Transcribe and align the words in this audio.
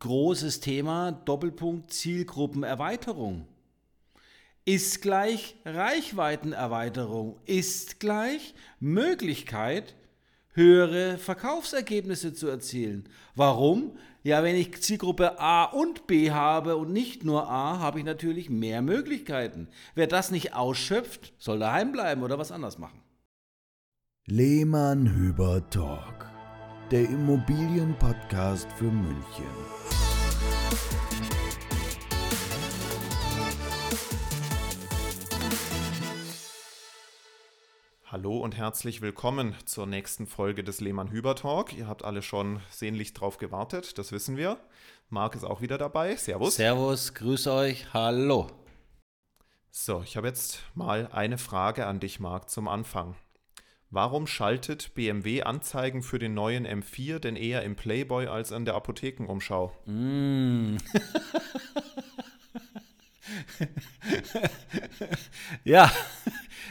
großes 0.00 0.60
Thema, 0.60 1.12
Doppelpunkt 1.12 1.92
Zielgruppenerweiterung. 1.92 3.46
Ist 4.64 5.00
gleich 5.00 5.56
Reichweitenerweiterung, 5.64 7.38
ist 7.46 8.00
gleich 8.00 8.54
Möglichkeit, 8.78 9.94
höhere 10.52 11.16
Verkaufsergebnisse 11.18 12.34
zu 12.34 12.48
erzielen. 12.48 13.08
Warum? 13.34 13.96
Ja, 14.22 14.42
wenn 14.42 14.56
ich 14.56 14.82
Zielgruppe 14.82 15.40
A 15.40 15.64
und 15.64 16.06
B 16.06 16.30
habe 16.30 16.76
und 16.76 16.92
nicht 16.92 17.24
nur 17.24 17.48
A, 17.48 17.78
habe 17.78 18.00
ich 18.00 18.04
natürlich 18.04 18.50
mehr 18.50 18.82
Möglichkeiten. 18.82 19.68
Wer 19.94 20.06
das 20.06 20.30
nicht 20.30 20.54
ausschöpft, 20.54 21.32
soll 21.38 21.58
daheim 21.58 21.92
bleiben 21.92 22.22
oder 22.22 22.38
was 22.38 22.52
anders 22.52 22.78
machen. 22.78 23.00
Lehmann 24.26 25.08
Hüber 25.14 25.70
Talk, 25.70 26.29
der 26.90 27.04
Immobilienpodcast 27.04 28.66
für 28.72 28.84
München. 28.84 29.44
Hallo 38.06 38.38
und 38.38 38.56
herzlich 38.56 39.02
willkommen 39.02 39.54
zur 39.66 39.86
nächsten 39.86 40.26
Folge 40.26 40.64
des 40.64 40.80
Lehmann 40.80 41.12
Hüber 41.12 41.36
Talk. 41.36 41.72
Ihr 41.74 41.86
habt 41.86 42.04
alle 42.04 42.22
schon 42.22 42.58
sehnlich 42.70 43.14
drauf 43.14 43.38
gewartet, 43.38 43.96
das 43.96 44.10
wissen 44.10 44.36
wir. 44.36 44.58
Marc 45.10 45.36
ist 45.36 45.44
auch 45.44 45.60
wieder 45.60 45.78
dabei. 45.78 46.16
Servus. 46.16 46.56
Servus, 46.56 47.14
grüß 47.14 47.46
euch, 47.46 47.94
hallo. 47.94 48.48
So, 49.70 50.02
ich 50.02 50.16
habe 50.16 50.26
jetzt 50.26 50.64
mal 50.74 51.08
eine 51.12 51.38
Frage 51.38 51.86
an 51.86 52.00
dich, 52.00 52.18
Marc, 52.18 52.50
zum 52.50 52.66
Anfang. 52.66 53.14
Warum 53.92 54.28
schaltet 54.28 54.94
BMW 54.94 55.42
Anzeigen 55.42 56.04
für 56.04 56.20
den 56.20 56.32
neuen 56.32 56.64
M4 56.64 57.18
denn 57.18 57.34
eher 57.34 57.64
im 57.64 57.74
Playboy 57.74 58.28
als 58.28 58.52
an 58.52 58.64
der 58.64 58.76
Apothekenumschau? 58.76 59.72
Mm. 59.86 60.76
ja, 65.64 65.90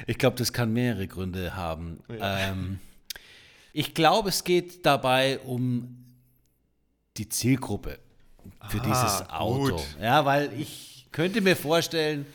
ich 0.07 0.17
glaube, 0.17 0.37
das 0.37 0.53
kann 0.53 0.71
mehrere 0.71 1.07
Gründe 1.07 1.57
haben. 1.57 1.99
Ja. 2.07 2.51
Ähm, 2.51 2.79
ich 3.73 3.93
glaube, 3.93 4.29
es 4.29 4.45
geht 4.45 4.85
dabei 4.85 5.39
um 5.39 6.05
die 7.17 7.27
Zielgruppe 7.27 7.99
für 8.69 8.81
ah, 8.81 8.85
dieses 8.85 9.29
Auto. 9.29 9.75
Gut. 9.75 9.97
Ja, 10.01 10.23
weil 10.23 10.53
ich 10.57 11.05
könnte 11.11 11.41
mir 11.41 11.57
vorstellen, 11.57 12.25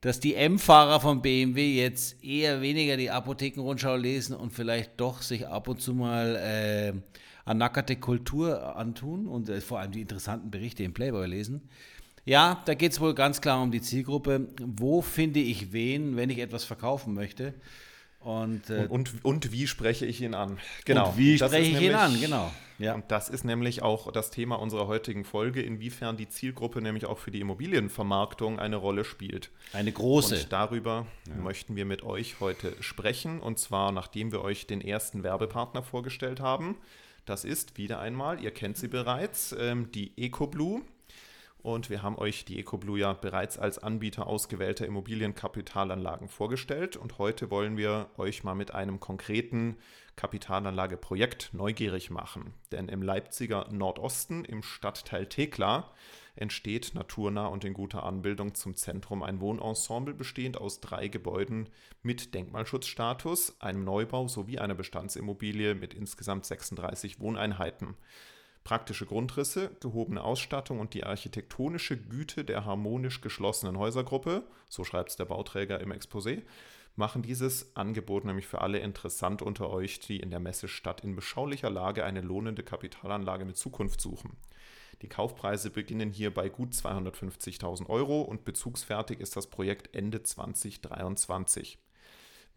dass 0.00 0.20
die 0.20 0.34
M-Fahrer 0.34 1.00
von 1.00 1.22
BMW 1.22 1.74
jetzt 1.74 2.22
eher 2.22 2.60
weniger 2.60 2.96
die 2.96 3.10
Apothekenrundschau 3.10 3.96
lesen 3.96 4.36
und 4.36 4.52
vielleicht 4.52 4.92
doch 5.00 5.22
sich 5.22 5.46
ab 5.46 5.68
und 5.68 5.80
zu 5.80 5.94
mal 5.94 6.36
äh, 6.36 6.92
ernackerte 7.48 7.96
Kultur 7.96 8.76
antun 8.76 9.26
und 9.26 9.48
äh, 9.48 9.60
vor 9.60 9.80
allem 9.80 9.92
die 9.92 10.02
interessanten 10.02 10.50
Berichte 10.50 10.84
im 10.84 10.94
Playboy 10.94 11.26
lesen. 11.26 11.68
Ja, 12.24 12.62
da 12.66 12.74
geht 12.74 12.92
es 12.92 13.00
wohl 13.00 13.14
ganz 13.14 13.40
klar 13.40 13.62
um 13.62 13.70
die 13.70 13.80
Zielgruppe. 13.80 14.48
Wo 14.60 15.00
finde 15.00 15.40
ich 15.40 15.72
wen, 15.72 16.16
wenn 16.16 16.28
ich 16.30 16.38
etwas 16.38 16.64
verkaufen 16.64 17.14
möchte? 17.14 17.54
Und, 18.28 18.68
äh, 18.68 18.86
und, 18.90 18.90
und, 18.90 19.24
und, 19.24 19.52
wie 19.52 19.66
spreche 19.66 20.04
ich 20.04 20.20
ihn 20.20 20.34
an? 20.34 20.58
Genau. 20.84 21.08
Und 21.08 21.16
wie 21.16 21.38
spreche 21.38 21.60
ich 21.60 21.72
nämlich, 21.72 21.88
ihn 21.88 21.94
an? 21.94 22.20
Genau. 22.20 22.52
Ja. 22.78 22.94
Und 22.94 23.10
das 23.10 23.30
ist 23.30 23.42
nämlich 23.42 23.80
auch 23.80 24.12
das 24.12 24.30
Thema 24.30 24.56
unserer 24.56 24.86
heutigen 24.86 25.24
Folge, 25.24 25.62
inwiefern 25.62 26.18
die 26.18 26.28
Zielgruppe 26.28 26.82
nämlich 26.82 27.06
auch 27.06 27.16
für 27.16 27.30
die 27.30 27.40
Immobilienvermarktung 27.40 28.58
eine 28.58 28.76
Rolle 28.76 29.06
spielt. 29.06 29.50
Eine 29.72 29.92
große. 29.92 30.34
Und 30.34 30.52
darüber 30.52 31.06
ja. 31.26 31.36
möchten 31.36 31.74
wir 31.74 31.86
mit 31.86 32.02
euch 32.02 32.38
heute 32.40 32.74
sprechen. 32.80 33.40
Und 33.40 33.58
zwar, 33.58 33.92
nachdem 33.92 34.30
wir 34.30 34.42
euch 34.42 34.66
den 34.66 34.82
ersten 34.82 35.22
Werbepartner 35.22 35.82
vorgestellt 35.82 36.40
haben. 36.40 36.76
Das 37.24 37.46
ist 37.46 37.78
wieder 37.78 37.98
einmal, 37.98 38.42
ihr 38.42 38.50
kennt 38.50 38.76
sie 38.76 38.88
bereits, 38.88 39.56
ähm, 39.58 39.90
die 39.92 40.12
EcoBlue. 40.18 40.82
Und 41.60 41.90
wir 41.90 42.02
haben 42.02 42.16
euch 42.16 42.44
die 42.44 42.58
EcoBlue 42.60 43.00
ja 43.00 43.12
bereits 43.12 43.58
als 43.58 43.78
Anbieter 43.78 44.28
ausgewählter 44.28 44.86
Immobilienkapitalanlagen 44.86 46.28
vorgestellt. 46.28 46.96
Und 46.96 47.18
heute 47.18 47.50
wollen 47.50 47.76
wir 47.76 48.10
euch 48.16 48.44
mal 48.44 48.54
mit 48.54 48.72
einem 48.74 49.00
konkreten 49.00 49.76
Kapitalanlageprojekt 50.14 51.50
neugierig 51.52 52.10
machen. 52.10 52.54
Denn 52.70 52.88
im 52.88 53.02
Leipziger 53.02 53.68
Nordosten, 53.70 54.44
im 54.44 54.62
Stadtteil 54.62 55.26
Thekla, 55.26 55.90
entsteht 56.36 56.94
naturnah 56.94 57.46
und 57.46 57.64
in 57.64 57.74
guter 57.74 58.04
Anbildung 58.04 58.54
zum 58.54 58.76
Zentrum 58.76 59.24
ein 59.24 59.40
Wohnensemble 59.40 60.14
bestehend 60.14 60.56
aus 60.56 60.80
drei 60.80 61.08
Gebäuden 61.08 61.68
mit 62.02 62.34
Denkmalschutzstatus, 62.34 63.60
einem 63.60 63.84
Neubau 63.84 64.28
sowie 64.28 64.58
einer 64.58 64.74
Bestandsimmobilie 64.74 65.74
mit 65.74 65.94
insgesamt 65.94 66.46
36 66.46 67.18
Wohneinheiten. 67.18 67.96
Praktische 68.68 69.06
Grundrisse, 69.06 69.70
gehobene 69.80 70.22
Ausstattung 70.22 70.78
und 70.78 70.92
die 70.92 71.04
architektonische 71.04 71.96
Güte 71.96 72.44
der 72.44 72.66
harmonisch 72.66 73.22
geschlossenen 73.22 73.78
Häusergruppe, 73.78 74.42
so 74.68 74.84
schreibt 74.84 75.08
es 75.08 75.16
der 75.16 75.24
Bauträger 75.24 75.80
im 75.80 75.90
Exposé, 75.90 76.42
machen 76.94 77.22
dieses 77.22 77.74
Angebot 77.76 78.26
nämlich 78.26 78.46
für 78.46 78.60
alle 78.60 78.80
interessant 78.80 79.40
unter 79.40 79.70
euch, 79.70 80.00
die 80.00 80.20
in 80.20 80.28
der 80.28 80.38
Messestadt 80.38 81.02
in 81.02 81.16
beschaulicher 81.16 81.70
Lage 81.70 82.04
eine 82.04 82.20
lohnende 82.20 82.62
Kapitalanlage 82.62 83.46
mit 83.46 83.56
Zukunft 83.56 84.02
suchen. 84.02 84.36
Die 85.00 85.08
Kaufpreise 85.08 85.70
beginnen 85.70 86.10
hier 86.10 86.34
bei 86.34 86.50
gut 86.50 86.74
250.000 86.74 87.88
Euro 87.88 88.20
und 88.20 88.44
bezugsfertig 88.44 89.20
ist 89.20 89.34
das 89.34 89.46
Projekt 89.46 89.96
Ende 89.96 90.22
2023. 90.22 91.78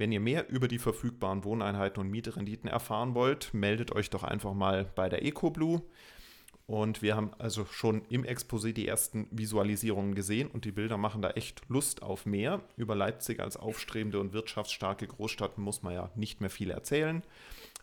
Wenn 0.01 0.11
ihr 0.11 0.19
mehr 0.19 0.49
über 0.49 0.67
die 0.67 0.79
verfügbaren 0.79 1.43
Wohneinheiten 1.43 2.01
und 2.01 2.09
Mietrenditen 2.09 2.67
erfahren 2.67 3.13
wollt, 3.13 3.53
meldet 3.53 3.91
euch 3.91 4.09
doch 4.09 4.23
einfach 4.23 4.55
mal 4.55 4.83
bei 4.95 5.09
der 5.09 5.23
EcoBlue. 5.23 5.83
Und 6.65 7.03
wir 7.03 7.15
haben 7.15 7.35
also 7.37 7.65
schon 7.65 8.01
im 8.09 8.23
Exposé 8.23 8.73
die 8.73 8.87
ersten 8.87 9.27
Visualisierungen 9.29 10.15
gesehen 10.15 10.49
und 10.49 10.65
die 10.65 10.71
Bilder 10.71 10.97
machen 10.97 11.21
da 11.21 11.29
echt 11.29 11.61
Lust 11.67 12.01
auf 12.01 12.25
mehr. 12.25 12.61
Über 12.77 12.95
Leipzig 12.95 13.41
als 13.41 13.57
aufstrebende 13.57 14.19
und 14.19 14.33
wirtschaftsstarke 14.33 15.05
Großstadt 15.05 15.59
muss 15.59 15.83
man 15.83 15.93
ja 15.93 16.09
nicht 16.15 16.41
mehr 16.41 16.49
viel 16.49 16.71
erzählen. 16.71 17.21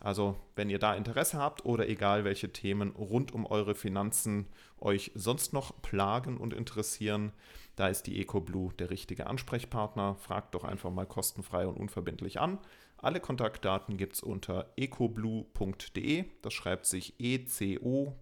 Also 0.01 0.35
wenn 0.57 0.69
ihr 0.69 0.79
da 0.79 0.95
Interesse 0.95 1.37
habt 1.37 1.63
oder 1.63 1.87
egal 1.87 2.25
welche 2.25 2.51
Themen 2.51 2.91
rund 2.91 3.33
um 3.33 3.45
eure 3.45 3.75
Finanzen 3.75 4.45
euch 4.81 5.11
sonst 5.15 5.53
noch 5.53 5.81
plagen 5.81 6.35
und 6.35 6.53
interessieren, 6.53 7.31
da 7.79 7.87
ist 7.87 8.07
die 8.07 8.19
EcoBlue 8.19 8.73
der 8.73 8.89
richtige 8.89 9.27
Ansprechpartner. 9.27 10.15
Fragt 10.15 10.53
doch 10.53 10.65
einfach 10.65 10.91
mal 10.91 11.05
kostenfrei 11.05 11.65
und 11.65 11.77
unverbindlich 11.77 12.41
an. 12.41 12.59
Alle 12.97 13.21
Kontaktdaten 13.21 13.95
gibt 13.95 14.15
es 14.15 14.21
unter 14.21 14.73
ecoblue.de. 14.75 16.25
Das 16.41 16.53
schreibt 16.53 16.85
sich 16.87 17.13
E-C-O-B-L-U-E. 17.19 18.17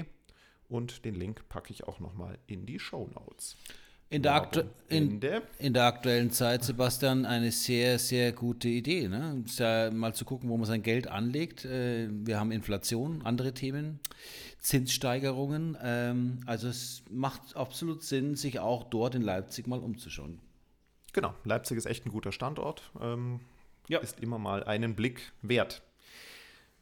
-E. 0.00 0.04
Und 0.68 1.06
den 1.06 1.14
Link 1.14 1.48
packe 1.48 1.72
ich 1.72 1.84
auch 1.84 2.00
nochmal 2.00 2.38
in 2.46 2.66
die 2.66 2.78
Show 2.78 3.08
Notes. 3.14 3.56
In 4.10 4.22
der, 4.22 4.48
in, 4.88 5.20
in 5.58 5.72
der, 5.72 5.84
aktuellen 5.84 6.30
Zeit, 6.30 6.62
Sebastian, 6.62 7.24
eine 7.24 7.50
sehr, 7.50 7.98
sehr 7.98 8.32
gute 8.32 8.68
Idee. 8.68 9.08
Ne? 9.08 9.42
Ja 9.56 9.90
mal 9.90 10.14
zu 10.14 10.24
gucken, 10.24 10.48
wo 10.50 10.56
man 10.56 10.66
sein 10.66 10.82
Geld 10.82 11.08
anlegt. 11.08 11.64
Äh, 11.64 12.08
wir 12.10 12.38
haben 12.38 12.52
Inflation, 12.52 13.22
andere 13.24 13.54
Themen, 13.54 13.98
Zinssteigerungen. 14.60 15.76
Ähm, 15.82 16.40
also 16.46 16.68
es 16.68 17.02
macht 17.10 17.56
absolut 17.56 18.02
Sinn, 18.04 18.36
sich 18.36 18.60
auch 18.60 18.84
dort 18.84 19.14
in 19.14 19.22
Leipzig 19.22 19.66
mal 19.66 19.80
umzuschauen. 19.80 20.38
Genau, 21.12 21.34
Leipzig 21.44 21.78
ist 21.78 21.86
echt 21.86 22.06
ein 22.06 22.12
guter 22.12 22.30
Standort. 22.30 22.90
Ähm, 23.00 23.40
ja. 23.88 23.98
Ist 23.98 24.20
immer 24.20 24.38
mal 24.38 24.64
einen 24.64 24.94
Blick 24.94 25.32
wert. 25.42 25.82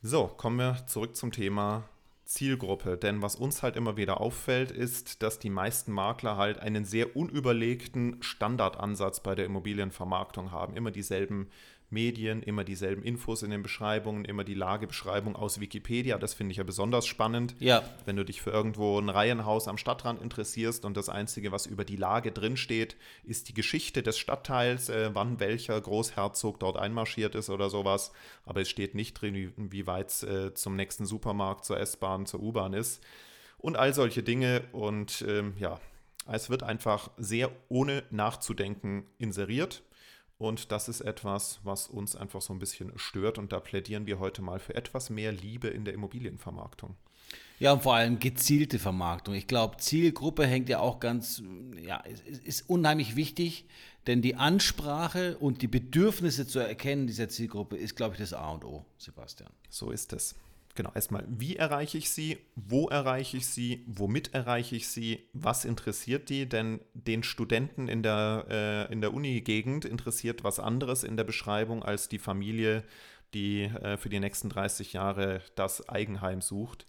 So, 0.02 0.26
kommen 0.26 0.56
wir 0.56 0.86
zurück 0.86 1.16
zum 1.16 1.32
Thema 1.32 1.88
Zielgruppe. 2.32 2.96
Denn 2.96 3.22
was 3.22 3.36
uns 3.36 3.62
halt 3.62 3.76
immer 3.76 3.96
wieder 3.96 4.20
auffällt, 4.20 4.70
ist, 4.70 5.22
dass 5.22 5.38
die 5.38 5.50
meisten 5.50 5.92
Makler 5.92 6.36
halt 6.36 6.58
einen 6.58 6.84
sehr 6.84 7.14
unüberlegten 7.16 8.22
Standardansatz 8.22 9.20
bei 9.20 9.34
der 9.34 9.44
Immobilienvermarktung 9.44 10.50
haben. 10.50 10.74
Immer 10.74 10.90
dieselben 10.90 11.48
Medien, 11.92 12.42
immer 12.42 12.64
dieselben 12.64 13.02
Infos 13.02 13.42
in 13.42 13.50
den 13.50 13.62
Beschreibungen, 13.62 14.24
immer 14.24 14.44
die 14.44 14.54
Lagebeschreibung 14.54 15.36
aus 15.36 15.60
Wikipedia. 15.60 16.18
Das 16.18 16.34
finde 16.34 16.52
ich 16.52 16.56
ja 16.56 16.64
besonders 16.64 17.06
spannend. 17.06 17.54
Ja. 17.60 17.82
Wenn 18.04 18.16
du 18.16 18.24
dich 18.24 18.42
für 18.42 18.50
irgendwo 18.50 18.98
ein 18.98 19.08
Reihenhaus 19.08 19.68
am 19.68 19.78
Stadtrand 19.78 20.20
interessierst 20.20 20.84
und 20.84 20.96
das 20.96 21.08
Einzige, 21.08 21.52
was 21.52 21.66
über 21.66 21.84
die 21.84 21.96
Lage 21.96 22.32
drinsteht, 22.32 22.96
ist 23.24 23.48
die 23.48 23.54
Geschichte 23.54 24.02
des 24.02 24.18
Stadtteils, 24.18 24.88
äh, 24.88 25.10
wann 25.12 25.38
welcher 25.38 25.80
Großherzog 25.80 26.58
dort 26.58 26.76
einmarschiert 26.76 27.34
ist 27.34 27.50
oder 27.50 27.70
sowas. 27.70 28.12
Aber 28.44 28.62
es 28.62 28.68
steht 28.68 28.94
nicht 28.94 29.14
drin, 29.14 29.52
wie 29.56 29.86
weit 29.86 30.08
es 30.08 30.22
äh, 30.22 30.54
zum 30.54 30.76
nächsten 30.76 31.06
Supermarkt, 31.06 31.64
zur 31.64 31.78
S-Bahn, 31.78 32.26
zur 32.26 32.40
U-Bahn 32.40 32.72
ist. 32.72 33.02
Und 33.58 33.76
all 33.76 33.94
solche 33.94 34.22
Dinge. 34.22 34.64
Und 34.72 35.24
ähm, 35.28 35.54
ja, 35.58 35.78
es 36.30 36.50
wird 36.50 36.62
einfach 36.62 37.10
sehr 37.16 37.50
ohne 37.68 38.04
nachzudenken 38.10 39.04
inseriert. 39.18 39.82
Und 40.42 40.72
das 40.72 40.88
ist 40.88 41.02
etwas, 41.02 41.60
was 41.62 41.86
uns 41.86 42.16
einfach 42.16 42.42
so 42.42 42.52
ein 42.52 42.58
bisschen 42.58 42.90
stört. 42.96 43.38
Und 43.38 43.52
da 43.52 43.60
plädieren 43.60 44.06
wir 44.06 44.18
heute 44.18 44.42
mal 44.42 44.58
für 44.58 44.74
etwas 44.74 45.08
mehr 45.08 45.30
Liebe 45.30 45.68
in 45.68 45.84
der 45.84 45.94
Immobilienvermarktung. 45.94 46.96
Ja, 47.60 47.72
und 47.72 47.84
vor 47.84 47.94
allem 47.94 48.18
gezielte 48.18 48.80
Vermarktung. 48.80 49.34
Ich 49.34 49.46
glaube, 49.46 49.76
Zielgruppe 49.76 50.44
hängt 50.44 50.68
ja 50.68 50.80
auch 50.80 50.98
ganz, 50.98 51.44
ja, 51.80 51.98
ist, 51.98 52.44
ist 52.44 52.68
unheimlich 52.68 53.14
wichtig, 53.14 53.66
denn 54.08 54.20
die 54.20 54.34
Ansprache 54.34 55.38
und 55.38 55.62
die 55.62 55.68
Bedürfnisse 55.68 56.44
zu 56.44 56.58
erkennen 56.58 57.06
dieser 57.06 57.28
Zielgruppe 57.28 57.76
ist, 57.76 57.94
glaube 57.94 58.14
ich, 58.14 58.20
das 58.20 58.32
A 58.32 58.50
und 58.50 58.64
O, 58.64 58.84
Sebastian. 58.98 59.52
So 59.68 59.92
ist 59.92 60.12
es. 60.12 60.34
Genau, 60.74 60.90
erstmal, 60.94 61.24
wie 61.28 61.56
erreiche 61.56 61.98
ich 61.98 62.10
sie, 62.10 62.38
wo 62.54 62.88
erreiche 62.88 63.36
ich 63.36 63.46
sie, 63.46 63.84
womit 63.86 64.34
erreiche 64.34 64.76
ich 64.76 64.88
sie, 64.88 65.28
was 65.32 65.64
interessiert 65.64 66.28
die? 66.28 66.48
Denn 66.48 66.80
den 66.94 67.22
Studenten 67.22 67.88
in 67.88 68.02
der, 68.02 68.88
äh, 68.90 68.96
der 68.96 69.14
Uni-Gegend 69.14 69.84
interessiert 69.84 70.44
was 70.44 70.58
anderes 70.58 71.04
in 71.04 71.16
der 71.16 71.24
Beschreibung 71.24 71.82
als 71.82 72.08
die 72.08 72.18
Familie, 72.18 72.84
die 73.34 73.62
äh, 73.62 73.96
für 73.96 74.08
die 74.08 74.20
nächsten 74.20 74.48
30 74.48 74.92
Jahre 74.92 75.42
das 75.54 75.88
Eigenheim 75.88 76.40
sucht. 76.40 76.86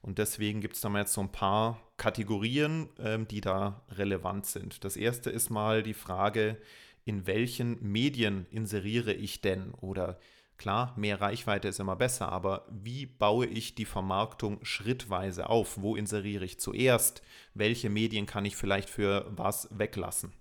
Und 0.00 0.18
deswegen 0.18 0.60
gibt 0.60 0.74
es 0.74 0.80
da 0.80 0.88
mal 0.88 1.00
jetzt 1.00 1.12
so 1.12 1.20
ein 1.20 1.32
paar 1.32 1.80
Kategorien, 1.96 2.88
ähm, 2.98 3.28
die 3.28 3.40
da 3.40 3.82
relevant 3.90 4.46
sind. 4.46 4.84
Das 4.84 4.96
erste 4.96 5.30
ist 5.30 5.48
mal 5.48 5.82
die 5.82 5.94
Frage, 5.94 6.58
in 7.04 7.26
welchen 7.26 7.80
Medien 7.82 8.46
inseriere 8.50 9.12
ich 9.12 9.40
denn? 9.40 9.72
Oder 9.74 10.18
klar, 10.62 10.94
mehr 10.96 11.20
Reichweite 11.20 11.66
ist 11.66 11.80
immer 11.80 11.96
besser, 11.96 12.30
aber 12.30 12.66
wie 12.70 13.04
baue 13.06 13.46
ich 13.46 13.74
die 13.74 13.84
Vermarktung 13.84 14.64
schrittweise 14.64 15.50
auf? 15.50 15.82
Wo 15.82 15.96
inseriere 15.96 16.44
ich 16.44 16.60
zuerst? 16.60 17.20
Welche 17.52 17.90
Medien 17.90 18.26
kann 18.26 18.44
ich 18.44 18.54
vielleicht 18.54 18.88
für 18.88 19.26
was 19.28 19.68
weglassen? 19.72 20.32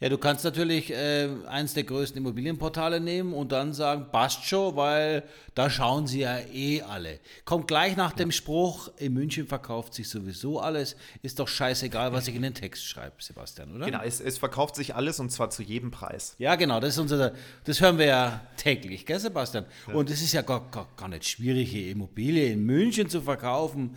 Ja, 0.00 0.08
du 0.08 0.16
kannst 0.16 0.44
natürlich 0.44 0.92
äh, 0.92 1.28
eins 1.48 1.74
der 1.74 1.82
größten 1.82 2.18
Immobilienportale 2.18 3.00
nehmen 3.00 3.32
und 3.34 3.50
dann 3.50 3.72
sagen, 3.72 4.06
passt 4.12 4.44
schon, 4.44 4.76
weil 4.76 5.24
da 5.56 5.68
schauen 5.68 6.06
sie 6.06 6.20
ja 6.20 6.38
eh 6.38 6.82
alle. 6.82 7.18
Kommt 7.44 7.66
gleich 7.66 7.96
nach 7.96 8.12
dem 8.12 8.30
Spruch, 8.30 8.92
in 8.98 9.14
München 9.14 9.48
verkauft 9.48 9.94
sich 9.94 10.08
sowieso 10.08 10.60
alles, 10.60 10.94
ist 11.22 11.40
doch 11.40 11.48
scheißegal, 11.48 12.12
was 12.12 12.28
ich 12.28 12.36
in 12.36 12.42
den 12.42 12.54
Text 12.54 12.84
schreibe, 12.84 13.16
Sebastian, 13.18 13.74
oder? 13.74 13.86
Genau, 13.86 14.00
es, 14.04 14.20
es 14.20 14.38
verkauft 14.38 14.76
sich 14.76 14.94
alles 14.94 15.18
und 15.18 15.30
zwar 15.32 15.50
zu 15.50 15.64
jedem 15.64 15.90
Preis. 15.90 16.36
Ja, 16.38 16.54
genau, 16.54 16.78
das 16.78 16.90
ist 16.90 16.98
unser, 16.98 17.32
das 17.64 17.80
hören 17.80 17.98
wir 17.98 18.06
ja 18.06 18.40
täglich, 18.56 19.04
gell, 19.04 19.18
Sebastian? 19.18 19.64
Ja. 19.88 19.94
Und 19.94 20.10
es 20.10 20.22
ist 20.22 20.32
ja 20.32 20.42
gar, 20.42 20.70
gar, 20.70 20.86
gar 20.96 21.08
nicht 21.08 21.26
schwierig, 21.26 21.74
Immobilie 21.74 22.52
in 22.52 22.64
München 22.64 23.08
zu 23.08 23.20
verkaufen. 23.20 23.96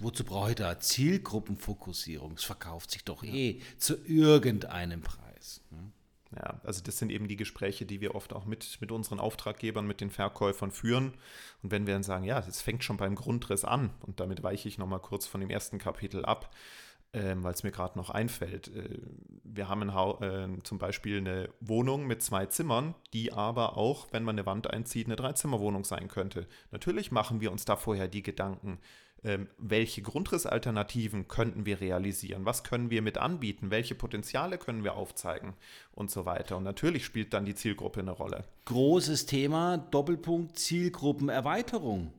Wozu 0.00 0.24
brauche 0.24 0.50
ich 0.50 0.56
da 0.56 0.78
Zielgruppenfokussierung? 0.78 2.32
Es 2.32 2.44
verkauft 2.44 2.90
sich 2.90 3.04
doch 3.04 3.22
eh 3.22 3.60
zu 3.78 3.96
irgendeinem 4.06 5.02
Preis. 5.02 5.62
Ne? 5.70 5.92
Ja, 6.36 6.60
also 6.64 6.82
das 6.82 6.98
sind 6.98 7.12
eben 7.12 7.28
die 7.28 7.36
Gespräche, 7.36 7.86
die 7.86 8.00
wir 8.00 8.14
oft 8.14 8.32
auch 8.32 8.44
mit, 8.44 8.80
mit 8.80 8.90
unseren 8.90 9.20
Auftraggebern, 9.20 9.86
mit 9.86 10.00
den 10.00 10.10
Verkäufern 10.10 10.70
führen. 10.70 11.14
Und 11.62 11.70
wenn 11.70 11.86
wir 11.86 11.94
dann 11.94 12.02
sagen, 12.02 12.24
ja, 12.24 12.40
das 12.40 12.60
fängt 12.60 12.82
schon 12.82 12.96
beim 12.96 13.14
Grundriss 13.14 13.64
an, 13.64 13.90
und 14.00 14.20
damit 14.20 14.42
weiche 14.42 14.68
ich 14.68 14.78
nochmal 14.78 15.00
kurz 15.00 15.26
von 15.26 15.40
dem 15.40 15.50
ersten 15.50 15.78
Kapitel 15.78 16.24
ab, 16.24 16.50
ähm, 17.12 17.44
weil 17.44 17.54
es 17.54 17.62
mir 17.62 17.70
gerade 17.70 17.96
noch 17.96 18.10
einfällt. 18.10 18.74
Äh, 18.74 18.98
wir 19.44 19.68
haben 19.68 19.88
äh, 19.88 20.62
zum 20.64 20.78
Beispiel 20.78 21.18
eine 21.18 21.48
Wohnung 21.60 22.06
mit 22.06 22.22
zwei 22.22 22.46
Zimmern, 22.46 22.94
die 23.12 23.32
aber 23.32 23.76
auch, 23.76 24.08
wenn 24.10 24.24
man 24.24 24.34
eine 24.34 24.46
Wand 24.46 24.68
einzieht, 24.68 25.06
eine 25.06 25.16
Dreizimmerwohnung 25.16 25.84
sein 25.84 26.08
könnte. 26.08 26.48
Natürlich 26.72 27.12
machen 27.12 27.40
wir 27.40 27.52
uns 27.52 27.64
da 27.64 27.76
vorher 27.76 28.08
die 28.08 28.24
Gedanken, 28.24 28.80
ähm, 29.24 29.48
welche 29.58 30.02
Grundrissalternativen 30.02 31.28
könnten 31.28 31.64
wir 31.64 31.80
realisieren, 31.80 32.44
was 32.44 32.62
können 32.62 32.90
wir 32.90 33.00
mit 33.00 33.16
anbieten, 33.16 33.70
welche 33.70 33.94
Potenziale 33.94 34.58
können 34.58 34.84
wir 34.84 34.94
aufzeigen 34.94 35.54
und 35.92 36.10
so 36.10 36.26
weiter. 36.26 36.58
Und 36.58 36.64
natürlich 36.64 37.04
spielt 37.04 37.32
dann 37.32 37.46
die 37.46 37.54
Zielgruppe 37.54 38.00
eine 38.00 38.10
Rolle. 38.10 38.44
Großes 38.66 39.26
Thema, 39.26 39.78
Doppelpunkt 39.78 40.58
Zielgruppenerweiterung. 40.58 42.12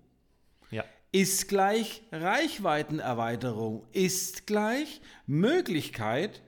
Ja. 0.72 0.84
Ist 1.12 1.48
gleich 1.48 2.02
Reichweitenerweiterung, 2.12 3.84
ist 3.92 4.48
gleich 4.48 5.00
Möglichkeit, 5.28 6.42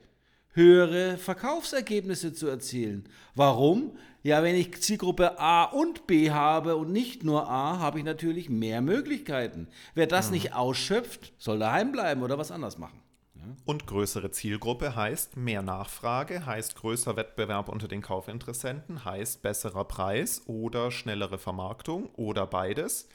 höhere 0.58 1.16
Verkaufsergebnisse 1.16 2.34
zu 2.34 2.48
erzielen. 2.48 3.08
Warum? 3.34 3.96
Ja, 4.24 4.42
wenn 4.42 4.56
ich 4.56 4.82
Zielgruppe 4.82 5.38
A 5.38 5.64
und 5.64 6.08
B 6.08 6.32
habe 6.32 6.76
und 6.76 6.92
nicht 6.92 7.22
nur 7.22 7.48
A, 7.48 7.78
habe 7.78 8.00
ich 8.00 8.04
natürlich 8.04 8.50
mehr 8.50 8.82
Möglichkeiten. 8.82 9.68
Wer 9.94 10.08
das 10.08 10.26
mhm. 10.26 10.34
nicht 10.34 10.54
ausschöpft, 10.54 11.32
soll 11.38 11.60
daheim 11.60 11.92
bleiben 11.92 12.22
oder 12.22 12.36
was 12.36 12.50
anders 12.50 12.76
machen. 12.76 13.00
Ja. 13.36 13.44
Und 13.64 13.86
größere 13.86 14.32
Zielgruppe 14.32 14.96
heißt 14.96 15.36
mehr 15.36 15.62
Nachfrage, 15.62 16.44
heißt 16.44 16.74
größer 16.74 17.14
Wettbewerb 17.14 17.68
unter 17.68 17.86
den 17.86 18.02
Kaufinteressenten, 18.02 19.04
heißt 19.04 19.42
besserer 19.42 19.84
Preis 19.84 20.42
oder 20.46 20.90
schnellere 20.90 21.38
Vermarktung 21.38 22.10
oder 22.16 22.48
beides. 22.48 23.08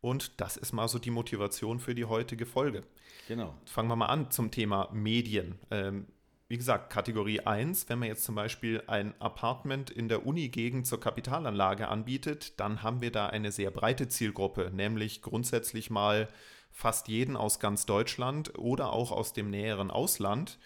Und 0.00 0.40
das 0.40 0.56
ist 0.56 0.72
mal 0.72 0.88
so 0.88 0.98
die 0.98 1.10
Motivation 1.10 1.78
für 1.78 1.94
die 1.94 2.04
heutige 2.04 2.46
Folge. 2.46 2.82
Genau. 3.28 3.54
Fangen 3.64 3.88
wir 3.88 3.96
mal 3.96 4.06
an 4.06 4.30
zum 4.30 4.50
Thema 4.50 4.88
Medien. 4.92 5.58
Ähm, 5.70 6.06
wie 6.48 6.56
gesagt, 6.56 6.90
Kategorie 6.90 7.40
1, 7.40 7.90
wenn 7.90 7.98
man 7.98 8.08
jetzt 8.08 8.24
zum 8.24 8.34
Beispiel 8.34 8.82
ein 8.86 9.14
Apartment 9.20 9.90
in 9.90 10.08
der 10.08 10.24
Uni-Gegend 10.26 10.86
zur 10.86 10.98
Kapitalanlage 10.98 11.88
anbietet, 11.88 12.58
dann 12.58 12.82
haben 12.82 13.02
wir 13.02 13.12
da 13.12 13.26
eine 13.26 13.52
sehr 13.52 13.70
breite 13.70 14.08
Zielgruppe, 14.08 14.70
nämlich 14.72 15.20
grundsätzlich 15.20 15.90
mal 15.90 16.28
fast 16.72 17.08
jeden 17.08 17.36
aus 17.36 17.60
ganz 17.60 17.84
Deutschland 17.84 18.58
oder 18.58 18.94
auch 18.94 19.12
aus 19.12 19.34
dem 19.34 19.50
näheren 19.50 19.90
Ausland. 19.90 20.58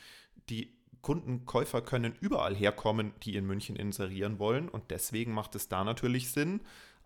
Die 0.49 0.73
Kunden, 1.01 1.47
Käufer 1.47 1.83
können 1.83 2.15
überall 2.21 2.55
herkommen, 2.55 3.13
die 3.25 3.35
in 3.35 3.45
München 3.45 3.75
inserieren 3.75 4.39
wollen 4.39 4.69
und 4.69 4.93
deswegen 4.93 5.35
macht 5.35 5.57
es 5.57 5.69
da 5.69 5.83
natürlich 5.83 6.31
Sinn, 6.31 6.61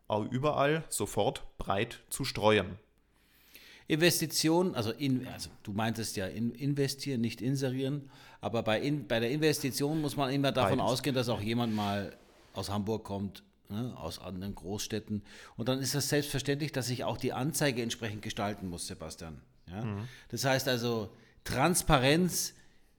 auch 0.07 0.31
überall 0.31 0.85
sofort 0.91 1.47
breit 1.57 2.03
zu 2.11 2.27
streuen. 2.27 2.79
Investitionen, 3.89 4.75
also, 4.75 4.91
in, 4.91 5.27
also 5.29 5.51
du 5.63 5.73
meintest 5.73 6.17
ja 6.17 6.27
in, 6.27 6.53
investieren, 6.53 7.21
nicht 7.21 7.41
inserieren, 7.41 8.11
aber 8.41 8.63
bei, 8.63 8.81
in, 8.81 9.07
bei 9.07 9.21
der 9.21 9.31
Investition 9.31 10.01
muss 10.01 10.17
man 10.17 10.33
immer 10.33 10.53
davon 10.53 10.79
Beides. 10.79 10.93
ausgehen, 10.93 11.15
dass 11.15 11.29
auch 11.29 11.41
jemand 11.41 11.75
mal 11.75 12.17
aus 12.53 12.71
Hamburg 12.71 13.05
kommt, 13.05 13.45
ne, 13.69 13.95
aus 13.97 14.19
anderen 14.19 14.55
Großstädten. 14.55 15.23
Und 15.57 15.69
dann 15.69 15.79
ist 15.79 15.95
es 15.95 16.09
selbstverständlich, 16.09 16.73
dass 16.73 16.91
ich 16.91 17.05
auch 17.05 17.17
die 17.17 17.33
Anzeige 17.33 17.83
entsprechend 17.83 18.23
gestalten 18.23 18.69
muss, 18.69 18.87
Sebastian. 18.87 19.41
Ja? 19.71 19.85
Mhm. 19.85 20.09
Das 20.29 20.45
heißt 20.45 20.69
also 20.69 21.11
Transparenz 21.45 22.55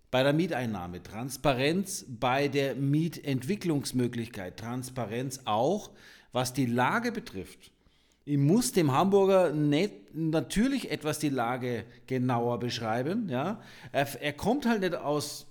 bei 0.09 0.23
der 0.23 0.33
Mieteinnahme, 0.33 1.03
Transparenz 1.03 2.05
bei 2.07 2.47
der 2.47 2.75
Mietentwicklungsmöglichkeit, 2.75 4.57
Transparenz 4.57 5.41
auch, 5.45 5.91
was 6.31 6.53
die 6.53 6.65
Lage 6.65 7.11
betrifft. 7.11 7.71
Ich 8.29 8.37
muss 8.37 8.73
dem 8.73 8.91
Hamburger 8.91 9.53
nicht, 9.53 10.13
natürlich 10.13 10.91
etwas 10.91 11.17
die 11.17 11.29
Lage 11.29 11.85
genauer 12.07 12.59
beschreiben. 12.59 13.29
Ja? 13.29 13.61
Er, 13.93 14.21
er, 14.21 14.33
kommt 14.33 14.65
halt 14.65 14.81
nicht 14.81 14.95
aus 14.95 15.45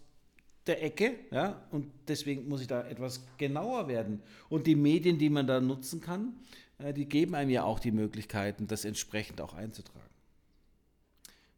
der 0.66 0.82
Ecke 0.84 1.14
ja? 1.30 1.62
und 1.70 1.90
deswegen 2.06 2.50
muss 2.50 2.60
ich 2.60 2.66
da 2.66 2.86
etwas 2.86 3.24
genauer 3.38 3.88
werden. 3.88 4.20
Und 4.50 4.66
die 4.66 4.76
Medien, 4.76 5.16
die 5.16 5.30
man 5.30 5.46
da 5.46 5.58
nutzen 5.58 6.02
kann, 6.02 6.34
äh, 6.76 6.92
die 6.92 7.06
geben 7.06 7.34
einem 7.34 7.48
ja 7.48 7.64
auch 7.64 7.78
die 7.78 7.92
Möglichkeiten, 7.92 8.66
das 8.66 8.84
entsprechend 8.84 9.40
auch 9.40 9.54
einzutragen. 9.54 10.05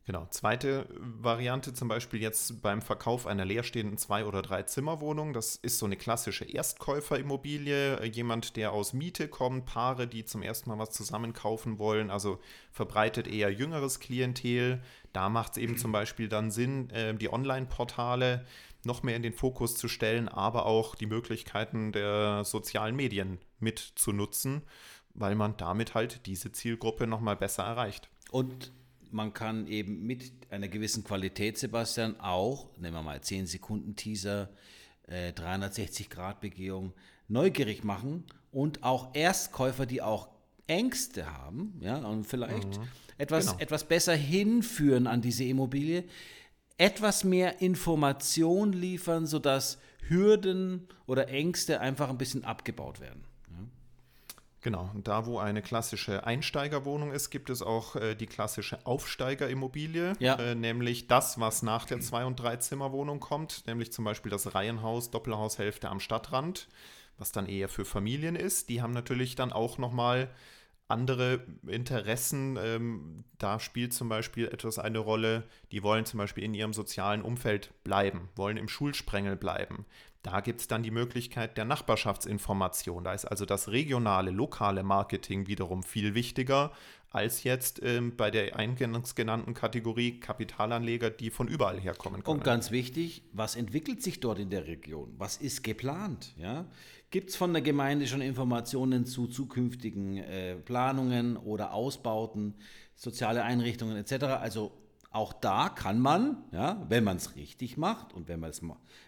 Genau. 0.09 0.27
Zweite 0.31 0.87
Variante 0.99 1.75
zum 1.75 1.89
Beispiel 1.89 2.23
jetzt 2.23 2.63
beim 2.63 2.81
Verkauf 2.81 3.27
einer 3.27 3.45
leerstehenden 3.45 3.99
Zwei- 3.99 4.25
oder 4.25 4.41
Drei-Zimmer-Wohnung. 4.41 5.35
Das 5.35 5.57
ist 5.57 5.79
so 5.79 5.85
eine 5.85 5.97
klassische 5.97 6.47
Erstkäuferimmobilie. 6.47 8.03
Jemand, 8.07 8.57
der 8.57 8.73
aus 8.73 8.95
Miete 8.95 9.29
kommt, 9.29 9.67
Paare, 9.67 10.07
die 10.07 10.25
zum 10.25 10.41
ersten 10.41 10.71
Mal 10.71 10.79
was 10.79 10.93
zusammen 10.93 11.35
kaufen 11.35 11.79
wollen. 11.79 12.11
Also 12.11 12.41
verbreitet 12.73 13.29
eher 13.29 13.53
jüngeres 13.53 14.01
Klientel. 14.01 14.81
Da 15.13 15.29
macht 15.29 15.53
es 15.53 15.59
eben 15.59 15.77
zum 15.77 15.93
Beispiel 15.93 16.31
dann 16.31 16.51
Sinn, 16.51 16.89
äh, 16.89 17.15
die 17.15 17.31
Online-Portale 17.31 18.47
noch 18.85 19.03
mehr 19.03 19.15
in 19.17 19.23
den 19.23 19.35
Fokus 19.35 19.75
zu 19.75 19.89
stellen, 19.89 20.31
aber 20.31 20.65
auch 20.65 20.95
die 20.95 21.05
Möglichkeiten 21.05 21.93
der 21.93 22.45
sozialen 22.45 22.97
Medien 22.97 23.41
mit 23.61 23.79
zu 23.79 24.13
nutzen, 24.13 24.63
weil 25.13 25.35
man 25.35 25.59
damit 25.59 25.93
halt 25.93 26.25
diese 26.25 26.51
Zielgruppe 26.51 27.07
nochmal 27.07 27.37
besser 27.37 27.65
erreicht. 27.65 28.09
Und 28.31 28.73
man 29.13 29.33
kann 29.33 29.67
eben 29.67 30.07
mit 30.07 30.33
einer 30.51 30.69
gewissen 30.69 31.05
Qualität, 31.05 31.59
Sebastian, 31.59 32.19
auch, 32.21 32.69
nehmen 32.79 32.95
wir 32.95 33.03
mal 33.03 33.21
10 33.21 33.47
Sekunden 33.47 33.97
Teaser, 33.97 34.51
äh, 35.07 35.33
360 35.33 36.11
Grad 36.11 36.41
Begehung, 36.41 36.93
neugierig 37.29 37.85
machen 37.85 38.25
und 38.53 38.83
auch 38.83 39.15
Erstkäufer, 39.15 39.87
die 39.87 40.03
auch 40.03 40.29
Ängste 40.67 41.33
haben, 41.33 41.79
ja, 41.81 41.97
und 41.97 42.25
vielleicht 42.25 42.79
mhm. 42.79 42.89
etwas, 43.17 43.47
genau. 43.47 43.59
etwas 43.59 43.85
besser 43.85 44.15
hinführen 44.15 45.07
an 45.07 45.23
diese 45.23 45.45
Immobilie, 45.45 46.05
etwas 46.77 47.25
mehr 47.25 47.61
Information 47.61 48.73
liefern, 48.73 49.27
sodass 49.27 49.79
Hürden 50.09 50.89
oder 51.07 51.29
Ängste 51.29 51.81
einfach 51.81 52.09
ein 52.09 52.19
bisschen 52.19 52.45
abgebaut 52.45 53.01
werden. 53.01 53.25
Genau, 54.61 54.91
und 54.93 55.07
da 55.07 55.27
wo 55.27 55.39
eine 55.39 55.63
klassische 55.63 56.27
Einsteigerwohnung 56.27 57.13
ist, 57.13 57.31
gibt 57.31 57.49
es 57.49 57.63
auch 57.63 57.95
äh, 57.95 58.17
die 58.17 58.27
klassische 58.27 58.85
Aufsteigerimmobilie, 58.87 60.15
ja. 60.19 60.35
äh, 60.35 60.55
nämlich 60.57 61.07
das, 61.07 61.39
was 61.39 61.63
nach 61.63 61.85
der 61.85 62.01
Zwei- 62.01 62.25
und 62.25 62.41
Dreizimmerwohnung 62.41 63.21
kommt, 63.21 63.67
nämlich 63.67 63.93
zum 63.93 64.05
Beispiel 64.05 64.31
das 64.31 64.55
Reihenhaus, 64.55 65.11
Doppelhaushälfte 65.11 65.89
am 65.89 66.01
Stadtrand, 66.01 66.69
was 67.19 67.31
dann 67.31 67.47
eher 67.47 67.69
für 67.69 67.85
Familien 67.85 68.35
ist. 68.35 68.69
Die 68.69 68.83
haben 68.83 68.93
natürlich 68.93 69.37
dann 69.37 69.53
auch 69.53 69.79
nochmal 69.79 70.29
andere 70.89 71.45
Interessen. 71.67 72.59
Ähm, 72.61 73.25
da 73.39 73.61
spielt 73.61 73.93
zum 73.93 74.09
Beispiel 74.09 74.49
etwas 74.49 74.81
eine 74.81 74.99
Rolle, 74.99 75.45
die 75.71 75.85
wollen 75.85 76.05
zum 76.05 76.19
Beispiel 76.19 76.43
in 76.43 76.55
ihrem 76.55 76.73
sozialen 76.73 77.23
Umfeld 77.23 77.73
bleiben, 77.85 78.29
wollen 78.35 78.57
im 78.57 78.69
Schulsprengel 78.69 79.37
bleiben 79.37 79.87
Da 80.31 80.41
gibt 80.43 80.61
es 80.61 80.69
dann 80.69 80.83
die 80.83 80.91
Möglichkeit 80.91 81.57
der 81.57 81.65
Nachbarschaftsinformation. 81.65 83.03
Da 83.03 83.15
ist 83.15 83.25
also 83.25 83.47
das 83.47 83.69
regionale, 83.69 84.31
lokale 84.31 84.83
Marketing 84.83 85.47
wiederum 85.47 85.83
viel 85.83 86.15
wichtiger 86.15 86.71
als 87.11 87.45
jetzt 87.45 87.83
ähm, 87.83 88.15
bei 88.15 88.31
der 88.31 88.57
eingangs 88.57 89.15
genannten 89.15 89.55
Kategorie 89.55 90.21
Kapitalanleger, 90.21 91.09
die 91.09 91.31
von 91.31 91.49
überall 91.49 91.81
herkommen 91.81 92.23
können. 92.23 92.37
Und 92.37 92.45
ganz 92.45 92.71
wichtig, 92.71 93.23
was 93.33 93.57
entwickelt 93.57 94.03
sich 94.03 94.21
dort 94.21 94.39
in 94.39 94.51
der 94.51 94.67
Region? 94.67 95.15
Was 95.17 95.39
ist 95.39 95.65
geplant? 95.65 96.35
Ja? 96.37 96.67
Gibt 97.11 97.31
es 97.31 97.37
von 97.37 97.55
der 97.55 97.63
Gemeinde 97.63 98.07
schon 98.07 98.21
Informationen 98.21 99.07
zu 99.07 99.29
zukünftigen 99.29 100.19
äh, 100.19 100.57
Planungen 100.57 101.39
oder 101.39 101.73
Ausbauten, 101.73 102.55
soziale 102.95 103.45
Einrichtungen 103.45 103.97
etc.? 103.97 104.25
Also 104.25 104.73
auch 105.11 105.33
da 105.33 105.69
kann 105.71 106.01
man, 106.01 106.45
ja, 106.53 106.85
wenn 106.89 107.03
man 107.03 107.17
es 107.17 107.35
richtig 107.35 107.77
macht 107.77 108.13
und 108.13 108.29
wenn 108.29 108.41
man 108.41 108.51
es 108.51 108.63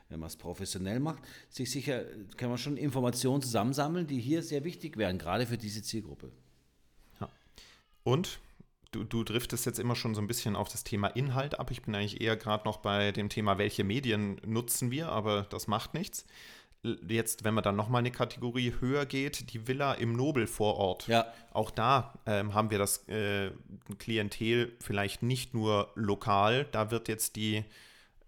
wenn 0.09 0.39
professionell 0.39 0.99
macht, 0.99 1.23
sich 1.51 1.71
sicher 1.71 2.05
kann 2.37 2.49
man 2.49 2.59
schon 2.59 2.77
Informationen 2.77 3.43
zusammensammeln, 3.43 4.07
die 4.07 4.19
hier 4.19 4.43
sehr 4.43 4.65
wichtig 4.65 4.97
wären, 4.97 5.19
gerade 5.19 5.47
für 5.47 5.59
diese 5.59 5.83
Zielgruppe. 5.83 6.33
Ja. 7.21 7.29
Und 8.03 8.41
du, 8.93 9.05
du 9.05 9.25
driftest 9.25 9.67
jetzt 9.67 9.79
immer 9.79 9.95
schon 9.95 10.15
so 10.15 10.23
ein 10.23 10.27
bisschen 10.27 10.57
auf 10.57 10.71
das 10.71 10.85
Thema 10.85 11.09
Inhalt 11.09 11.61
ab. 11.61 11.71
Ich 11.71 11.83
bin 11.83 11.95
eigentlich 11.95 12.21
eher 12.21 12.37
gerade 12.37 12.65
noch 12.65 12.79
bei 12.79 13.13
dem 13.13 13.29
Thema, 13.29 13.59
welche 13.59 13.85
Medien 13.85 14.41
nutzen 14.47 14.91
wir, 14.91 15.11
aber 15.11 15.43
das 15.51 15.67
macht 15.67 15.93
nichts 15.93 16.25
jetzt, 16.83 17.45
wenn 17.45 17.55
man 17.55 17.65
dann 17.65 17.77
nochmal 17.77 18.01
eine 18.01 18.11
Kategorie 18.11 18.75
höher 18.81 19.07
geht, 19.07 19.53
die 19.53 19.69
Villa 19.69 19.93
im 19.95 20.15
Nobelvorort. 20.15 21.07
Ja. 21.09 21.27
Auch 21.53 21.71
da 21.71 22.15
ähm, 22.27 22.55
haben 22.55 22.71
wir 22.71 22.79
das 22.79 23.09
äh, 23.09 23.51
Klientel 23.99 24.73
vielleicht 24.81 25.23
nicht 25.23 25.53
nur 25.55 25.91
lokal, 25.95 26.67
da 26.73 26.91
wird 26.91 27.09
jetzt 27.09 27.37
die, 27.37 27.65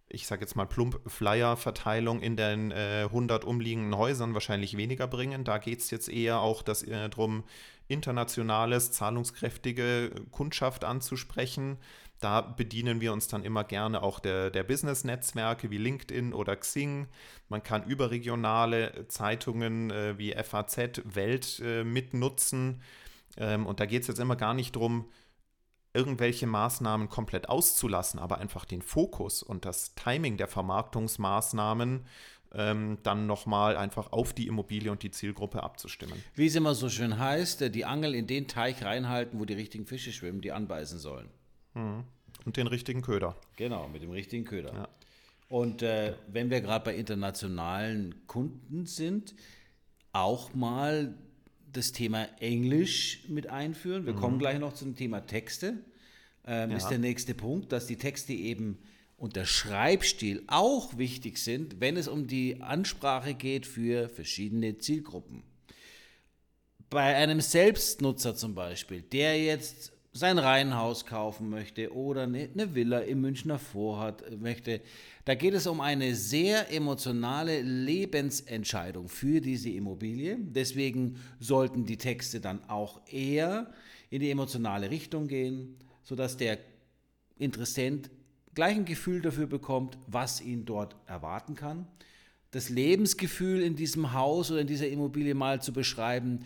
ich 0.08 0.26
sage 0.26 0.42
jetzt 0.42 0.54
mal 0.54 0.66
plump, 0.66 1.00
Flyer-Verteilung 1.06 2.20
in 2.20 2.36
den 2.36 2.70
äh, 2.72 3.04
100 3.04 3.44
umliegenden 3.44 3.96
Häusern 3.96 4.34
wahrscheinlich 4.34 4.76
weniger 4.76 5.06
bringen. 5.06 5.44
Da 5.44 5.58
geht 5.58 5.80
es 5.80 5.90
jetzt 5.90 6.08
eher 6.08 6.40
auch 6.40 6.62
das, 6.62 6.82
äh, 6.82 7.08
darum, 7.08 7.44
internationales, 7.88 8.92
zahlungskräftige 8.92 10.10
Kundschaft 10.30 10.84
anzusprechen. 10.84 11.78
Da 12.22 12.40
bedienen 12.40 13.00
wir 13.00 13.12
uns 13.12 13.26
dann 13.26 13.42
immer 13.42 13.64
gerne 13.64 14.02
auch 14.02 14.20
der, 14.20 14.50
der 14.50 14.62
Business-Netzwerke 14.62 15.70
wie 15.70 15.78
LinkedIn 15.78 16.32
oder 16.32 16.54
Xing. 16.54 17.08
Man 17.48 17.64
kann 17.64 17.84
überregionale 17.84 19.08
Zeitungen 19.08 19.90
äh, 19.90 20.16
wie 20.18 20.32
FAZ, 20.32 21.02
Welt 21.04 21.60
äh, 21.64 21.82
mitnutzen. 21.82 22.80
Ähm, 23.36 23.66
und 23.66 23.80
da 23.80 23.86
geht 23.86 24.02
es 24.02 24.08
jetzt 24.08 24.20
immer 24.20 24.36
gar 24.36 24.54
nicht 24.54 24.76
darum, 24.76 25.10
irgendwelche 25.94 26.46
Maßnahmen 26.46 27.08
komplett 27.08 27.48
auszulassen, 27.48 28.20
aber 28.20 28.38
einfach 28.38 28.64
den 28.64 28.82
Fokus 28.82 29.42
und 29.42 29.64
das 29.64 29.96
Timing 29.96 30.36
der 30.36 30.46
Vermarktungsmaßnahmen 30.46 32.06
ähm, 32.54 32.98
dann 33.02 33.26
nochmal 33.26 33.76
einfach 33.76 34.12
auf 34.12 34.32
die 34.32 34.46
Immobilie 34.46 34.92
und 34.92 35.02
die 35.02 35.10
Zielgruppe 35.10 35.62
abzustimmen. 35.62 36.22
Wie 36.34 36.46
es 36.46 36.54
immer 36.54 36.74
so 36.74 36.88
schön 36.88 37.18
heißt, 37.18 37.62
äh, 37.62 37.70
die 37.70 37.84
Angel 37.84 38.14
in 38.14 38.26
den 38.26 38.46
Teich 38.46 38.84
reinhalten, 38.84 39.40
wo 39.40 39.44
die 39.44 39.54
richtigen 39.54 39.86
Fische 39.86 40.12
schwimmen, 40.12 40.40
die 40.40 40.52
anbeißen 40.52 40.98
sollen. 40.98 41.28
Mhm. 41.74 42.04
Und 42.44 42.56
den 42.56 42.66
richtigen 42.66 43.02
Köder. 43.02 43.36
Genau, 43.56 43.88
mit 43.88 44.02
dem 44.02 44.10
richtigen 44.10 44.44
Köder. 44.44 44.72
Ja. 44.74 44.88
Und 45.48 45.82
äh, 45.82 46.14
wenn 46.28 46.50
wir 46.50 46.60
gerade 46.60 46.84
bei 46.84 46.96
internationalen 46.96 48.26
Kunden 48.26 48.86
sind, 48.86 49.34
auch 50.12 50.54
mal 50.54 51.14
das 51.72 51.92
Thema 51.92 52.28
Englisch 52.40 53.24
mit 53.28 53.48
einführen. 53.48 54.06
Wir 54.06 54.12
mhm. 54.12 54.18
kommen 54.18 54.38
gleich 54.38 54.58
noch 54.58 54.74
zum 54.74 54.96
Thema 54.96 55.20
Texte. 55.20 55.78
Ähm, 56.46 56.70
ja. 56.70 56.76
Ist 56.76 56.88
der 56.88 56.98
nächste 56.98 57.34
Punkt, 57.34 57.72
dass 57.72 57.86
die 57.86 57.96
Texte 57.96 58.32
eben 58.32 58.78
und 59.16 59.36
der 59.36 59.44
Schreibstil 59.44 60.42
auch 60.48 60.98
wichtig 60.98 61.38
sind, 61.38 61.80
wenn 61.80 61.96
es 61.96 62.08
um 62.08 62.26
die 62.26 62.60
Ansprache 62.60 63.34
geht 63.34 63.66
für 63.66 64.08
verschiedene 64.08 64.78
Zielgruppen. 64.78 65.44
Bei 66.90 67.14
einem 67.14 67.40
Selbstnutzer 67.40 68.34
zum 68.34 68.54
Beispiel, 68.54 69.00
der 69.00 69.40
jetzt 69.42 69.92
sein 70.14 70.38
Reihenhaus 70.38 71.06
kaufen 71.06 71.48
möchte 71.48 71.94
oder 71.94 72.22
eine 72.22 72.74
Villa 72.74 72.98
im 72.98 73.22
Münchner 73.22 73.58
Vorhat 73.58 74.22
möchte. 74.38 74.82
Da 75.24 75.34
geht 75.34 75.54
es 75.54 75.66
um 75.66 75.80
eine 75.80 76.14
sehr 76.14 76.70
emotionale 76.70 77.62
Lebensentscheidung 77.62 79.08
für 79.08 79.40
diese 79.40 79.70
Immobilie. 79.70 80.36
Deswegen 80.38 81.16
sollten 81.40 81.86
die 81.86 81.96
Texte 81.96 82.40
dann 82.40 82.62
auch 82.68 83.00
eher 83.10 83.72
in 84.10 84.20
die 84.20 84.30
emotionale 84.30 84.90
Richtung 84.90 85.28
gehen, 85.28 85.76
sodass 86.02 86.36
der 86.36 86.58
Interessent 87.38 88.10
gleich 88.54 88.76
ein 88.76 88.84
Gefühl 88.84 89.22
dafür 89.22 89.46
bekommt, 89.46 89.96
was 90.06 90.42
ihn 90.42 90.66
dort 90.66 90.94
erwarten 91.06 91.54
kann. 91.54 91.86
Das 92.50 92.68
Lebensgefühl 92.68 93.62
in 93.62 93.76
diesem 93.76 94.12
Haus 94.12 94.50
oder 94.50 94.60
in 94.60 94.66
dieser 94.66 94.88
Immobilie 94.88 95.34
mal 95.34 95.62
zu 95.62 95.72
beschreiben, 95.72 96.40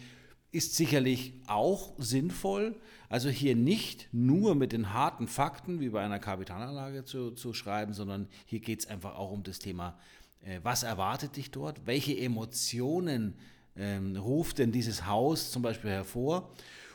ist 0.56 0.75
sicherlich 0.75 1.34
auch 1.46 1.92
sinnvoll. 1.98 2.75
Also 3.08 3.28
hier 3.28 3.54
nicht 3.54 4.08
nur 4.12 4.54
mit 4.54 4.72
den 4.72 4.92
harten 4.92 5.28
Fakten 5.28 5.80
wie 5.80 5.90
bei 5.90 6.02
einer 6.02 6.18
Kapitalanlage 6.18 7.04
zu, 7.04 7.30
zu 7.32 7.52
schreiben, 7.52 7.92
sondern 7.92 8.26
hier 8.46 8.60
geht 8.60 8.80
es 8.80 8.86
einfach 8.86 9.16
auch 9.16 9.30
um 9.30 9.42
das 9.42 9.58
Thema, 9.58 9.98
äh, 10.42 10.60
was 10.62 10.82
erwartet 10.82 11.36
dich 11.36 11.50
dort, 11.50 11.86
welche 11.86 12.16
Emotionen 12.16 13.34
ähm, 13.76 14.16
ruft 14.16 14.58
denn 14.58 14.72
dieses 14.72 15.06
Haus 15.06 15.50
zum 15.50 15.62
Beispiel 15.62 15.90
hervor. 15.90 16.50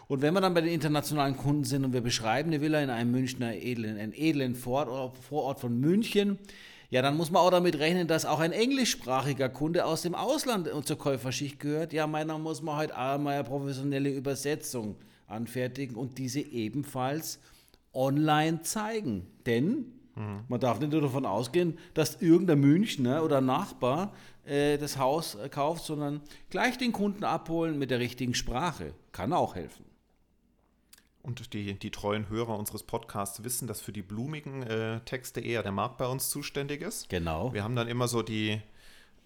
Und 0.07 0.21
wenn 0.21 0.33
wir 0.33 0.41
dann 0.41 0.53
bei 0.53 0.61
den 0.61 0.73
internationalen 0.73 1.37
Kunden 1.37 1.63
sind 1.63 1.85
und 1.85 1.93
wir 1.93 2.01
beschreiben 2.01 2.49
eine 2.49 2.59
Villa 2.59 2.81
in 2.81 2.89
einem 2.89 3.11
Münchner 3.11 3.53
edlen, 3.55 3.97
einen 3.97 4.13
edlen 4.13 4.55
Vorort, 4.55 5.15
Vorort 5.17 5.59
von 5.59 5.79
München, 5.79 6.39
ja, 6.91 7.01
dann 7.01 7.15
muss 7.15 7.31
man 7.31 7.41
auch 7.41 7.51
damit 7.51 7.79
rechnen, 7.79 8.07
dass 8.07 8.25
auch 8.25 8.41
ein 8.41 8.51
englischsprachiger 8.51 9.47
Kunde 9.47 9.85
aus 9.85 10.01
dem 10.01 10.13
Ausland 10.13 10.69
zur 10.85 10.97
Käuferschicht 10.97 11.57
gehört. 11.57 11.93
Ja, 11.93 12.05
meiner 12.05 12.37
muss 12.37 12.61
man 12.61 12.75
halt 12.75 12.91
einmal 12.91 13.35
eine 13.35 13.43
professionelle 13.45 14.09
Übersetzung 14.09 14.97
anfertigen 15.25 15.95
und 15.95 16.17
diese 16.17 16.41
ebenfalls 16.41 17.39
online 17.93 18.61
zeigen. 18.63 19.25
Denn 19.45 19.85
mhm. 20.15 20.41
man 20.49 20.59
darf 20.59 20.81
nicht 20.81 20.91
nur 20.91 20.99
davon 20.99 21.25
ausgehen, 21.25 21.77
dass 21.93 22.21
irgendein 22.21 22.59
Münchner 22.59 23.23
oder 23.23 23.39
Nachbar 23.39 24.11
äh, 24.45 24.77
das 24.77 24.97
Haus 24.97 25.37
kauft, 25.49 25.85
sondern 25.85 26.19
gleich 26.49 26.77
den 26.77 26.91
Kunden 26.91 27.23
abholen 27.23 27.79
mit 27.79 27.89
der 27.89 27.99
richtigen 27.99 28.33
Sprache. 28.33 28.93
Kann 29.13 29.31
auch 29.31 29.55
helfen. 29.55 29.85
Und 31.23 31.53
die, 31.53 31.77
die 31.77 31.91
treuen 31.91 32.29
Hörer 32.29 32.57
unseres 32.57 32.83
Podcasts 32.83 33.43
wissen, 33.43 33.67
dass 33.67 33.81
für 33.81 33.91
die 33.91 34.01
blumigen 34.01 34.63
äh, 34.63 34.99
Texte 35.01 35.39
eher 35.39 35.61
der 35.61 35.71
Markt 35.71 35.97
bei 35.97 36.07
uns 36.07 36.29
zuständig 36.29 36.81
ist. 36.81 37.09
Genau. 37.09 37.53
Wir 37.53 37.63
haben 37.63 37.75
dann 37.75 37.87
immer 37.87 38.07
so 38.07 38.23
die, 38.23 38.61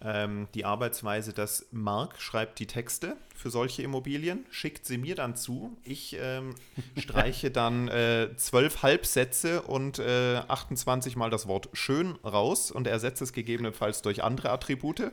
ähm, 0.02 0.48
die 0.54 0.66
Arbeitsweise, 0.66 1.32
dass 1.32 1.66
Mark 1.70 2.20
schreibt 2.20 2.58
die 2.58 2.66
Texte 2.66 3.16
für 3.34 3.48
solche 3.48 3.82
Immobilien, 3.82 4.44
schickt 4.50 4.84
sie 4.84 4.98
mir 4.98 5.14
dann 5.14 5.36
zu. 5.36 5.74
Ich 5.84 6.16
ähm, 6.20 6.54
streiche 6.98 7.50
dann 7.50 7.88
äh, 7.88 8.28
zwölf 8.36 8.82
Halbsätze 8.82 9.62
und 9.62 9.98
äh, 9.98 10.36
28 10.48 11.16
mal 11.16 11.30
das 11.30 11.48
Wort 11.48 11.70
schön 11.72 12.16
raus 12.24 12.70
und 12.70 12.86
ersetze 12.86 13.24
es 13.24 13.32
gegebenenfalls 13.32 14.02
durch 14.02 14.22
andere 14.22 14.50
Attribute. 14.50 15.12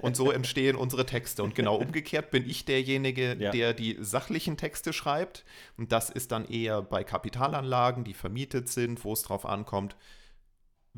Und 0.00 0.14
so 0.14 0.30
entstehen 0.30 0.76
unsere 0.76 1.06
Texte. 1.06 1.42
Und 1.42 1.54
genau 1.54 1.76
umgekehrt 1.76 2.30
bin 2.30 2.48
ich 2.48 2.66
derjenige, 2.66 3.34
ja. 3.38 3.50
der 3.50 3.72
die 3.72 3.96
sachlichen 4.00 4.58
Texte 4.58 4.92
schreibt. 4.92 5.44
Und 5.78 5.90
das 5.90 6.10
ist 6.10 6.32
dann 6.32 6.44
eher 6.44 6.82
bei 6.82 7.02
Kapitalanlagen, 7.02 8.04
die 8.04 8.14
vermietet 8.14 8.68
sind, 8.68 9.04
wo 9.04 9.14
es 9.14 9.22
drauf 9.22 9.46
ankommt, 9.46 9.96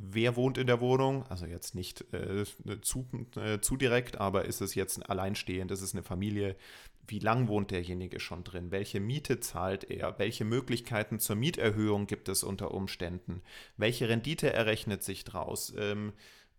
wer 0.02 0.37
wohnt 0.37 0.59
in 0.59 0.66
der 0.66 0.80
Wohnung, 0.80 1.25
also 1.28 1.47
jetzt 1.47 1.75
nicht 1.75 2.04
äh, 2.14 2.45
zu, 2.80 3.07
äh, 3.37 3.61
zu 3.61 3.76
direkt, 3.76 4.19
aber 4.19 4.45
ist 4.47 4.61
es 4.61 4.75
jetzt 4.75 5.09
alleinstehend, 5.09 5.71
ist 5.71 5.83
es 5.83 5.95
eine 5.95 6.02
Familie, 6.02 6.57
wie 7.07 7.19
lang 7.19 7.49
wohnt 7.49 7.71
derjenige 7.71 8.21
schon 8.21 8.45
drin, 8.45 8.71
welche 8.71 9.00
Miete 9.00 9.40
zahlt 9.40 9.90
er, 9.90 10.19
welche 10.19 10.45
Möglichkeiten 10.45 11.19
zur 11.19 11.37
Mieterhöhung 11.37 12.07
gibt 12.07 12.28
es 12.28 12.45
unter 12.45 12.73
Umständen, 12.73 13.42
welche 13.76 14.09
Rendite 14.09 14.52
errechnet 14.52 15.02
sich 15.02 15.25
draus, 15.25 15.75
ähm, 15.76 16.12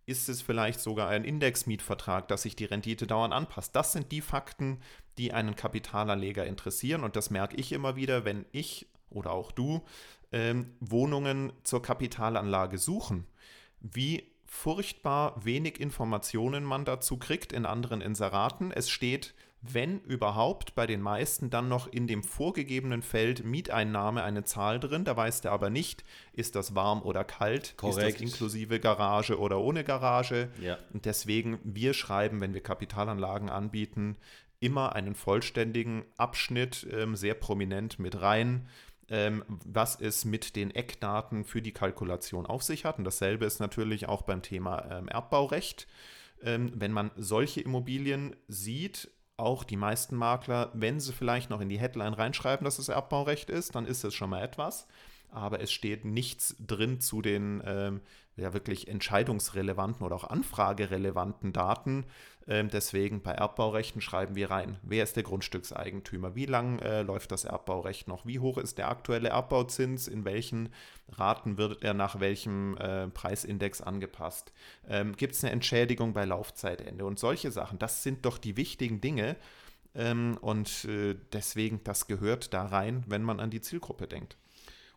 ist 0.04 0.28
es 0.28 0.42
vielleicht 0.42 0.80
sogar 0.80 1.08
ein 1.08 1.24
Indexmietvertrag, 1.24 2.28
dass 2.28 2.42
sich 2.42 2.56
die 2.56 2.64
Rendite 2.64 3.06
dauernd 3.06 3.32
anpasst. 3.32 3.74
Das 3.76 3.92
sind 3.92 4.10
die 4.10 4.20
Fakten, 4.20 4.80
die 5.16 5.32
einen 5.32 5.54
Kapitalanleger 5.54 6.44
interessieren. 6.44 7.04
Und 7.04 7.14
das 7.14 7.30
merke 7.30 7.56
ich 7.56 7.70
immer 7.70 7.94
wieder, 7.94 8.24
wenn 8.24 8.44
ich 8.50 8.88
oder 9.10 9.30
auch 9.30 9.52
du 9.52 9.82
ähm, 10.32 10.72
Wohnungen 10.80 11.52
zur 11.62 11.82
Kapitalanlage 11.82 12.78
suchen, 12.78 13.26
wie 13.82 14.24
furchtbar 14.46 15.44
wenig 15.44 15.80
Informationen 15.80 16.64
man 16.64 16.84
dazu 16.84 17.16
kriegt 17.16 17.52
in 17.52 17.66
anderen 17.66 18.00
Inseraten. 18.00 18.70
Es 18.70 18.90
steht, 18.90 19.34
wenn 19.62 20.00
überhaupt, 20.00 20.74
bei 20.74 20.86
den 20.86 21.00
meisten 21.00 21.48
dann 21.48 21.68
noch 21.68 21.86
in 21.86 22.06
dem 22.06 22.22
vorgegebenen 22.22 23.02
Feld 23.02 23.44
Mieteinnahme 23.44 24.22
eine 24.24 24.44
Zahl 24.44 24.80
drin. 24.80 25.04
Da 25.04 25.16
weiß 25.16 25.40
der 25.40 25.52
aber 25.52 25.70
nicht, 25.70 26.04
ist 26.32 26.56
das 26.56 26.74
warm 26.74 27.02
oder 27.02 27.24
kalt, 27.24 27.76
Korrekt. 27.76 28.08
ist 28.08 28.14
das 28.14 28.20
inklusive 28.20 28.80
Garage 28.80 29.38
oder 29.38 29.60
ohne 29.60 29.84
Garage. 29.84 30.50
Ja. 30.60 30.78
Und 30.92 31.06
deswegen, 31.06 31.58
wir 31.64 31.94
schreiben, 31.94 32.40
wenn 32.40 32.54
wir 32.54 32.62
Kapitalanlagen 32.62 33.48
anbieten, 33.48 34.16
immer 34.58 34.94
einen 34.94 35.14
vollständigen 35.14 36.04
Abschnitt 36.16 36.86
ähm, 36.92 37.16
sehr 37.16 37.34
prominent 37.34 37.98
mit 37.98 38.20
rein 38.20 38.68
ähm, 39.08 39.44
was 39.48 40.00
es 40.00 40.24
mit 40.24 40.56
den 40.56 40.70
Eckdaten 40.70 41.44
für 41.44 41.62
die 41.62 41.72
Kalkulation 41.72 42.46
auf 42.46 42.62
sich 42.62 42.84
hat. 42.84 42.98
Und 42.98 43.04
dasselbe 43.04 43.44
ist 43.44 43.60
natürlich 43.60 44.08
auch 44.08 44.22
beim 44.22 44.42
Thema 44.42 44.86
ähm, 44.90 45.08
Erbbaurecht. 45.08 45.86
ähm, 46.42 46.72
wenn 46.74 46.92
man 46.92 47.10
solche 47.16 47.60
Immobilien 47.60 48.34
sieht, 48.48 49.10
auch 49.36 49.64
die 49.64 49.76
meisten 49.76 50.16
Makler, 50.16 50.70
wenn 50.74 51.00
sie 51.00 51.12
vielleicht 51.12 51.50
noch 51.50 51.60
in 51.60 51.68
die 51.68 51.78
Headline 51.78 52.14
reinschreiben, 52.14 52.64
dass 52.64 52.78
es 52.78 52.88
Erbbaurecht 52.88 53.50
ist, 53.50 53.74
dann 53.74 53.86
ist 53.86 54.04
es 54.04 54.14
schon 54.14 54.30
mal 54.30 54.42
etwas 54.42 54.86
aber 55.32 55.60
es 55.60 55.72
steht 55.72 56.04
nichts 56.04 56.56
drin 56.58 57.00
zu 57.00 57.22
den 57.22 57.62
ähm, 57.64 58.00
ja, 58.36 58.54
wirklich 58.54 58.88
entscheidungsrelevanten 58.88 60.04
oder 60.06 60.16
auch 60.16 60.24
anfragerelevanten 60.24 61.52
Daten. 61.52 62.06
Ähm, 62.48 62.70
deswegen 62.70 63.22
bei 63.22 63.32
Erbbaurechten 63.32 64.00
schreiben 64.00 64.34
wir 64.34 64.50
rein, 64.50 64.78
wer 64.82 65.04
ist 65.04 65.16
der 65.16 65.22
Grundstückseigentümer, 65.22 66.34
wie 66.34 66.46
lang 66.46 66.78
äh, 66.80 67.02
läuft 67.02 67.30
das 67.30 67.44
Erbbaurecht 67.44 68.08
noch, 68.08 68.26
wie 68.26 68.38
hoch 68.38 68.58
ist 68.58 68.78
der 68.78 68.88
aktuelle 68.88 69.28
Erbbauzins, 69.28 70.08
in 70.08 70.24
welchen 70.24 70.70
Raten 71.10 71.56
wird 71.56 71.84
er 71.84 71.94
nach 71.94 72.20
welchem 72.20 72.76
äh, 72.78 73.08
Preisindex 73.08 73.80
angepasst, 73.80 74.52
ähm, 74.88 75.14
gibt 75.14 75.34
es 75.34 75.44
eine 75.44 75.52
Entschädigung 75.52 76.14
bei 76.14 76.24
Laufzeitende 76.24 77.04
und 77.04 77.18
solche 77.18 77.50
Sachen. 77.52 77.78
Das 77.78 78.02
sind 78.02 78.24
doch 78.24 78.38
die 78.38 78.56
wichtigen 78.56 79.00
Dinge. 79.00 79.36
Ähm, 79.94 80.38
und 80.40 80.86
äh, 80.86 81.16
deswegen, 81.32 81.84
das 81.84 82.06
gehört 82.06 82.54
da 82.54 82.64
rein, 82.64 83.04
wenn 83.06 83.22
man 83.22 83.40
an 83.40 83.50
die 83.50 83.60
Zielgruppe 83.60 84.06
denkt. 84.06 84.38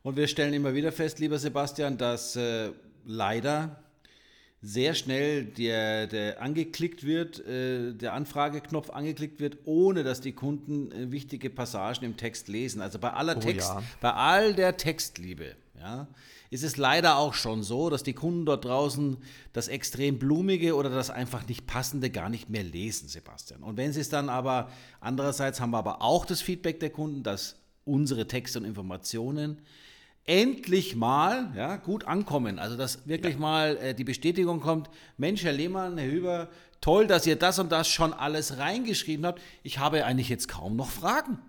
Und 0.05 0.17
wir 0.17 0.27
stellen 0.27 0.53
immer 0.53 0.75
wieder 0.75 0.91
fest, 0.91 1.17
lieber 1.17 1.39
Sebastian, 1.39 1.97
dass 1.97 2.35
äh, 2.35 2.69
leider 3.05 3.81
sehr 4.61 4.93
schnell 4.93 5.45
der, 5.45 6.05
der 6.05 6.43
angeklickt 6.43 7.03
wird, 7.03 7.39
äh, 7.47 7.91
der 7.91 8.13
Anfrageknopf 8.13 8.91
angeklickt 8.91 9.39
wird, 9.39 9.57
ohne 9.65 10.03
dass 10.03 10.21
die 10.21 10.33
Kunden 10.33 10.91
äh, 10.91 11.11
wichtige 11.11 11.49
Passagen 11.49 12.05
im 12.05 12.17
Text 12.17 12.49
lesen. 12.49 12.83
Also 12.83 12.99
bei 12.99 13.13
aller 13.13 13.37
Oh 13.37 13.39
Text, 13.39 13.67
ja. 13.67 13.81
bei 13.99 14.13
all 14.13 14.53
der 14.53 14.77
Textliebe, 14.77 15.55
ja, 15.79 16.05
ist 16.51 16.63
es 16.63 16.77
leider 16.77 17.17
auch 17.17 17.33
schon 17.33 17.63
so, 17.63 17.89
dass 17.89 18.03
die 18.03 18.13
Kunden 18.13 18.45
dort 18.45 18.63
draußen 18.63 19.17
das 19.53 19.67
extrem 19.67 20.19
blumige 20.19 20.75
oder 20.75 20.91
das 20.91 21.09
einfach 21.09 21.47
nicht 21.47 21.65
passende 21.65 22.11
gar 22.11 22.29
nicht 22.29 22.47
mehr 22.47 22.63
lesen, 22.63 23.09
Sebastian. 23.09 23.63
Und 23.63 23.77
wenn 23.77 23.91
sie 23.91 24.01
es 24.01 24.09
dann 24.09 24.29
aber 24.29 24.69
andererseits 24.99 25.59
haben 25.59 25.71
wir 25.71 25.79
aber 25.79 26.03
auch 26.03 26.27
das 26.27 26.41
Feedback 26.41 26.79
der 26.79 26.91
Kunden, 26.91 27.23
dass 27.23 27.55
unsere 27.85 28.27
Texte 28.27 28.59
und 28.59 28.65
Informationen 28.65 29.63
endlich 30.25 30.95
mal 30.95 31.51
ja, 31.55 31.75
gut 31.77 32.05
ankommen. 32.05 32.59
Also, 32.59 32.77
dass 32.77 33.07
wirklich 33.07 33.37
mal 33.37 33.77
äh, 33.77 33.93
die 33.93 34.03
Bestätigung 34.03 34.59
kommt, 34.59 34.89
Mensch, 35.17 35.43
Herr 35.43 35.53
Lehmann, 35.53 35.97
Herr 35.97 36.09
Hüber, 36.09 36.49
toll, 36.81 37.07
dass 37.07 37.27
ihr 37.27 37.35
das 37.35 37.59
und 37.59 37.71
das 37.71 37.87
schon 37.87 38.13
alles 38.13 38.57
reingeschrieben 38.57 39.25
habt. 39.25 39.41
Ich 39.63 39.79
habe 39.79 40.05
eigentlich 40.05 40.29
jetzt 40.29 40.47
kaum 40.47 40.75
noch 40.75 40.89
Fragen. 40.89 41.39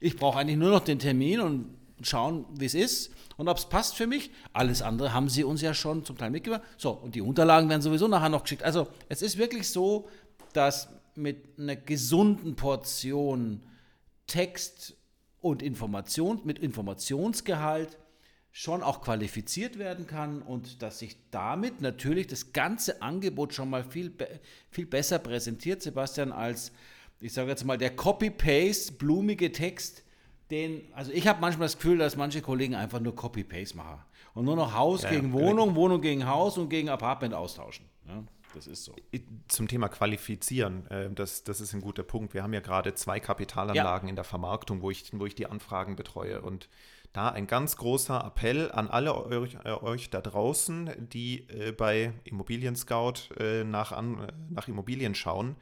Ich 0.00 0.16
brauche 0.16 0.38
eigentlich 0.38 0.56
nur 0.56 0.70
noch 0.70 0.80
den 0.80 0.98
Termin 0.98 1.40
und 1.40 1.74
schauen, 2.02 2.46
wie 2.58 2.66
es 2.66 2.74
ist 2.74 3.10
und 3.36 3.48
ob 3.48 3.58
es 3.58 3.66
passt 3.66 3.96
für 3.96 4.06
mich. 4.06 4.30
Alles 4.52 4.82
andere 4.82 5.12
haben 5.12 5.28
sie 5.28 5.44
uns 5.44 5.60
ja 5.60 5.74
schon 5.74 6.04
zum 6.04 6.16
Teil 6.16 6.30
mitgebracht. 6.30 6.62
So, 6.76 6.90
und 6.90 7.14
die 7.14 7.20
Unterlagen 7.20 7.68
werden 7.68 7.82
sowieso 7.82 8.08
nachher 8.08 8.28
noch 8.28 8.42
geschickt. 8.42 8.62
Also, 8.62 8.88
es 9.08 9.22
ist 9.22 9.36
wirklich 9.36 9.68
so, 9.68 10.08
dass 10.52 10.88
mit 11.14 11.58
einer 11.58 11.76
gesunden 11.76 12.54
Portion 12.56 13.62
Text 14.26 14.97
und 15.40 15.62
Information, 15.62 16.40
mit 16.44 16.58
Informationsgehalt 16.58 17.98
schon 18.50 18.82
auch 18.82 19.02
qualifiziert 19.02 19.78
werden 19.78 20.06
kann 20.06 20.42
und 20.42 20.82
dass 20.82 20.98
sich 20.98 21.16
damit 21.30 21.80
natürlich 21.80 22.26
das 22.26 22.52
ganze 22.52 23.02
Angebot 23.02 23.54
schon 23.54 23.70
mal 23.70 23.84
viel, 23.84 24.12
viel 24.70 24.86
besser 24.86 25.18
präsentiert, 25.18 25.82
Sebastian, 25.82 26.32
als, 26.32 26.72
ich 27.20 27.32
sage 27.32 27.50
jetzt 27.50 27.64
mal, 27.64 27.78
der 27.78 27.94
Copy-Paste, 27.94 28.94
blumige 28.94 29.52
Text, 29.52 30.02
den, 30.50 30.82
also 30.94 31.12
ich 31.12 31.28
habe 31.28 31.40
manchmal 31.40 31.66
das 31.66 31.76
Gefühl, 31.76 31.98
dass 31.98 32.16
manche 32.16 32.40
Kollegen 32.40 32.74
einfach 32.74 33.00
nur 33.00 33.14
Copy-Paste 33.14 33.76
machen 33.76 34.00
und 34.34 34.44
nur 34.44 34.56
noch 34.56 34.74
Haus 34.74 35.02
Ja, 35.02 35.10
gegen 35.10 35.32
Wohnung, 35.32 35.74
Wohnung 35.74 36.00
gegen 36.00 36.26
Haus 36.26 36.58
und 36.58 36.68
gegen 36.68 36.88
Apartment 36.88 37.34
austauschen. 37.34 37.84
Ja, 38.08 38.24
das 38.54 38.66
ist 38.66 38.84
so. 38.84 38.94
Zum 39.48 39.68
Thema 39.68 39.88
Qualifizieren, 39.88 40.86
äh, 40.88 41.10
das, 41.10 41.44
das 41.44 41.60
ist 41.60 41.72
ein 41.74 41.80
guter 41.80 42.02
Punkt. 42.02 42.34
Wir 42.34 42.42
haben 42.42 42.52
ja 42.52 42.60
gerade 42.60 42.94
zwei 42.94 43.20
Kapitalanlagen 43.20 44.08
in 44.08 44.16
der 44.16 44.24
Vermarktung, 44.24 44.82
wo 44.82 44.90
ich, 44.90 45.10
wo 45.12 45.26
ich 45.26 45.34
die 45.34 45.46
Anfragen 45.46 45.96
betreue. 45.96 46.40
Und 46.42 46.68
da 47.12 47.28
ein 47.30 47.46
ganz 47.46 47.76
großer 47.76 48.24
Appell 48.24 48.70
an 48.70 48.88
alle 48.88 49.14
euch, 49.14 49.56
äh, 49.64 49.70
euch 49.70 50.10
da 50.10 50.20
draußen, 50.20 51.08
die 51.08 51.48
äh, 51.48 51.72
bei 51.72 52.12
Immobilien 52.24 52.76
Scout 52.76 53.34
nach, 53.64 53.92
an, 53.92 54.32
nach 54.50 54.68
Immobilien 54.68 55.14
schauen. 55.14 55.56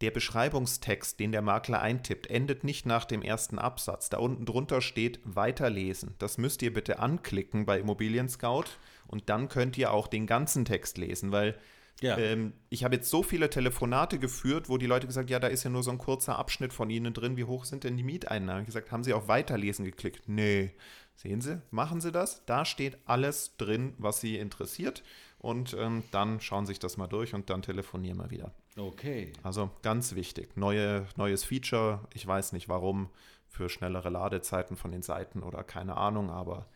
Der 0.00 0.12
Beschreibungstext, 0.12 1.18
den 1.18 1.32
der 1.32 1.42
Makler 1.42 1.82
eintippt, 1.82 2.28
endet 2.28 2.62
nicht 2.62 2.86
nach 2.86 3.04
dem 3.04 3.20
ersten 3.20 3.58
Absatz. 3.58 4.08
Da 4.08 4.18
unten 4.18 4.46
drunter 4.46 4.80
steht 4.80 5.18
Weiterlesen. 5.24 6.14
Das 6.18 6.38
müsst 6.38 6.62
ihr 6.62 6.72
bitte 6.72 7.00
anklicken 7.00 7.66
bei 7.66 7.80
Immobilien 7.80 8.28
Scout 8.28 8.66
und 9.08 9.28
dann 9.28 9.48
könnt 9.48 9.76
ihr 9.76 9.92
auch 9.92 10.06
den 10.06 10.28
ganzen 10.28 10.64
Text 10.64 10.98
lesen, 10.98 11.32
weil 11.32 11.58
Ja. 12.00 12.16
ähm, 12.16 12.52
ich 12.68 12.84
habe 12.84 12.94
jetzt 12.96 13.10
so 13.10 13.22
viele 13.22 13.50
Telefonate 13.50 14.18
geführt, 14.18 14.68
wo 14.68 14.78
die 14.78 14.86
Leute 14.86 15.06
gesagt 15.06 15.30
ja, 15.30 15.40
da 15.40 15.48
ist 15.48 15.64
ja 15.64 15.70
nur 15.70 15.82
so 15.82 15.90
ein 15.90 15.98
kurzer 15.98 16.38
Abschnitt 16.38 16.72
von 16.72 16.90
Ihnen 16.90 17.12
drin. 17.12 17.36
Wie 17.36 17.44
hoch 17.44 17.64
sind 17.64 17.84
denn 17.84 17.96
die 17.96 18.04
Mieteinnahmen? 18.04 18.62
Ich 18.62 18.66
gesagt, 18.66 18.92
haben 18.92 19.02
Sie 19.02 19.12
auf 19.12 19.28
Weiterlesen 19.28 19.84
geklickt? 19.84 20.28
Nee. 20.28 20.72
Sehen 21.16 21.40
Sie, 21.40 21.60
machen 21.72 22.00
Sie 22.00 22.12
das. 22.12 22.44
Da 22.46 22.64
steht 22.64 22.96
alles 23.04 23.56
drin, 23.56 23.94
was 23.98 24.20
Sie 24.20 24.36
interessiert. 24.36 25.02
Und 25.40 25.74
ähm, 25.78 26.04
dann 26.12 26.40
schauen 26.40 26.64
Sie 26.64 26.70
sich 26.70 26.78
das 26.78 26.96
mal 26.96 27.08
durch 27.08 27.34
und 27.34 27.50
dann 27.50 27.62
telefonieren 27.62 28.18
wir 28.18 28.30
wieder. 28.30 28.52
Okay. 28.76 29.32
Also 29.42 29.70
ganz 29.82 30.14
wichtig. 30.14 30.56
Neue, 30.56 31.06
neues 31.16 31.42
Feature. 31.42 32.06
Ich 32.14 32.24
weiß 32.24 32.52
nicht 32.52 32.68
warum. 32.68 33.10
Für 33.48 33.68
schnellere 33.68 34.10
Ladezeiten 34.10 34.76
von 34.76 34.92
den 34.92 35.02
Seiten 35.02 35.42
oder 35.42 35.64
keine 35.64 35.96
Ahnung, 35.96 36.30
aber 36.30 36.66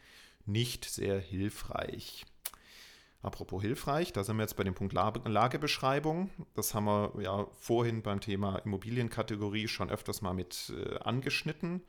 nicht 0.46 0.87
sehr 0.87 1.20
hilfreich. 1.20 2.24
Apropos 3.22 3.62
hilfreich, 3.62 4.12
da 4.12 4.24
sind 4.24 4.37
wir 4.37 4.42
jetzt 4.42 4.56
bei 4.56 4.64
dem 4.64 4.74
Punkt 4.74 4.92
La- 4.92 5.12
Lagebeschreibung. 5.24 6.30
Das 6.54 6.74
haben 6.74 6.87
wir 6.87 7.12
ja 7.22 7.46
vorhin 7.56 8.02
beim 8.02 8.20
Thema 8.20 8.56
Immobilienkategorie 8.58 9.68
schon 9.68 9.90
öfters 9.90 10.22
mal 10.22 10.35
mit 10.35 10.72
äh, 10.76 10.98
angeschnitten. 10.98 11.82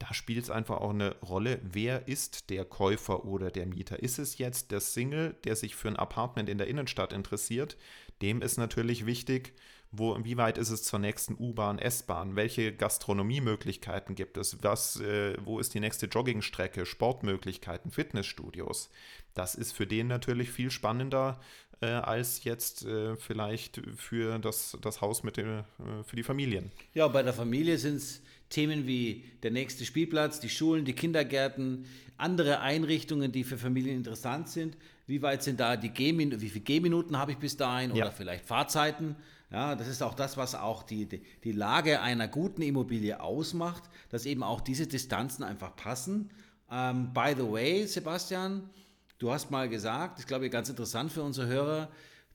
Da 0.00 0.12
spielt 0.14 0.42
es 0.42 0.50
einfach 0.50 0.78
auch 0.78 0.90
eine 0.90 1.14
Rolle, 1.20 1.60
wer 1.62 2.08
ist 2.08 2.50
der 2.50 2.64
Käufer 2.64 3.24
oder 3.24 3.50
der 3.50 3.66
Mieter? 3.66 4.02
Ist 4.02 4.18
es 4.18 4.38
jetzt 4.38 4.72
der 4.72 4.80
Single, 4.80 5.36
der 5.44 5.54
sich 5.56 5.76
für 5.76 5.88
ein 5.88 5.96
Apartment 5.96 6.48
in 6.48 6.58
der 6.58 6.66
Innenstadt 6.66 7.12
interessiert? 7.12 7.76
Dem 8.20 8.42
ist 8.42 8.56
natürlich 8.56 9.06
wichtig, 9.06 9.52
wo, 9.92 10.16
wie 10.24 10.36
weit 10.36 10.56
ist 10.56 10.70
es 10.70 10.84
zur 10.84 11.00
nächsten 11.00 11.36
U-Bahn, 11.38 11.78
S-Bahn? 11.78 12.34
Welche 12.36 12.72
Gastronomiemöglichkeiten 12.72 14.14
gibt 14.14 14.36
es? 14.38 14.62
Was, 14.62 15.00
äh, 15.00 15.36
wo 15.44 15.58
ist 15.58 15.74
die 15.74 15.80
nächste 15.80 16.06
Joggingstrecke? 16.06 16.86
Sportmöglichkeiten, 16.86 17.90
Fitnessstudios? 17.90 18.90
Das 19.34 19.54
ist 19.54 19.72
für 19.72 19.86
den 19.86 20.08
natürlich 20.08 20.50
viel 20.50 20.70
spannender 20.70 21.40
äh, 21.80 21.86
als 21.86 22.44
jetzt 22.44 22.84
äh, 22.84 23.16
vielleicht 23.16 23.80
für 23.96 24.38
das, 24.38 24.76
das 24.82 25.00
Haus 25.00 25.22
mit 25.22 25.36
dem, 25.36 25.60
äh, 25.60 25.62
für 26.04 26.16
die 26.16 26.22
Familien. 26.22 26.70
Ja, 26.94 27.08
bei 27.08 27.22
der 27.22 27.32
Familie 27.32 27.78
sind 27.78 27.96
es 27.96 28.22
Themen 28.50 28.86
wie 28.86 29.24
der 29.42 29.50
nächste 29.52 29.84
Spielplatz, 29.84 30.40
die 30.40 30.48
Schulen, 30.48 30.84
die 30.84 30.92
Kindergärten, 30.92 31.86
andere 32.16 32.60
Einrichtungen, 32.60 33.32
die 33.32 33.44
für 33.44 33.56
Familien 33.56 33.96
interessant 33.96 34.48
sind. 34.48 34.76
Wie 35.06 35.22
weit 35.22 35.42
sind 35.42 35.60
da 35.60 35.76
die 35.76 35.90
Gehminuten, 35.90 36.40
wie 36.40 36.50
viele 36.50 36.64
Gehminuten 36.64 37.16
habe 37.16 37.32
ich 37.32 37.38
bis 37.38 37.56
dahin 37.56 37.94
Ja. 37.94 38.04
oder 38.04 38.12
vielleicht 38.12 38.44
Fahrzeiten? 38.44 39.16
Ja, 39.50 39.74
das 39.74 39.88
ist 39.88 40.02
auch 40.02 40.14
das, 40.14 40.36
was 40.36 40.54
auch 40.54 40.82
die, 40.84 41.08
die, 41.42 41.52
Lage 41.52 42.00
einer 42.00 42.28
guten 42.28 42.62
Immobilie 42.62 43.20
ausmacht, 43.20 43.82
dass 44.08 44.26
eben 44.26 44.44
auch 44.44 44.60
diese 44.60 44.86
Distanzen 44.86 45.42
einfach 45.42 45.74
passen. 45.74 46.30
Ähm, 46.70 47.12
by 47.12 47.34
the 47.36 47.50
way, 47.50 47.84
Sebastian, 47.86 48.70
du 49.20 49.30
hast 49.30 49.50
mal 49.50 49.68
gesagt, 49.68 50.18
ich 50.18 50.26
glaube, 50.26 50.50
ganz 50.50 50.68
interessant 50.68 51.12
für 51.12 51.22
unsere 51.22 51.46
Hörer, 51.46 51.88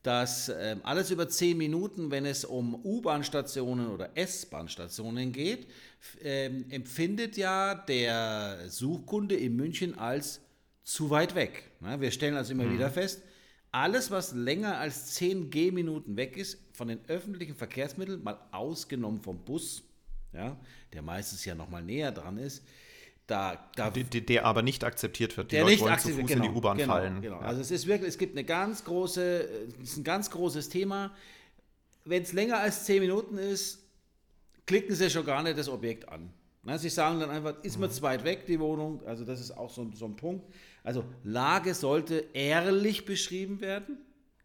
dass 0.03 0.49
ähm, 0.49 0.81
alles 0.83 1.09
über 1.09 1.27
10 1.27 1.57
Minuten, 1.57 2.11
wenn 2.11 2.25
es 2.25 2.45
um 2.45 2.75
U-Bahn-Stationen 2.75 3.87
oder 3.87 4.11
S-Bahn-Stationen 4.15 5.31
geht, 5.31 5.67
ähm, 6.21 6.65
empfindet 6.69 7.37
ja 7.37 7.73
der 7.73 8.69
Suchkunde 8.69 9.35
in 9.35 9.55
München 9.55 9.97
als 9.97 10.41
zu 10.83 11.09
weit 11.09 11.33
weg. 11.33 11.71
Na, 11.79 11.99
wir 11.99 12.11
stellen 12.11 12.35
also 12.35 12.53
immer 12.53 12.71
wieder 12.71 12.91
fest, 12.91 13.23
alles, 13.71 14.11
was 14.11 14.33
länger 14.33 14.77
als 14.77 15.15
10 15.15 15.49
Gehminuten 15.49 16.15
weg 16.15 16.37
ist, 16.37 16.59
von 16.71 16.87
den 16.87 16.99
öffentlichen 17.07 17.55
Verkehrsmitteln, 17.55 18.23
mal 18.23 18.39
ausgenommen 18.51 19.19
vom 19.19 19.43
Bus, 19.43 19.83
ja, 20.33 20.55
der 20.93 21.01
meistens 21.01 21.43
ja 21.45 21.55
noch 21.55 21.69
mal 21.69 21.81
näher 21.81 22.11
dran 22.11 22.37
ist, 22.37 22.63
da, 23.27 23.69
da 23.75 23.89
Der, 23.89 24.03
der- 24.21 24.45
aber 24.45 24.61
nicht 24.61 24.83
akzeptiert 24.83 25.35
wird. 25.37 25.51
Die 25.51 25.55
der 25.55 25.63
Leute 25.63 25.73
nicht 25.75 25.83
wollen 25.83 25.99
zu 25.99 26.09
Fuß 26.09 26.27
genau, 26.27 26.45
in 26.45 26.51
die 26.51 26.57
U-Bahn 26.57 26.77
genau, 26.77 26.93
fallen. 26.93 27.21
Genau. 27.21 27.41
Ja. 27.41 27.47
Also 27.47 27.61
es 27.61 27.71
ist 27.71 27.87
wirklich, 27.87 28.09
es 28.09 28.17
gibt 28.17 28.35
eine 28.37 28.43
ganz 28.45 28.83
große, 28.85 29.49
es 29.81 29.89
ist 29.91 29.97
ein 29.97 30.03
ganz 30.03 30.29
großes 30.29 30.69
Thema. 30.69 31.11
Wenn 32.03 32.21
es 32.21 32.33
länger 32.33 32.59
als 32.59 32.83
10 32.85 33.01
Minuten 33.01 33.37
ist, 33.37 33.81
klicken 34.67 34.95
Sie 34.95 35.09
schon 35.09 35.25
gar 35.25 35.41
nicht 35.43 35.57
das 35.57 35.69
Objekt 35.69 36.07
an. 36.09 36.29
Na, 36.63 36.77
Sie 36.77 36.89
sagen 36.89 37.19
dann 37.19 37.29
einfach, 37.31 37.63
ist 37.63 37.75
Mhm. 37.77 37.81
mir 37.81 37.89
zu 37.89 38.01
weit 38.03 38.23
weg, 38.23 38.45
die 38.47 38.59
Wohnung. 38.59 39.01
Also 39.05 39.23
das 39.25 39.39
ist 39.39 39.51
auch 39.57 39.69
so, 39.71 39.89
so 39.93 40.05
ein 40.05 40.15
Punkt. 40.15 40.45
Also 40.83 41.03
Lage 41.23 41.73
sollte 41.73 42.25
ehrlich 42.33 43.05
beschrieben 43.05 43.59
werden. 43.61 43.97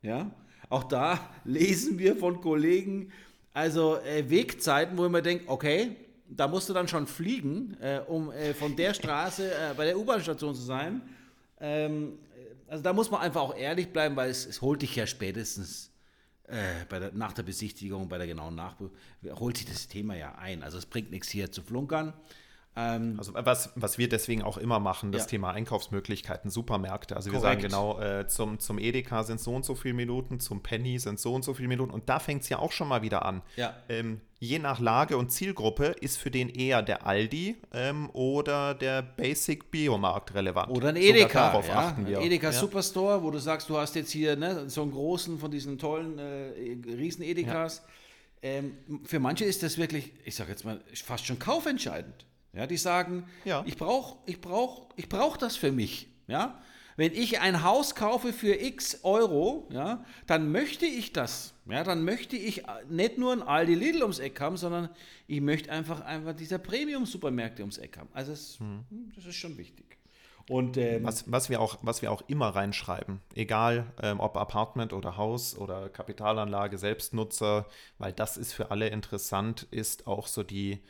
Ja, 0.02 0.30
auch 0.70 0.84
da 0.84 1.18
lesen 1.44 1.98
wir 1.98 2.16
von 2.16 2.40
Kollegen, 2.40 3.12
also 3.52 3.96
äh, 3.98 4.30
Wegzeiten, 4.30 4.96
wo 4.96 5.04
ich 5.06 5.10
mir 5.12 5.20
denke, 5.22 5.44
okay, 5.48 5.96
da 6.30 6.48
musst 6.48 6.68
du 6.68 6.72
dann 6.72 6.88
schon 6.88 7.06
fliegen, 7.06 7.76
äh, 7.80 8.00
um 8.06 8.30
äh, 8.30 8.54
von 8.54 8.76
der 8.76 8.94
Straße 8.94 9.52
äh, 9.52 9.74
bei 9.76 9.84
der 9.84 9.98
U-Bahn-Station 9.98 10.54
zu 10.54 10.62
sein. 10.62 11.02
Ähm, 11.60 12.18
also 12.68 12.82
da 12.82 12.92
muss 12.92 13.10
man 13.10 13.20
einfach 13.20 13.40
auch 13.40 13.56
ehrlich 13.56 13.88
bleiben, 13.88 14.14
weil 14.16 14.30
es, 14.30 14.46
es 14.46 14.62
holt 14.62 14.82
dich 14.82 14.94
ja 14.94 15.06
spätestens 15.06 15.90
äh, 16.44 16.86
der, 16.90 17.12
nach 17.12 17.32
der 17.32 17.42
Besichtigung, 17.42 18.08
bei 18.08 18.18
der 18.18 18.26
genauen 18.26 18.54
Nachprüfung, 18.54 18.96
holt 19.38 19.56
sich 19.56 19.66
das 19.66 19.88
Thema 19.88 20.16
ja 20.16 20.36
ein. 20.36 20.62
Also 20.62 20.78
es 20.78 20.86
bringt 20.86 21.10
nichts 21.10 21.28
hier 21.28 21.50
zu 21.50 21.62
flunkern. 21.62 22.12
Ähm, 22.76 23.16
also 23.18 23.34
was, 23.34 23.72
was 23.74 23.98
wir 23.98 24.08
deswegen 24.08 24.42
auch 24.42 24.56
immer 24.56 24.78
machen, 24.78 25.10
das 25.10 25.22
ja. 25.22 25.28
Thema 25.28 25.50
Einkaufsmöglichkeiten, 25.50 26.50
Supermärkte. 26.50 27.16
Also 27.16 27.32
wir 27.32 27.40
sagen 27.40 27.60
genau, 27.60 28.00
äh, 28.00 28.28
zum, 28.28 28.60
zum 28.60 28.78
Edeka 28.78 29.24
sind 29.24 29.40
so 29.40 29.54
und 29.54 29.64
so 29.64 29.74
viele 29.74 29.94
Minuten, 29.94 30.38
zum 30.38 30.62
Penny 30.62 30.98
sind 31.00 31.18
so 31.18 31.34
und 31.34 31.44
so 31.44 31.52
viele 31.52 31.68
Minuten. 31.68 31.90
Und 31.90 32.08
da 32.08 32.20
fängt 32.20 32.42
es 32.42 32.48
ja 32.48 32.60
auch 32.60 32.70
schon 32.70 32.86
mal 32.86 33.02
wieder 33.02 33.24
an. 33.24 33.42
Ja. 33.56 33.74
Ähm, 33.88 34.20
je 34.38 34.60
nach 34.60 34.78
Lage 34.78 35.16
und 35.16 35.30
Zielgruppe 35.32 35.86
ist 36.00 36.16
für 36.16 36.30
den 36.30 36.48
eher 36.48 36.82
der 36.82 37.06
Aldi 37.06 37.56
ähm, 37.72 38.08
oder 38.12 38.74
der 38.74 39.02
Basic 39.02 39.72
Biomarkt 39.72 40.34
relevant. 40.34 40.70
Oder 40.70 40.90
ein 40.90 40.96
Edeka. 40.96 41.50
darauf 41.50 41.66
ja, 41.66 41.74
achten 41.74 42.06
wir. 42.06 42.18
Ein 42.18 42.26
Edeka 42.26 42.50
ja. 42.50 42.52
Superstore, 42.52 43.24
wo 43.24 43.32
du 43.32 43.38
sagst, 43.38 43.68
du 43.68 43.76
hast 43.76 43.96
jetzt 43.96 44.12
hier 44.12 44.36
ne, 44.36 44.70
so 44.70 44.82
einen 44.82 44.92
großen 44.92 45.40
von 45.40 45.50
diesen 45.50 45.76
tollen 45.76 46.18
äh, 46.20 46.52
riesen 46.86 47.24
Edekas. 47.24 47.82
Ähm, 48.42 48.76
für 49.04 49.18
manche 49.18 49.44
ist 49.44 49.64
das 49.64 49.76
wirklich, 49.76 50.12
ich 50.24 50.36
sage 50.36 50.50
jetzt 50.50 50.64
mal, 50.64 50.80
fast 50.94 51.26
schon 51.26 51.38
kaufentscheidend. 51.38 52.26
Ja, 52.52 52.66
die 52.66 52.76
sagen, 52.76 53.24
ja. 53.44 53.62
ich 53.66 53.76
brauche 53.76 54.18
ich 54.26 54.40
brauch, 54.40 54.88
ich 54.96 55.08
brauch 55.08 55.36
das 55.36 55.56
für 55.56 55.72
mich. 55.72 56.08
Ja? 56.26 56.60
Wenn 56.96 57.12
ich 57.14 57.40
ein 57.40 57.62
Haus 57.62 57.94
kaufe 57.94 58.32
für 58.32 58.60
x 58.60 59.00
Euro, 59.04 59.68
ja, 59.72 60.04
dann 60.26 60.52
möchte 60.52 60.84
ich 60.84 61.12
das. 61.12 61.54
Ja, 61.66 61.84
dann 61.84 62.04
möchte 62.04 62.36
ich 62.36 62.64
nicht 62.88 63.16
nur 63.16 63.32
ein 63.32 63.42
Aldi 63.42 63.74
Lidl 63.74 64.02
ums 64.02 64.18
Eck 64.18 64.40
haben, 64.40 64.56
sondern 64.56 64.90
ich 65.26 65.40
möchte 65.40 65.70
einfach, 65.70 66.00
einfach 66.02 66.34
dieser 66.34 66.58
Premium-Supermärkte 66.58 67.62
ums 67.62 67.78
Eck 67.78 67.96
haben. 67.96 68.10
Also 68.12 68.32
das, 68.32 68.58
hm. 68.58 68.84
das 69.14 69.24
ist 69.24 69.36
schon 69.36 69.56
wichtig. 69.56 69.96
Und, 70.50 70.76
ähm, 70.76 71.04
was, 71.04 71.30
was, 71.30 71.48
wir 71.48 71.60
auch, 71.60 71.78
was 71.82 72.02
wir 72.02 72.10
auch 72.10 72.22
immer 72.26 72.48
reinschreiben, 72.48 73.20
egal 73.34 73.92
ähm, 74.02 74.18
ob 74.18 74.36
Apartment 74.36 74.92
oder 74.92 75.16
Haus 75.16 75.56
oder 75.56 75.88
Kapitalanlage, 75.88 76.76
Selbstnutzer, 76.76 77.66
weil 77.98 78.12
das 78.12 78.36
ist 78.36 78.52
für 78.52 78.72
alle 78.72 78.88
interessant, 78.88 79.68
ist 79.70 80.08
auch 80.08 80.26
so 80.26 80.42
die 80.42 80.80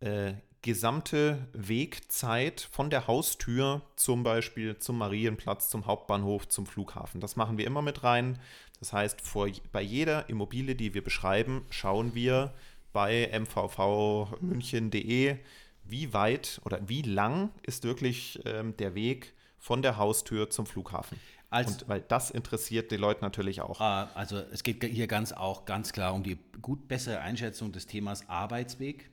äh, 0.00 0.32
gesamte 0.64 1.46
Wegzeit 1.52 2.66
von 2.72 2.88
der 2.88 3.06
Haustür 3.06 3.82
zum 3.96 4.22
Beispiel 4.22 4.78
zum 4.78 4.96
Marienplatz, 4.96 5.68
zum 5.68 5.84
Hauptbahnhof, 5.84 6.48
zum 6.48 6.64
Flughafen. 6.64 7.20
Das 7.20 7.36
machen 7.36 7.58
wir 7.58 7.66
immer 7.66 7.82
mit 7.82 8.02
rein. 8.02 8.38
Das 8.78 8.94
heißt, 8.94 9.20
vor, 9.20 9.46
bei 9.72 9.82
jeder 9.82 10.30
Immobilie, 10.30 10.74
die 10.74 10.94
wir 10.94 11.04
beschreiben, 11.04 11.66
schauen 11.68 12.14
wir 12.14 12.54
bei 12.94 13.30
mvvmünchen.de, 13.38 15.36
wie 15.84 16.12
weit 16.14 16.62
oder 16.64 16.88
wie 16.88 17.02
lang 17.02 17.50
ist 17.62 17.84
wirklich 17.84 18.40
ähm, 18.46 18.74
der 18.78 18.94
Weg 18.94 19.34
von 19.58 19.82
der 19.82 19.98
Haustür 19.98 20.48
zum 20.48 20.64
Flughafen. 20.64 21.20
Als, 21.50 21.72
und 21.72 21.88
weil 21.90 22.00
das 22.00 22.30
interessiert 22.30 22.90
die 22.90 22.96
Leute 22.96 23.20
natürlich 23.20 23.60
auch. 23.60 23.82
Ah, 23.82 24.10
also 24.14 24.38
es 24.38 24.62
geht 24.62 24.82
hier 24.82 25.08
ganz 25.08 25.32
auch 25.32 25.66
ganz 25.66 25.92
klar 25.92 26.14
um 26.14 26.22
die 26.22 26.38
gut 26.62 26.88
bessere 26.88 27.20
Einschätzung 27.20 27.70
des 27.70 27.86
Themas 27.86 28.30
Arbeitsweg. 28.30 29.10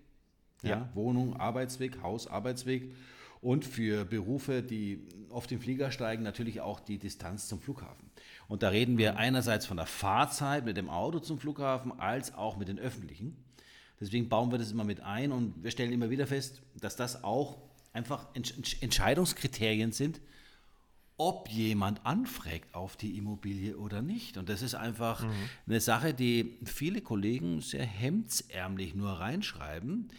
Ja. 0.61 0.69
ja. 0.69 0.89
Wohnung, 0.93 1.35
Arbeitsweg, 1.37 2.01
Haus, 2.01 2.27
Arbeitsweg. 2.27 2.93
Und 3.41 3.65
für 3.65 4.05
Berufe, 4.05 4.61
die 4.61 5.07
auf 5.29 5.47
den 5.47 5.59
Flieger 5.59 5.91
steigen, 5.91 6.21
natürlich 6.21 6.61
auch 6.61 6.79
die 6.79 6.99
Distanz 6.99 7.47
zum 7.47 7.59
Flughafen. 7.59 8.11
Und 8.47 8.61
da 8.61 8.69
reden 8.69 8.99
wir 8.99 9.17
einerseits 9.17 9.65
von 9.65 9.77
der 9.77 9.87
Fahrzeit 9.87 10.63
mit 10.63 10.77
dem 10.77 10.89
Auto 10.89 11.19
zum 11.19 11.39
Flughafen, 11.39 11.99
als 11.99 12.35
auch 12.35 12.57
mit 12.57 12.67
den 12.67 12.77
öffentlichen. 12.77 13.35
Deswegen 13.99 14.29
bauen 14.29 14.51
wir 14.51 14.59
das 14.59 14.71
immer 14.71 14.83
mit 14.83 15.01
ein 15.01 15.31
und 15.31 15.63
wir 15.63 15.71
stellen 15.71 15.91
immer 15.91 16.09
wieder 16.09 16.27
fest, 16.27 16.61
dass 16.79 16.95
das 16.95 17.23
auch 17.23 17.57
einfach 17.93 18.27
Entscheidungskriterien 18.33 19.91
sind, 19.91 20.21
ob 21.17 21.49
jemand 21.49 22.03
anfragt 22.03 22.73
auf 22.73 22.97
die 22.97 23.15
Immobilie 23.15 23.77
oder 23.77 24.01
nicht. 24.01 24.37
Und 24.37 24.49
das 24.49 24.63
ist 24.63 24.73
einfach 24.73 25.23
mhm. 25.23 25.31
eine 25.67 25.79
Sache, 25.79 26.15
die 26.15 26.57
viele 26.65 27.01
Kollegen 27.01 27.61
sehr 27.61 27.85
hemdsärmlich 27.85 28.95
nur 28.95 29.11
reinschreiben. 29.11 30.09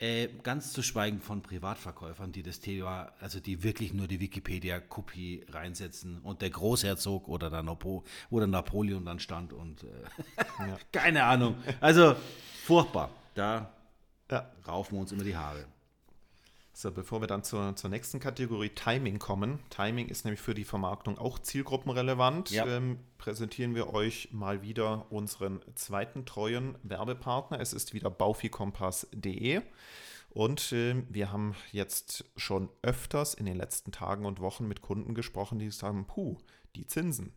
Äh, 0.00 0.28
ganz 0.42 0.72
zu 0.72 0.82
schweigen 0.82 1.20
von 1.20 1.42
Privatverkäufern, 1.42 2.32
die 2.32 2.42
das 2.42 2.60
Thema, 2.60 3.12
also 3.20 3.38
die 3.38 3.62
wirklich 3.62 3.92
nur 3.92 4.08
die 4.08 4.18
Wikipedia-Kopie 4.18 5.44
reinsetzen 5.50 6.20
und 6.22 6.40
der 6.40 6.48
Großherzog 6.48 7.28
oder 7.28 7.50
der 7.50 7.62
Napo 7.62 8.02
oder 8.30 8.46
Napoleon 8.46 9.04
dann 9.04 9.18
stand 9.18 9.52
und 9.52 9.82
äh, 9.82 9.86
ja. 10.58 10.78
keine 10.92 11.24
Ahnung. 11.24 11.56
Also 11.82 12.16
furchtbar. 12.64 13.10
Da 13.34 13.70
ja. 14.30 14.50
raufen 14.66 14.96
wir 14.96 15.02
uns 15.02 15.12
immer 15.12 15.24
die 15.24 15.36
Haare. 15.36 15.66
So, 16.80 16.90
bevor 16.90 17.20
wir 17.20 17.26
dann 17.26 17.44
zur, 17.44 17.76
zur 17.76 17.90
nächsten 17.90 18.20
Kategorie 18.20 18.70
Timing 18.70 19.18
kommen. 19.18 19.58
Timing 19.68 20.08
ist 20.08 20.24
nämlich 20.24 20.40
für 20.40 20.54
die 20.54 20.64
Vermarktung 20.64 21.18
auch 21.18 21.38
zielgruppenrelevant. 21.38 22.50
Ja. 22.52 22.66
Ähm, 22.66 23.00
präsentieren 23.18 23.74
wir 23.74 23.92
euch 23.92 24.30
mal 24.32 24.62
wieder 24.62 25.12
unseren 25.12 25.60
zweiten 25.74 26.24
treuen 26.24 26.78
Werbepartner. 26.82 27.60
Es 27.60 27.74
ist 27.74 27.92
wieder 27.92 28.08
baufikompass.de. 28.08 29.60
Und 30.30 30.72
äh, 30.72 31.04
wir 31.10 31.30
haben 31.30 31.54
jetzt 31.70 32.24
schon 32.38 32.70
öfters 32.80 33.34
in 33.34 33.44
den 33.44 33.58
letzten 33.58 33.92
Tagen 33.92 34.24
und 34.24 34.40
Wochen 34.40 34.66
mit 34.66 34.80
Kunden 34.80 35.14
gesprochen, 35.14 35.58
die 35.58 35.70
sagen, 35.70 36.06
puh, 36.06 36.38
die 36.76 36.86
Zinsen. 36.86 37.34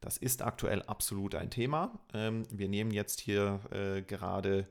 Das 0.00 0.16
ist 0.16 0.42
aktuell 0.42 0.82
absolut 0.82 1.36
ein 1.36 1.50
Thema. 1.50 2.00
Ähm, 2.12 2.42
wir 2.50 2.68
nehmen 2.68 2.90
jetzt 2.90 3.20
hier 3.20 3.60
äh, 3.70 4.02
gerade 4.02 4.66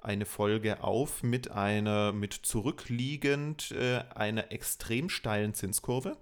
eine 0.00 0.26
Folge 0.26 0.82
auf 0.82 1.22
mit 1.22 1.50
einer, 1.50 2.12
mit 2.12 2.32
zurückliegend 2.32 3.72
äh, 3.72 4.04
einer 4.14 4.52
extrem 4.52 5.08
steilen 5.08 5.54
Zinskurve. 5.54 6.16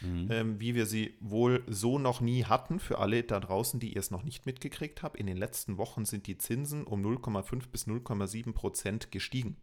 Mhm. 0.00 0.28
Ähm, 0.30 0.60
wie 0.60 0.76
wir 0.76 0.86
sie 0.86 1.16
wohl 1.18 1.64
so 1.66 1.98
noch 1.98 2.20
nie 2.20 2.44
hatten, 2.44 2.78
für 2.78 2.98
alle 2.98 3.24
da 3.24 3.40
draußen, 3.40 3.80
die 3.80 3.94
ihr 3.94 4.00
es 4.00 4.12
noch 4.12 4.22
nicht 4.22 4.46
mitgekriegt 4.46 5.02
habt. 5.02 5.16
In 5.16 5.26
den 5.26 5.36
letzten 5.36 5.76
Wochen 5.76 6.04
sind 6.04 6.28
die 6.28 6.38
Zinsen 6.38 6.84
um 6.84 7.04
0,5 7.04 7.68
bis 7.70 7.88
0,7 7.88 8.52
Prozent 8.52 9.10
gestiegen. 9.10 9.56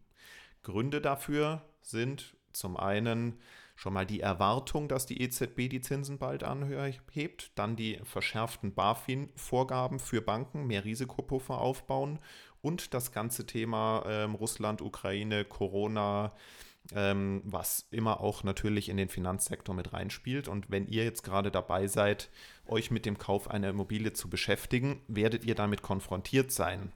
Gründe 0.62 1.00
dafür 1.00 1.62
sind 1.80 2.36
zum 2.52 2.76
einen 2.76 3.38
schon 3.76 3.92
mal 3.92 4.06
die 4.06 4.20
Erwartung, 4.20 4.88
dass 4.88 5.06
die 5.06 5.20
EZB 5.20 5.68
die 5.68 5.82
Zinsen 5.82 6.18
bald 6.18 6.42
anhebt, 6.42 7.52
dann 7.54 7.76
die 7.76 8.00
verschärften 8.04 8.74
BaFin-Vorgaben 8.74 9.98
für 9.98 10.22
Banken, 10.22 10.66
mehr 10.66 10.84
Risikopuffer 10.84 11.58
aufbauen 11.58 12.18
und 12.66 12.94
das 12.94 13.12
ganze 13.12 13.46
Thema 13.46 14.02
ähm, 14.08 14.34
Russland, 14.34 14.82
Ukraine, 14.82 15.44
Corona, 15.44 16.32
ähm, 16.92 17.40
was 17.44 17.86
immer 17.92 18.20
auch 18.20 18.42
natürlich 18.42 18.88
in 18.88 18.96
den 18.96 19.08
Finanzsektor 19.08 19.72
mit 19.72 19.92
reinspielt. 19.92 20.48
Und 20.48 20.68
wenn 20.68 20.88
ihr 20.88 21.04
jetzt 21.04 21.22
gerade 21.22 21.52
dabei 21.52 21.86
seid, 21.86 22.28
euch 22.66 22.90
mit 22.90 23.06
dem 23.06 23.18
Kauf 23.18 23.48
einer 23.48 23.68
Immobilie 23.68 24.12
zu 24.14 24.28
beschäftigen, 24.28 25.00
werdet 25.06 25.44
ihr 25.44 25.54
damit 25.54 25.82
konfrontiert 25.82 26.50
sein. 26.50 26.92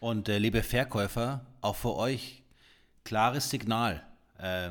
Und 0.00 0.28
äh, 0.28 0.36
liebe 0.36 0.62
Verkäufer, 0.62 1.46
auch 1.62 1.76
für 1.76 1.96
euch 1.96 2.42
klares 3.04 3.48
Signal. 3.48 4.02
Äh, 4.38 4.68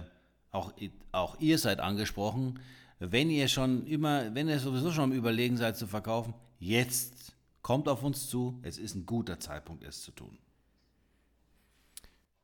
auch, 0.52 0.74
auch 1.12 1.40
ihr 1.40 1.58
seid 1.58 1.80
angesprochen. 1.80 2.60
Wenn 3.00 3.32
ihr 3.32 3.48
schon 3.48 3.88
immer, 3.88 4.36
wenn 4.36 4.48
ihr 4.48 4.60
sowieso 4.60 4.92
schon 4.92 5.06
am 5.06 5.12
Überlegen 5.12 5.58
seid 5.58 5.76
zu 5.76 5.88
verkaufen, 5.88 6.36
jetzt 6.60 7.35
Kommt 7.66 7.90
auf 7.90 8.04
uns 8.04 8.30
zu, 8.30 8.60
es 8.62 8.78
ist 8.78 8.94
ein 8.94 9.08
guter 9.08 9.40
Zeitpunkt, 9.40 9.84
es 9.84 10.04
zu 10.04 10.12
tun. 10.12 10.38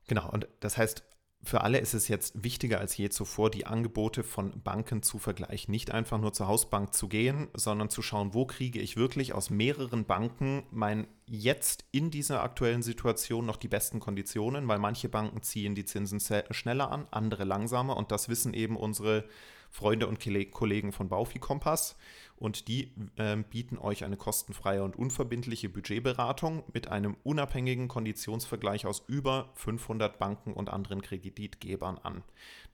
Genau, 0.08 0.28
und 0.28 0.48
das 0.58 0.76
heißt, 0.76 1.04
für 1.44 1.60
alle 1.60 1.78
ist 1.78 1.94
es 1.94 2.08
jetzt 2.08 2.42
wichtiger 2.42 2.80
als 2.80 2.96
je 2.96 3.08
zuvor, 3.08 3.48
die 3.48 3.64
Angebote 3.64 4.24
von 4.24 4.64
Banken 4.64 5.04
zu 5.04 5.20
vergleichen. 5.20 5.70
Nicht 5.70 5.92
einfach 5.92 6.18
nur 6.18 6.32
zur 6.32 6.48
Hausbank 6.48 6.92
zu 6.92 7.06
gehen, 7.06 7.46
sondern 7.54 7.88
zu 7.88 8.02
schauen, 8.02 8.34
wo 8.34 8.46
kriege 8.46 8.80
ich 8.80 8.96
wirklich 8.96 9.32
aus 9.32 9.48
mehreren 9.48 10.06
Banken 10.06 10.64
mein 10.72 11.06
jetzt 11.28 11.84
in 11.92 12.10
dieser 12.10 12.42
aktuellen 12.42 12.82
Situation 12.82 13.46
noch 13.46 13.58
die 13.58 13.68
besten 13.68 14.00
Konditionen, 14.00 14.66
weil 14.66 14.80
manche 14.80 15.08
Banken 15.08 15.44
ziehen 15.44 15.76
die 15.76 15.84
Zinsen 15.84 16.20
schneller 16.50 16.90
an, 16.90 17.06
andere 17.12 17.44
langsamer 17.44 17.96
und 17.96 18.10
das 18.10 18.28
wissen 18.28 18.54
eben 18.54 18.76
unsere 18.76 19.24
Freunde 19.70 20.06
und 20.06 20.18
Kollegen 20.50 20.92
von 20.92 21.08
Baufi 21.08 21.38
Kompass 21.38 21.96
und 22.42 22.66
die 22.66 22.90
äh, 23.16 23.36
bieten 23.36 23.78
euch 23.78 24.02
eine 24.02 24.16
kostenfreie 24.16 24.82
und 24.82 24.96
unverbindliche 24.96 25.68
Budgetberatung 25.68 26.64
mit 26.72 26.88
einem 26.88 27.16
unabhängigen 27.22 27.86
Konditionsvergleich 27.86 28.84
aus 28.84 29.04
über 29.06 29.50
500 29.54 30.18
Banken 30.18 30.52
und 30.52 30.68
anderen 30.68 31.02
Kreditgebern 31.02 31.98
an. 31.98 32.24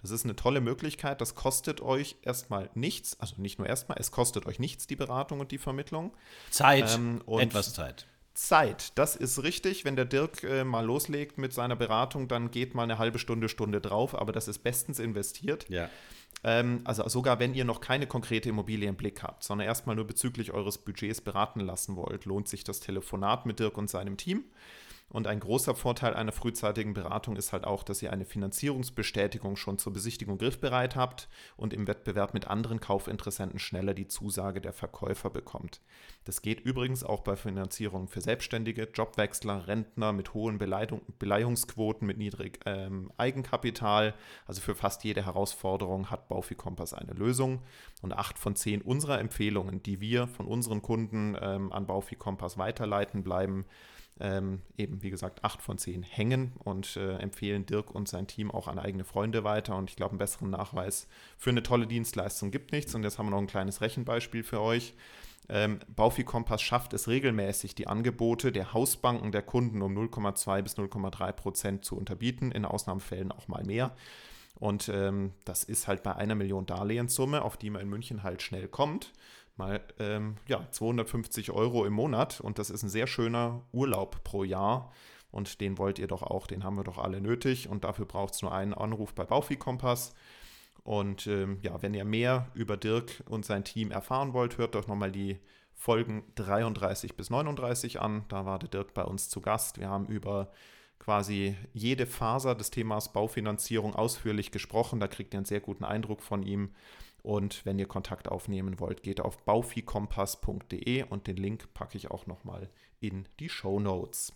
Das 0.00 0.10
ist 0.10 0.24
eine 0.24 0.36
tolle 0.36 0.62
Möglichkeit, 0.62 1.20
das 1.20 1.34
kostet 1.34 1.82
euch 1.82 2.16
erstmal 2.22 2.70
nichts, 2.74 3.20
also 3.20 3.34
nicht 3.42 3.58
nur 3.58 3.68
erstmal, 3.68 3.98
es 4.00 4.10
kostet 4.10 4.46
euch 4.46 4.58
nichts 4.58 4.86
die 4.86 4.96
Beratung 4.96 5.40
und 5.40 5.52
die 5.52 5.58
Vermittlung. 5.58 6.16
Zeit, 6.48 6.94
ähm, 6.94 7.20
etwas 7.26 7.74
Zeit. 7.74 8.06
Zeit, 8.32 8.92
das 8.96 9.16
ist 9.16 9.42
richtig. 9.42 9.84
Wenn 9.84 9.96
der 9.96 10.06
Dirk 10.06 10.44
äh, 10.44 10.64
mal 10.64 10.86
loslegt 10.86 11.36
mit 11.36 11.52
seiner 11.52 11.76
Beratung, 11.76 12.26
dann 12.26 12.50
geht 12.50 12.74
mal 12.74 12.84
eine 12.84 12.96
halbe 12.96 13.18
Stunde, 13.18 13.50
Stunde 13.50 13.82
drauf, 13.82 14.14
aber 14.14 14.32
das 14.32 14.48
ist 14.48 14.60
bestens 14.60 14.98
investiert. 14.98 15.68
Ja. 15.68 15.90
Ähm, 16.44 16.82
also 16.84 17.08
sogar 17.08 17.38
wenn 17.38 17.54
ihr 17.54 17.64
noch 17.64 17.80
keine 17.80 18.06
konkrete 18.06 18.48
Immobilie 18.48 18.88
im 18.88 18.96
Blick 18.96 19.22
habt, 19.22 19.44
sondern 19.44 19.66
erstmal 19.66 19.96
nur 19.96 20.06
bezüglich 20.06 20.52
eures 20.52 20.78
Budgets 20.78 21.20
beraten 21.20 21.60
lassen 21.60 21.96
wollt, 21.96 22.24
lohnt 22.24 22.48
sich 22.48 22.64
das 22.64 22.80
Telefonat 22.80 23.46
mit 23.46 23.58
Dirk 23.58 23.76
und 23.76 23.90
seinem 23.90 24.16
Team. 24.16 24.44
Und 25.10 25.26
ein 25.26 25.40
großer 25.40 25.74
Vorteil 25.74 26.12
einer 26.12 26.32
frühzeitigen 26.32 26.92
Beratung 26.92 27.36
ist 27.36 27.54
halt 27.54 27.64
auch, 27.64 27.82
dass 27.82 28.02
ihr 28.02 28.12
eine 28.12 28.26
Finanzierungsbestätigung 28.26 29.56
schon 29.56 29.78
zur 29.78 29.94
Besichtigung 29.94 30.36
griffbereit 30.36 30.96
habt 30.96 31.28
und 31.56 31.72
im 31.72 31.86
Wettbewerb 31.86 32.34
mit 32.34 32.46
anderen 32.46 32.78
Kaufinteressenten 32.78 33.58
schneller 33.58 33.94
die 33.94 34.06
Zusage 34.06 34.60
der 34.60 34.74
Verkäufer 34.74 35.30
bekommt. 35.30 35.80
Das 36.24 36.42
geht 36.42 36.60
übrigens 36.60 37.04
auch 37.04 37.22
bei 37.22 37.36
Finanzierungen 37.36 38.08
für 38.08 38.20
Selbstständige, 38.20 38.82
Jobwechsler, 38.92 39.66
Rentner 39.66 40.12
mit 40.12 40.34
hohen 40.34 40.58
Beleihung, 40.58 41.00
Beleihungsquoten, 41.18 42.06
mit 42.06 42.18
niedrig 42.18 42.60
ähm, 42.66 43.10
Eigenkapital. 43.16 44.14
Also 44.46 44.60
für 44.60 44.74
fast 44.74 45.04
jede 45.04 45.24
Herausforderung 45.24 46.10
hat 46.10 46.28
Baufi 46.28 46.54
Kompass 46.54 46.92
eine 46.92 47.12
Lösung. 47.12 47.62
Und 48.02 48.12
acht 48.12 48.38
von 48.38 48.56
zehn 48.56 48.82
unserer 48.82 49.20
Empfehlungen, 49.20 49.82
die 49.82 50.02
wir 50.02 50.26
von 50.28 50.46
unseren 50.46 50.82
Kunden 50.82 51.34
ähm, 51.40 51.72
an 51.72 51.86
Baufi 51.86 52.14
Kompass 52.14 52.58
weiterleiten, 52.58 53.24
bleiben 53.24 53.64
ähm, 54.20 54.62
eben 54.76 55.02
wie 55.02 55.10
gesagt 55.10 55.44
acht 55.44 55.62
von 55.62 55.78
zehn 55.78 56.02
hängen 56.02 56.52
und 56.58 56.96
äh, 56.96 57.16
empfehlen 57.16 57.66
Dirk 57.66 57.90
und 57.94 58.08
sein 58.08 58.26
Team 58.26 58.50
auch 58.50 58.68
an 58.68 58.78
eigene 58.78 59.04
Freunde 59.04 59.44
weiter. 59.44 59.76
Und 59.76 59.90
ich 59.90 59.96
glaube, 59.96 60.12
einen 60.12 60.18
besseren 60.18 60.50
Nachweis 60.50 61.08
für 61.36 61.50
eine 61.50 61.62
tolle 61.62 61.86
Dienstleistung 61.86 62.50
gibt 62.50 62.72
nichts. 62.72 62.94
Und 62.94 63.02
jetzt 63.04 63.18
haben 63.18 63.26
wir 63.26 63.30
noch 63.30 63.38
ein 63.38 63.46
kleines 63.46 63.80
Rechenbeispiel 63.80 64.42
für 64.42 64.60
euch. 64.60 64.94
Ähm, 65.48 65.78
Baufi 65.94 66.24
Kompass 66.24 66.60
schafft 66.60 66.92
es 66.92 67.08
regelmäßig, 67.08 67.74
die 67.74 67.86
Angebote 67.86 68.52
der 68.52 68.74
Hausbanken 68.74 69.32
der 69.32 69.42
Kunden 69.42 69.80
um 69.80 69.96
0,2 69.96 70.62
bis 70.62 70.76
0,3 70.76 71.32
Prozent 71.32 71.84
zu 71.84 71.96
unterbieten, 71.96 72.52
in 72.52 72.64
Ausnahmefällen 72.64 73.32
auch 73.32 73.48
mal 73.48 73.64
mehr. 73.64 73.96
Und 74.56 74.90
ähm, 74.92 75.32
das 75.44 75.62
ist 75.62 75.86
halt 75.86 76.02
bei 76.02 76.16
einer 76.16 76.34
Million 76.34 76.66
Darlehenssumme, 76.66 77.42
auf 77.42 77.56
die 77.56 77.70
man 77.70 77.82
in 77.82 77.88
München 77.88 78.24
halt 78.24 78.42
schnell 78.42 78.68
kommt 78.68 79.12
mal 79.58 79.82
ähm, 79.98 80.36
ja, 80.46 80.66
250 80.70 81.50
Euro 81.50 81.84
im 81.84 81.92
Monat 81.92 82.40
und 82.40 82.58
das 82.58 82.70
ist 82.70 82.82
ein 82.82 82.88
sehr 82.88 83.06
schöner 83.06 83.62
Urlaub 83.72 84.22
pro 84.24 84.44
Jahr 84.44 84.92
und 85.30 85.60
den 85.60 85.78
wollt 85.78 85.98
ihr 85.98 86.06
doch 86.06 86.22
auch, 86.22 86.46
den 86.46 86.64
haben 86.64 86.76
wir 86.76 86.84
doch 86.84 86.98
alle 86.98 87.20
nötig 87.20 87.68
und 87.68 87.84
dafür 87.84 88.06
braucht 88.06 88.34
es 88.34 88.42
nur 88.42 88.52
einen 88.52 88.74
Anruf 88.74 89.14
bei 89.14 89.24
Baufi 89.24 89.56
Kompass. 89.56 90.14
Und 90.84 91.26
ähm, 91.26 91.58
ja, 91.60 91.82
wenn 91.82 91.92
ihr 91.92 92.06
mehr 92.06 92.48
über 92.54 92.78
Dirk 92.78 93.22
und 93.28 93.44
sein 93.44 93.62
Team 93.62 93.90
erfahren 93.90 94.32
wollt, 94.32 94.56
hört 94.56 94.74
doch 94.74 94.86
nochmal 94.86 95.12
die 95.12 95.38
Folgen 95.74 96.24
33 96.36 97.14
bis 97.14 97.28
39 97.28 98.00
an. 98.00 98.24
Da 98.28 98.46
war 98.46 98.58
der 98.58 98.70
Dirk 98.70 98.94
bei 98.94 99.04
uns 99.04 99.28
zu 99.28 99.42
Gast. 99.42 99.78
Wir 99.78 99.90
haben 99.90 100.06
über 100.06 100.50
quasi 100.98 101.56
jede 101.74 102.06
Faser 102.06 102.54
des 102.54 102.70
Themas 102.70 103.12
Baufinanzierung 103.12 103.94
ausführlich 103.94 104.50
gesprochen. 104.50 104.98
Da 104.98 105.08
kriegt 105.08 105.34
ihr 105.34 105.38
einen 105.38 105.46
sehr 105.46 105.60
guten 105.60 105.84
Eindruck 105.84 106.22
von 106.22 106.42
ihm. 106.42 106.70
Und 107.22 107.64
wenn 107.66 107.78
ihr 107.78 107.86
Kontakt 107.86 108.28
aufnehmen 108.28 108.80
wollt, 108.80 109.02
geht 109.02 109.20
auf 109.20 109.44
baufikompass.de 109.44 111.02
und 111.04 111.26
den 111.26 111.36
Link 111.36 111.72
packe 111.74 111.96
ich 111.96 112.10
auch 112.10 112.26
nochmal 112.26 112.70
in 113.00 113.26
die 113.40 113.48
Show 113.48 113.80
Notes. 113.80 114.32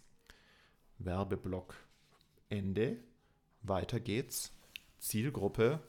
Werbeblock 0.99 1.75
Ende. 2.49 2.99
Weiter 3.63 4.01
geht's. 4.01 4.53
Zielgruppe 4.99 5.81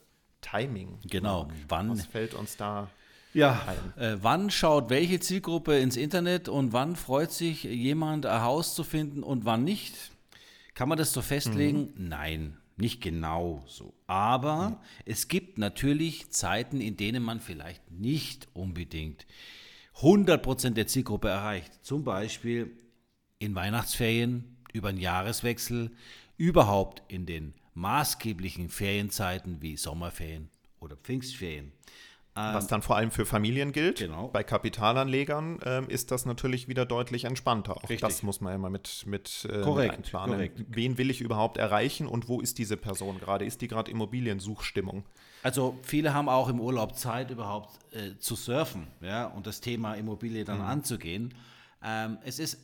Timing. 0.41 0.99
Genau. 1.09 1.47
Wann, 1.67 1.89
Was 1.91 2.05
fällt 2.05 2.33
uns 2.33 2.57
da 2.57 2.89
ja, 3.33 3.65
äh, 3.97 4.17
wann 4.21 4.51
schaut 4.51 4.91
welche 4.91 5.19
Zielgruppe 5.19 5.79
ins 5.79 5.97
Internet 5.97 6.49
und 6.49 6.71
wann 6.71 6.95
freut 6.95 7.31
sich 7.31 7.63
jemand, 7.63 8.27
ein 8.27 8.41
Haus 8.43 8.75
zu 8.75 8.83
finden 8.83 9.23
und 9.23 9.43
wann 9.43 9.63
nicht? 9.63 9.95
Kann 10.75 10.87
man 10.87 10.97
das 10.97 11.13
so 11.13 11.21
festlegen? 11.21 11.93
Mhm. 11.95 12.07
Nein. 12.09 12.57
Nicht 12.75 13.01
genau 13.01 13.63
so. 13.67 13.93
Aber 14.07 14.69
mhm. 14.69 14.77
es 15.05 15.27
gibt 15.27 15.57
natürlich 15.57 16.31
Zeiten, 16.31 16.81
in 16.81 16.97
denen 16.97 17.23
man 17.23 17.39
vielleicht 17.39 17.91
nicht 17.91 18.47
unbedingt 18.53 19.25
100% 19.97 20.71
der 20.71 20.87
Zielgruppe 20.87 21.29
erreicht. 21.29 21.71
Zum 21.83 22.03
Beispiel 22.03 22.71
in 23.39 23.53
Weihnachtsferien, 23.55 24.57
über 24.73 24.89
einen 24.89 24.99
Jahreswechsel, 24.99 25.91
überhaupt 26.37 27.03
in 27.07 27.25
den 27.25 27.53
maßgeblichen 27.75 28.69
Ferienzeiten 28.69 29.61
wie 29.61 29.77
Sommerferien 29.77 30.49
oder 30.79 30.95
Pfingstferien. 30.95 31.71
Was 32.35 32.67
dann 32.67 32.81
vor 32.81 32.95
allem 32.95 33.11
für 33.11 33.25
Familien 33.25 33.71
gilt. 33.71 33.99
Genau. 33.99 34.27
Bei 34.29 34.43
Kapitalanlegern 34.43 35.59
ähm, 35.63 35.87
ist 35.87 36.09
das 36.09 36.25
natürlich 36.25 36.67
wieder 36.67 36.85
deutlich 36.85 37.25
entspannter. 37.25 37.77
Auch 37.77 37.83
Richtig. 37.83 37.99
das 37.99 38.23
muss 38.23 38.41
man 38.41 38.53
ja 38.53 38.57
mal 38.57 38.71
mit, 38.71 39.05
mit, 39.05 39.47
äh, 39.51 39.61
korrekt, 39.61 39.91
mit 39.91 40.05
einplanen. 40.05 40.35
Korrekt. 40.35 40.65
Wen 40.67 40.97
will 40.97 41.11
ich 41.11 41.21
überhaupt 41.21 41.57
erreichen 41.57 42.07
und 42.07 42.27
wo 42.27 42.41
ist 42.41 42.57
diese 42.57 42.75
Person 42.75 43.19
gerade? 43.19 43.45
Ist 43.45 43.61
die 43.61 43.67
gerade 43.67 43.91
Immobiliensuchstimmung? 43.91 45.03
Also 45.43 45.77
viele 45.83 46.13
haben 46.13 46.27
auch 46.27 46.49
im 46.49 46.59
Urlaub 46.59 46.95
Zeit, 46.95 47.29
überhaupt 47.29 47.77
äh, 47.93 48.17
zu 48.17 48.35
surfen 48.35 48.87
ja, 49.01 49.25
und 49.25 49.45
das 49.45 49.61
Thema 49.61 49.93
Immobilie 49.93 50.43
dann 50.43 50.59
mhm. 50.59 50.65
anzugehen. 50.65 51.33
Ähm, 51.83 52.17
es 52.23 52.39
ist 52.39 52.57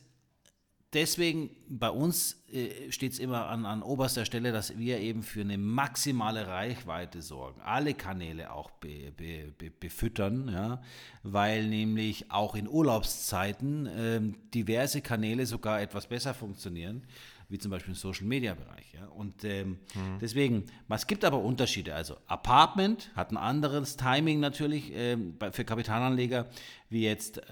deswegen 0.93 1.49
bei 1.67 1.89
uns 1.89 2.43
äh, 2.51 2.91
steht 2.91 3.13
es 3.13 3.19
immer 3.19 3.47
an, 3.47 3.65
an 3.65 3.83
oberster 3.83 4.25
Stelle, 4.25 4.51
dass 4.51 4.77
wir 4.77 4.99
eben 4.99 5.23
für 5.23 5.41
eine 5.41 5.57
maximale 5.57 6.47
Reichweite 6.47 7.21
sorgen, 7.21 7.61
alle 7.61 7.93
Kanäle 7.93 8.51
auch 8.51 8.71
be, 8.71 9.11
be, 9.15 9.53
be, 9.57 9.69
befüttern, 9.69 10.49
ja, 10.51 10.81
weil 11.23 11.67
nämlich 11.67 12.31
auch 12.31 12.55
in 12.55 12.67
Urlaubszeiten 12.67 13.85
äh, 13.85 14.21
diverse 14.53 15.01
Kanäle 15.01 15.45
sogar 15.45 15.81
etwas 15.81 16.07
besser 16.07 16.33
funktionieren, 16.33 17.03
wie 17.49 17.57
zum 17.57 17.71
Beispiel 17.71 17.93
im 17.93 17.99
Social 17.99 18.25
Media 18.25 18.53
Bereich. 18.53 18.93
Ja. 18.93 19.07
Und 19.07 19.43
ähm, 19.43 19.79
mhm. 19.93 20.19
deswegen, 20.21 20.65
es 20.87 21.07
gibt 21.07 21.25
aber 21.25 21.39
Unterschiede. 21.39 21.95
Also 21.95 22.17
Apartment 22.27 23.11
hat 23.15 23.31
ein 23.31 23.37
anderes 23.37 23.95
Timing 23.97 24.39
natürlich 24.39 24.93
äh, 24.93 25.17
für 25.51 25.65
Kapitalanleger 25.65 26.47
wie 26.89 27.03
jetzt 27.03 27.37
äh, 27.37 27.43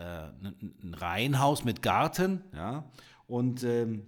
ein 0.41 0.95
Reihenhaus 0.95 1.63
mit 1.63 1.84
Garten, 1.84 2.43
ja 2.54 2.84
und 3.27 3.63
ähm, 3.63 4.07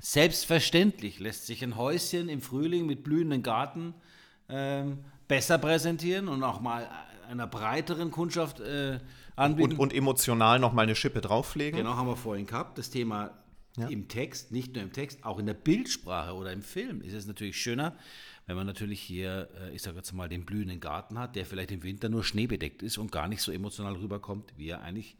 selbstverständlich 0.00 1.20
lässt 1.20 1.46
sich 1.46 1.62
ein 1.62 1.76
Häuschen 1.76 2.28
im 2.28 2.40
Frühling 2.40 2.86
mit 2.86 3.04
blühendem 3.04 3.42
Garten 3.42 3.94
ähm, 4.48 5.04
besser 5.28 5.58
präsentieren 5.58 6.28
und 6.28 6.42
auch 6.42 6.60
mal 6.60 6.88
einer 7.28 7.46
breiteren 7.46 8.10
Kundschaft 8.10 8.60
äh, 8.60 8.98
anbieten. 9.36 9.72
Und, 9.72 9.78
und 9.78 9.94
emotional 9.94 10.58
noch 10.58 10.72
mal 10.72 10.82
eine 10.82 10.94
Schippe 10.94 11.20
drauflegen. 11.20 11.78
Genau, 11.78 11.96
haben 11.96 12.08
wir 12.08 12.16
vorhin 12.16 12.46
gehabt. 12.46 12.78
Das 12.78 12.90
Thema 12.90 13.30
ja. 13.76 13.88
im 13.88 14.08
Text, 14.08 14.52
nicht 14.52 14.74
nur 14.74 14.82
im 14.82 14.92
Text, 14.92 15.24
auch 15.24 15.38
in 15.38 15.46
der 15.46 15.54
Bildsprache 15.54 16.34
oder 16.34 16.52
im 16.52 16.62
Film 16.62 17.00
ist 17.00 17.14
es 17.14 17.26
natürlich 17.26 17.60
schöner, 17.60 17.96
wenn 18.46 18.56
man 18.56 18.66
natürlich 18.66 19.00
hier, 19.00 19.48
äh, 19.60 19.74
ich 19.74 19.82
sage 19.82 19.96
jetzt 19.96 20.12
mal, 20.12 20.28
den 20.28 20.44
blühenden 20.44 20.80
Garten 20.80 21.18
hat, 21.18 21.34
der 21.34 21.46
vielleicht 21.46 21.70
im 21.70 21.82
Winter 21.82 22.08
nur 22.08 22.24
schneebedeckt 22.24 22.82
ist 22.82 22.98
und 22.98 23.10
gar 23.10 23.28
nicht 23.28 23.42
so 23.42 23.50
emotional 23.52 23.94
rüberkommt, 23.94 24.52
wie 24.56 24.68
er 24.68 24.82
eigentlich, 24.82 25.16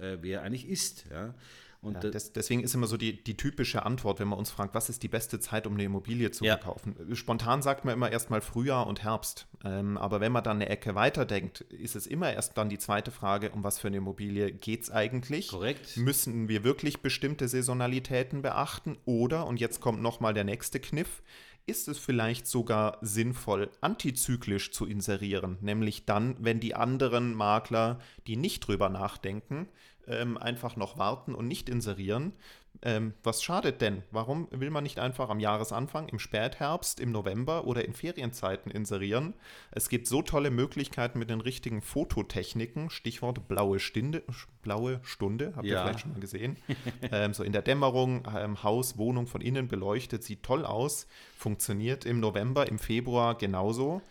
äh, 0.00 0.22
wie 0.22 0.30
er 0.30 0.42
eigentlich 0.42 0.68
ist. 0.68 1.06
Ja. 1.10 1.34
Und 1.82 2.04
ja, 2.04 2.10
das, 2.10 2.32
deswegen 2.32 2.62
ist 2.62 2.74
immer 2.76 2.86
so 2.86 2.96
die, 2.96 3.24
die 3.24 3.36
typische 3.36 3.84
Antwort, 3.84 4.20
wenn 4.20 4.28
man 4.28 4.38
uns 4.38 4.52
fragt, 4.52 4.72
was 4.72 4.88
ist 4.88 5.02
die 5.02 5.08
beste 5.08 5.40
Zeit, 5.40 5.66
um 5.66 5.74
eine 5.74 5.82
Immobilie 5.82 6.30
zu 6.30 6.44
ja. 6.44 6.56
verkaufen? 6.56 6.94
Spontan 7.14 7.60
sagt 7.60 7.84
man 7.84 7.94
immer 7.94 8.12
erstmal 8.12 8.40
Frühjahr 8.40 8.86
und 8.86 9.02
Herbst. 9.02 9.48
Ähm, 9.64 9.98
aber 9.98 10.20
wenn 10.20 10.30
man 10.30 10.44
dann 10.44 10.58
eine 10.58 10.68
Ecke 10.68 10.94
weiterdenkt, 10.94 11.62
ist 11.62 11.96
es 11.96 12.06
immer 12.06 12.32
erst 12.32 12.56
dann 12.56 12.68
die 12.68 12.78
zweite 12.78 13.10
Frage, 13.10 13.50
um 13.50 13.64
was 13.64 13.80
für 13.80 13.88
eine 13.88 13.96
Immobilie 13.96 14.52
geht 14.52 14.84
es 14.84 14.90
eigentlich? 14.92 15.48
Korrekt. 15.48 15.96
Müssen 15.96 16.48
wir 16.48 16.62
wirklich 16.62 17.02
bestimmte 17.02 17.48
Saisonalitäten 17.48 18.42
beachten? 18.42 18.96
Oder, 19.04 19.48
und 19.48 19.58
jetzt 19.58 19.80
kommt 19.80 20.00
nochmal 20.00 20.34
der 20.34 20.44
nächste 20.44 20.78
Kniff, 20.78 21.20
ist 21.66 21.88
es 21.88 21.98
vielleicht 21.98 22.46
sogar 22.46 22.98
sinnvoll, 23.02 23.70
antizyklisch 23.80 24.72
zu 24.72 24.86
inserieren, 24.86 25.58
nämlich 25.60 26.06
dann, 26.06 26.36
wenn 26.40 26.60
die 26.60 26.74
anderen 26.74 27.34
Makler, 27.34 28.00
die 28.26 28.36
nicht 28.36 28.66
drüber 28.66 28.88
nachdenken, 28.88 29.68
ähm, 30.06 30.36
einfach 30.36 30.76
noch 30.76 30.98
warten 30.98 31.34
und 31.34 31.48
nicht 31.48 31.68
inserieren. 31.68 32.32
Ähm, 32.80 33.14
was 33.22 33.42
schadet 33.42 33.80
denn? 33.80 34.02
Warum 34.10 34.48
will 34.50 34.70
man 34.70 34.82
nicht 34.82 34.98
einfach 34.98 35.28
am 35.28 35.38
Jahresanfang, 35.38 36.08
im 36.08 36.18
Spätherbst, 36.18 37.00
im 37.00 37.12
November 37.12 37.66
oder 37.66 37.84
in 37.84 37.92
Ferienzeiten 37.92 38.72
inserieren? 38.72 39.34
Es 39.70 39.88
gibt 39.88 40.06
so 40.06 40.22
tolle 40.22 40.50
Möglichkeiten 40.50 41.18
mit 41.18 41.30
den 41.30 41.40
richtigen 41.40 41.82
Fototechniken, 41.82 42.90
Stichwort 42.90 43.46
blaue 43.46 43.78
Stunde, 43.78 44.22
blaue 44.62 45.00
Stunde, 45.02 45.52
habt 45.54 45.66
ihr 45.66 45.74
ja. 45.74 45.82
vielleicht 45.82 46.00
schon 46.00 46.12
mal 46.12 46.20
gesehen. 46.20 46.56
ähm, 47.12 47.34
so 47.34 47.44
in 47.44 47.52
der 47.52 47.62
Dämmerung, 47.62 48.26
ähm, 48.34 48.62
Haus, 48.62 48.98
Wohnung 48.98 49.26
von 49.26 49.42
innen 49.42 49.68
beleuchtet, 49.68 50.24
sieht 50.24 50.42
toll 50.42 50.64
aus, 50.64 51.06
funktioniert 51.36 52.04
im 52.04 52.20
November, 52.20 52.68
im 52.68 52.78
Februar 52.78 53.36
genauso. 53.36 54.02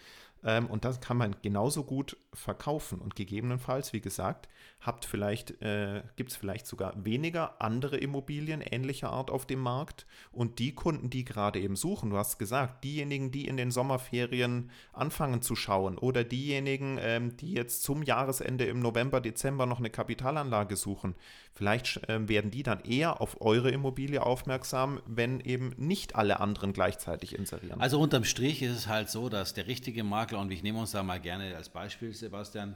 Ähm, 0.44 0.68
und 0.68 0.86
das 0.86 1.00
kann 1.00 1.18
man 1.18 1.36
genauso 1.42 1.84
gut 1.84 2.18
verkaufen. 2.34 3.00
Und 3.00 3.16
gegebenenfalls, 3.16 3.94
wie 3.94 4.02
gesagt, 4.02 4.48
habt 4.80 5.06
vielleicht, 5.06 5.62
äh, 5.62 6.02
gibt 6.16 6.32
es 6.32 6.38
vielleicht 6.38 6.66
sogar 6.66 6.94
weniger 7.06 7.62
andere 7.62 7.98
Immobilien 7.98 8.62
ähnlicher 8.62 9.12
Art 9.12 9.30
auf 9.30 9.46
dem 9.46 9.60
Markt. 9.60 10.06
Und 10.32 10.60
die 10.60 10.74
Kunden, 10.74 11.10
die 11.10 11.24
gerade 11.24 11.60
eben 11.60 11.76
suchen, 11.76 12.10
du 12.10 12.18
hast 12.18 12.40
gesagt, 12.40 12.84
diejenigen, 12.84 13.32
die 13.32 13.48
in 13.48 13.58
den 13.58 13.72
Sommerferien 13.72 14.72
anfangen 14.94 15.42
zu 15.42 15.56
schauen 15.56 15.98
oder 15.98 16.24
diejenigen, 16.24 16.98
ähm, 17.00 17.38
die 17.38 17.54
jetzt 17.54 17.84
zum 17.84 18.02
Jahresende 18.02 18.66
im 18.66 18.80
November, 18.80 19.22
Dezember 19.22 19.66
noch 19.66 19.80
eine 19.80 19.90
Kapitalanlage 19.90 20.76
suchen, 20.76 21.16
vielleicht 21.54 22.10
äh, 22.10 22.28
werden 22.28 22.50
die 22.50 22.64
dann 22.64 22.80
eher 22.82 23.22
auf 23.22 23.42
eure 23.42 23.70
Immobilie 23.70 24.24
aufmerksam, 24.24 25.02
wenn 25.06 25.40
eben 25.42 25.74
nicht 25.78 26.16
alle 26.16 26.40
anderen 26.40 26.74
gleichzeitig 26.74 27.36
inserieren. 27.36 27.80
Also 27.80 28.00
unterm 28.00 28.24
Strich 28.24 28.62
ist 28.64 28.76
es 28.76 28.88
halt 28.88 29.10
so, 29.10 29.30
dass 29.30 29.54
der 29.54 29.68
richtige 29.68 30.04
Makler, 30.32 30.40
und 30.40 30.52
ich 30.52 30.64
nehme 30.64 30.80
uns 30.80 30.92
da 30.92 31.04
mal 31.04 31.20
gerne 31.20 31.56
als 31.56 31.70
Beispiel, 31.70 32.14
Sebastian, 32.14 32.76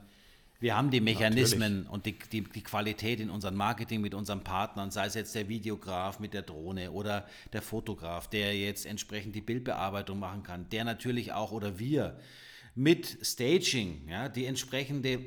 Wir 0.60 0.76
haben 0.76 0.90
die 0.90 1.02
Mechanismen 1.02 1.84
Natürlich. 1.84 1.90
und 1.90 2.06
die, 2.06 2.16
die, 2.32 2.42
die, 2.42 2.62
Qualität 2.62 3.20
in 3.20 3.30
unserem 3.30 3.56
Marketing 3.56 4.02
mit 4.02 4.14
unseren 4.14 4.44
Partnern, 4.44 4.90
sei 4.90 5.06
es 5.06 5.14
jetzt 5.14 5.36
der 5.36 5.50
Videograf 5.50 6.20
mit 6.20 6.34
der 6.34 6.44
Drohne 6.44 6.92
oder 6.92 7.28
der 7.54 7.62
Fotograf, 7.62 8.30
der 8.30 8.58
jetzt 8.58 8.86
entsprechend 8.86 9.36
die 9.36 9.42
Bildbearbeitung 9.42 10.18
machen 10.20 10.44
kann, 10.44 10.68
der 10.70 10.86
natürlich 10.86 11.34
auch 11.34 11.52
oder 11.52 11.78
wir 11.78 12.18
mit 12.74 13.18
Staging, 13.22 14.08
ja, 14.10 14.30
die 14.30 14.46
entsprechende 14.46 15.20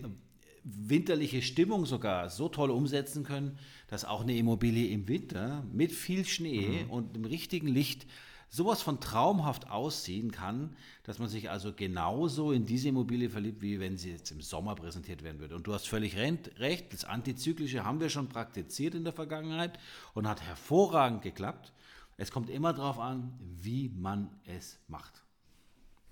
winterliche 0.65 1.41
Stimmung 1.41 1.87
sogar 1.87 2.31
so 2.31 2.49
toll 2.49 2.71
umsetzen 2.71 3.25
können, 3.25 3.59
dass 3.89 4.05
auch 4.05 4.23
eine 4.23 4.37
Immobilie 4.37 4.89
im 4.89 5.09
Winter 5.09 5.65
mit 5.73 5.93
viel 5.93 6.25
Schnee 6.25 6.85
mhm. 6.85 6.91
und 6.91 7.17
dem 7.17 7.25
richtigen 7.25 7.69
Licht 7.69 8.07
sowas 8.49 8.83
von 8.83 9.01
traumhaft 9.01 9.71
aussehen 9.71 10.33
kann, 10.33 10.77
dass 11.03 11.19
man 11.19 11.29
sich 11.29 11.51
also 11.51 11.73
genauso 11.73 12.53
in 12.53 12.67
diese 12.67 12.89
Immobilie 12.89 13.31
verliebt, 13.31 13.63
wie 13.63 13.81
wenn 13.81 13.97
sie 13.97 14.11
jetzt 14.11 14.31
im 14.31 14.41
Sommer 14.41 14.75
präsentiert 14.75 15.23
werden 15.23 15.41
würde. 15.41 15.55
Und 15.55 15.67
du 15.67 15.75
hast 15.75 15.89
völlig 15.89 16.17
recht, 16.17 16.93
das 16.93 17.05
Antizyklische 17.05 17.85
haben 17.85 18.01
wir 18.01 18.11
schon 18.11 18.29
praktiziert 18.29 18.95
in 18.95 19.05
der 19.05 19.13
Vergangenheit 19.13 19.79
und 20.15 20.27
hat 20.27 20.43
hervorragend 20.43 21.23
geklappt. 21.23 21.73
Es 22.17 22.31
kommt 22.31 22.51
immer 22.51 22.73
darauf 22.73 22.99
an, 22.99 23.39
wie 23.61 23.91
man 23.91 24.31
es 24.45 24.79
macht. 24.89 25.23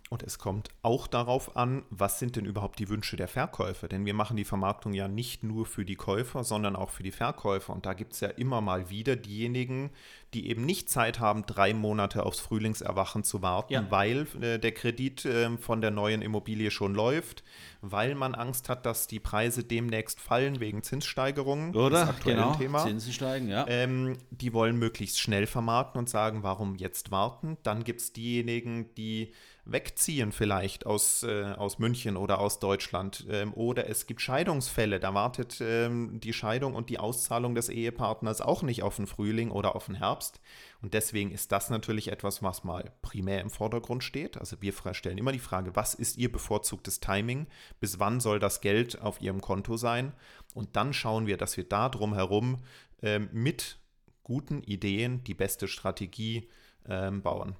Und 0.08 0.22
es 0.22 0.38
kommt 0.38 0.68
auch 0.82 1.08
darauf 1.08 1.56
an, 1.56 1.82
was 1.90 2.20
sind 2.20 2.36
denn 2.36 2.44
überhaupt 2.44 2.78
die 2.78 2.88
Wünsche 2.88 3.16
der 3.16 3.26
Verkäufer? 3.26 3.88
Denn 3.88 4.06
wir 4.06 4.14
machen 4.14 4.36
die 4.36 4.44
Vermarktung 4.44 4.92
ja 4.92 5.08
nicht 5.08 5.42
nur 5.42 5.66
für 5.66 5.84
die 5.84 5.96
Käufer, 5.96 6.44
sondern 6.44 6.76
auch 6.76 6.90
für 6.90 7.02
die 7.02 7.10
Verkäufer. 7.10 7.72
Und 7.72 7.86
da 7.86 7.92
gibt 7.92 8.12
es 8.12 8.20
ja 8.20 8.28
immer 8.28 8.60
mal 8.60 8.88
wieder 8.88 9.16
diejenigen, 9.16 9.90
die 10.32 10.48
eben 10.48 10.64
nicht 10.64 10.88
Zeit 10.88 11.18
haben, 11.18 11.44
drei 11.44 11.74
Monate 11.74 12.24
aufs 12.24 12.38
Frühlingserwachen 12.38 13.24
zu 13.24 13.42
warten, 13.42 13.72
ja. 13.72 13.90
weil 13.90 14.28
äh, 14.40 14.60
der 14.60 14.72
Kredit 14.72 15.24
äh, 15.24 15.58
von 15.58 15.80
der 15.80 15.90
neuen 15.90 16.22
Immobilie 16.22 16.70
schon 16.70 16.94
läuft, 16.94 17.42
weil 17.80 18.14
man 18.14 18.36
Angst 18.36 18.68
hat, 18.68 18.86
dass 18.86 19.08
die 19.08 19.18
Preise 19.18 19.64
demnächst 19.64 20.20
fallen 20.20 20.60
wegen 20.60 20.84
Zinssteigerungen. 20.84 21.74
Oder? 21.74 22.14
Genau, 22.22 22.54
Thema. 22.54 22.84
Zinsen 22.84 23.12
steigen, 23.12 23.48
ja. 23.48 23.66
Ähm, 23.68 24.18
die 24.30 24.52
wollen 24.52 24.78
möglichst 24.78 25.18
schnell 25.18 25.48
vermarkten 25.48 25.98
und 25.98 26.08
sagen, 26.08 26.44
warum 26.44 26.76
jetzt 26.76 27.10
warten? 27.10 27.56
Dann 27.64 27.82
gibt 27.82 28.00
es 28.00 28.12
diejenigen, 28.12 28.94
die 28.94 29.32
wegziehen 29.66 30.32
vielleicht 30.32 30.86
aus, 30.86 31.24
äh, 31.24 31.52
aus 31.56 31.78
München 31.78 32.16
oder 32.16 32.38
aus 32.38 32.60
Deutschland. 32.60 33.26
Ähm, 33.28 33.52
oder 33.52 33.88
es 33.88 34.06
gibt 34.06 34.20
Scheidungsfälle, 34.20 35.00
da 35.00 35.12
wartet 35.12 35.58
ähm, 35.60 36.20
die 36.20 36.32
Scheidung 36.32 36.74
und 36.74 36.88
die 36.88 36.98
Auszahlung 36.98 37.54
des 37.54 37.68
Ehepartners 37.68 38.40
auch 38.40 38.62
nicht 38.62 38.82
auf 38.82 38.96
den 38.96 39.06
Frühling 39.06 39.50
oder 39.50 39.74
auf 39.74 39.86
den 39.86 39.96
Herbst. 39.96 40.40
Und 40.80 40.94
deswegen 40.94 41.32
ist 41.32 41.50
das 41.52 41.68
natürlich 41.68 42.08
etwas, 42.08 42.42
was 42.42 42.62
mal 42.62 42.92
primär 43.02 43.40
im 43.40 43.50
Vordergrund 43.50 44.04
steht. 44.04 44.38
Also 44.38 44.62
wir 44.62 44.72
stellen 44.92 45.18
immer 45.18 45.32
die 45.32 45.38
Frage, 45.40 45.74
was 45.74 45.94
ist 45.94 46.16
Ihr 46.16 46.30
bevorzugtes 46.30 47.00
Timing? 47.00 47.46
Bis 47.80 47.98
wann 47.98 48.20
soll 48.20 48.38
das 48.38 48.60
Geld 48.60 49.02
auf 49.02 49.20
Ihrem 49.20 49.40
Konto 49.40 49.76
sein? 49.76 50.12
Und 50.54 50.76
dann 50.76 50.92
schauen 50.92 51.26
wir, 51.26 51.36
dass 51.36 51.56
wir 51.56 51.64
da 51.64 51.88
drumherum 51.88 52.62
ähm, 53.02 53.28
mit 53.32 53.78
guten 54.22 54.62
Ideen 54.62 55.24
die 55.24 55.34
beste 55.34 55.66
Strategie 55.66 56.48
ähm, 56.88 57.22
bauen. 57.22 57.56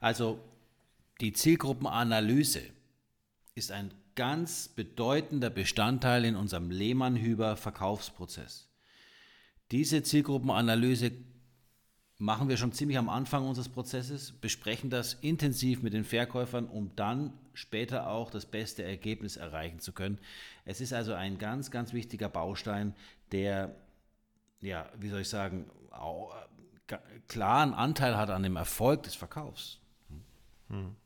Also 0.00 0.38
die 1.20 1.32
Zielgruppenanalyse 1.32 2.62
ist 3.54 3.72
ein 3.72 3.92
ganz 4.14 4.68
bedeutender 4.68 5.50
Bestandteil 5.50 6.24
in 6.24 6.36
unserem 6.36 6.70
Lehmann-Hüber-Verkaufsprozess. 6.70 8.68
Diese 9.70 10.02
Zielgruppenanalyse 10.02 11.12
machen 12.18 12.48
wir 12.48 12.56
schon 12.56 12.72
ziemlich 12.72 12.98
am 12.98 13.08
Anfang 13.08 13.46
unseres 13.46 13.68
Prozesses, 13.68 14.32
besprechen 14.32 14.90
das 14.90 15.14
intensiv 15.14 15.82
mit 15.82 15.92
den 15.92 16.04
Verkäufern, 16.04 16.66
um 16.66 16.94
dann 16.96 17.32
später 17.54 18.08
auch 18.08 18.30
das 18.30 18.46
beste 18.46 18.82
Ergebnis 18.82 19.36
erreichen 19.36 19.78
zu 19.78 19.92
können. 19.92 20.18
Es 20.64 20.80
ist 20.80 20.92
also 20.92 21.14
ein 21.14 21.38
ganz, 21.38 21.70
ganz 21.70 21.92
wichtiger 21.92 22.28
Baustein, 22.28 22.94
der, 23.30 23.74
ja, 24.60 24.88
wie 24.98 25.08
soll 25.08 25.20
ich 25.20 25.28
sagen, 25.28 25.70
äh, 25.92 26.96
klaren 27.28 27.74
Anteil 27.74 28.16
hat 28.16 28.30
an 28.30 28.42
dem 28.42 28.56
Erfolg 28.56 29.04
des 29.04 29.14
Verkaufs. 29.14 29.78
Hm. 30.70 30.96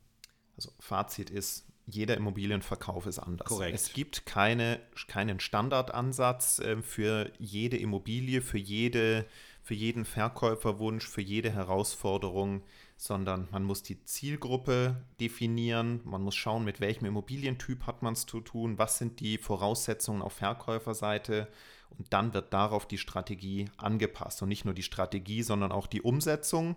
Also 0.56 0.70
Fazit 0.78 1.30
ist, 1.30 1.66
jeder 1.86 2.16
Immobilienverkauf 2.16 3.06
ist 3.06 3.18
anders. 3.18 3.48
Korrekt. 3.48 3.74
Es 3.74 3.92
gibt 3.92 4.26
keine, 4.26 4.80
keinen 5.08 5.40
Standardansatz 5.40 6.60
äh, 6.60 6.80
für 6.82 7.32
jede 7.38 7.76
Immobilie, 7.76 8.40
für, 8.40 8.58
jede, 8.58 9.26
für 9.62 9.74
jeden 9.74 10.04
Verkäuferwunsch, 10.04 11.08
für 11.08 11.22
jede 11.22 11.50
Herausforderung, 11.50 12.62
sondern 12.96 13.48
man 13.50 13.64
muss 13.64 13.82
die 13.82 14.04
Zielgruppe 14.04 15.04
definieren, 15.20 16.00
man 16.04 16.22
muss 16.22 16.36
schauen, 16.36 16.64
mit 16.64 16.80
welchem 16.80 17.06
Immobilientyp 17.06 17.84
hat 17.86 18.02
man 18.02 18.12
es 18.12 18.26
zu 18.26 18.40
tun, 18.40 18.78
was 18.78 18.98
sind 18.98 19.18
die 19.18 19.38
Voraussetzungen 19.38 20.22
auf 20.22 20.34
Verkäuferseite 20.34 21.48
und 21.98 22.12
dann 22.12 22.34
wird 22.34 22.52
darauf 22.52 22.86
die 22.86 22.98
Strategie 22.98 23.68
angepasst. 23.76 24.42
Und 24.42 24.48
nicht 24.48 24.64
nur 24.64 24.74
die 24.74 24.82
Strategie, 24.82 25.42
sondern 25.42 25.72
auch 25.72 25.86
die 25.86 26.02
Umsetzung. 26.02 26.76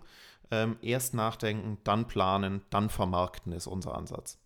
Ähm, 0.50 0.76
erst 0.80 1.14
nachdenken, 1.14 1.78
dann 1.84 2.06
planen, 2.06 2.62
dann 2.70 2.88
vermarkten 2.88 3.52
ist 3.52 3.66
unser 3.66 3.96
Ansatz. 3.96 4.38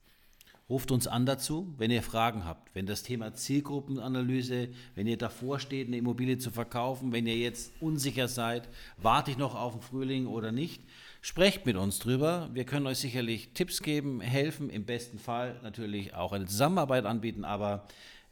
Ruft 0.71 0.93
uns 0.93 1.09
an 1.09 1.27
dazu, 1.27 1.75
wenn 1.79 1.91
ihr 1.91 2.01
Fragen 2.03 2.45
habt. 2.45 2.73
Wenn 2.77 2.87
das 2.87 3.03
Thema 3.03 3.35
Zielgruppenanalyse, 3.35 4.69
wenn 4.95 5.09
ihr 5.09 5.19
davor 5.19 5.59
steht, 5.59 5.89
eine 5.89 5.97
Immobilie 5.97 6.39
zu 6.39 6.53
verkaufen, 6.53 7.11
wenn 7.11 7.27
ihr 7.27 7.37
jetzt 7.37 7.73
unsicher 7.81 8.29
seid, 8.29 8.69
warte 8.97 9.33
ich 9.33 9.37
noch 9.37 9.57
auf 9.57 9.73
den 9.73 9.83
Frühling 9.83 10.29
oder 10.29 10.53
nicht, 10.53 10.85
sprecht 11.23 11.67
mit 11.67 11.77
uns 11.77 11.99
drüber. 11.99 12.51
Wir 12.53 12.65
können 12.65 12.87
euch 12.87 12.99
sicherlich 12.99 13.53
Tipps 13.53 13.83
geben, 13.83 14.21
helfen, 14.21 14.71
im 14.71 14.85
besten 14.85 15.19
Fall 15.19 15.59
natürlich 15.65 16.15
auch 16.15 16.31
eine 16.33 16.47
Zusammenarbeit 16.47 17.05
anbieten, 17.05 17.45
aber 17.45 17.89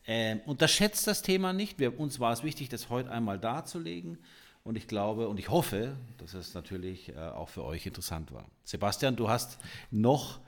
äh, 0.09 0.37
unterschätzt 0.47 1.07
das 1.07 1.21
Thema 1.21 1.53
nicht. 1.53 1.79
Wir, 1.79 2.01
uns 2.01 2.19
war 2.19 2.33
es 2.33 2.43
wichtig, 2.43 2.71
das 2.71 2.89
heute 2.89 3.11
einmal 3.11 3.39
darzulegen. 3.39 4.19
Und 4.65 4.77
ich 4.77 4.89
glaube 4.89 5.29
und 5.29 5.39
ich 5.39 5.51
hoffe, 5.51 5.97
dass 6.17 6.35
es 6.35 6.55
natürlich 6.55 7.11
äh, 7.11 7.19
auch 7.19 7.51
für 7.51 7.63
euch 7.65 7.87
interessant 7.87 8.33
war. 8.33 8.47
Sebastian, 8.65 9.17
du 9.17 9.29
hast 9.29 9.59
noch 9.91 10.41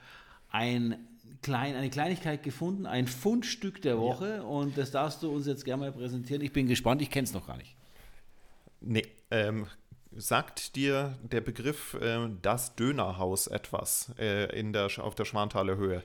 ein 0.49 1.07
klein, 1.41 1.75
eine 1.75 1.89
Kleinigkeit 1.89 2.43
gefunden, 2.43 2.85
ein 2.85 3.07
Fundstück 3.07 3.81
der 3.81 3.99
Woche 3.99 4.37
ja. 4.37 4.41
und 4.41 4.77
das 4.77 4.91
darfst 4.91 5.23
du 5.23 5.31
uns 5.31 5.47
jetzt 5.47 5.63
gerne 5.63 5.85
mal 5.85 5.91
präsentieren. 5.91 6.41
Ich 6.41 6.53
bin 6.53 6.67
gespannt, 6.67 7.01
ich 7.01 7.09
kenne 7.09 7.25
es 7.25 7.33
noch 7.33 7.47
gar 7.47 7.57
nicht. 7.57 7.75
Nee, 8.79 9.05
ähm, 9.29 9.67
sagt 10.11 10.75
dir 10.75 11.17
der 11.23 11.41
Begriff 11.41 11.93
äh, 11.95 12.29
das 12.41 12.75
Dönerhaus 12.75 13.47
etwas 13.47 14.11
äh, 14.17 14.59
in 14.59 14.73
der, 14.73 14.89
auf 14.97 15.15
der 15.15 15.25
Schwanthaler 15.25 15.77
Höhe? 15.77 16.03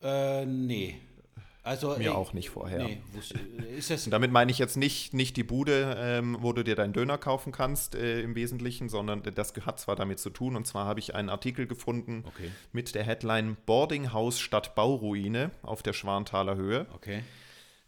Äh, 0.00 0.46
nee. 0.46 1.00
Also, 1.64 1.90
Mir 1.96 2.00
ey, 2.00 2.08
auch 2.08 2.32
nicht 2.32 2.50
vorher. 2.50 2.82
Nee, 2.82 3.00
ist 3.76 3.90
das 3.90 4.04
damit 4.06 4.32
meine 4.32 4.50
ich 4.50 4.58
jetzt 4.58 4.76
nicht, 4.76 5.14
nicht 5.14 5.36
die 5.36 5.44
Bude, 5.44 5.96
ähm, 5.96 6.36
wo 6.40 6.52
du 6.52 6.64
dir 6.64 6.74
deinen 6.74 6.92
Döner 6.92 7.18
kaufen 7.18 7.52
kannst 7.52 7.94
äh, 7.94 8.20
im 8.20 8.34
Wesentlichen, 8.34 8.88
sondern 8.88 9.22
das 9.22 9.54
hat 9.64 9.78
zwar 9.78 9.94
damit 9.94 10.18
zu 10.18 10.30
tun. 10.30 10.56
Und 10.56 10.66
zwar 10.66 10.86
habe 10.86 10.98
ich 10.98 11.14
einen 11.14 11.28
Artikel 11.28 11.68
gefunden 11.68 12.24
okay. 12.26 12.50
mit 12.72 12.96
der 12.96 13.04
Headline 13.04 13.56
Boarding 13.64 14.12
House 14.12 14.40
statt 14.40 14.74
Bauruine 14.74 15.52
auf 15.62 15.82
der 15.84 15.92
Schwanthaler 15.92 16.56
Höhe. 16.56 16.86
Okay. 16.94 17.22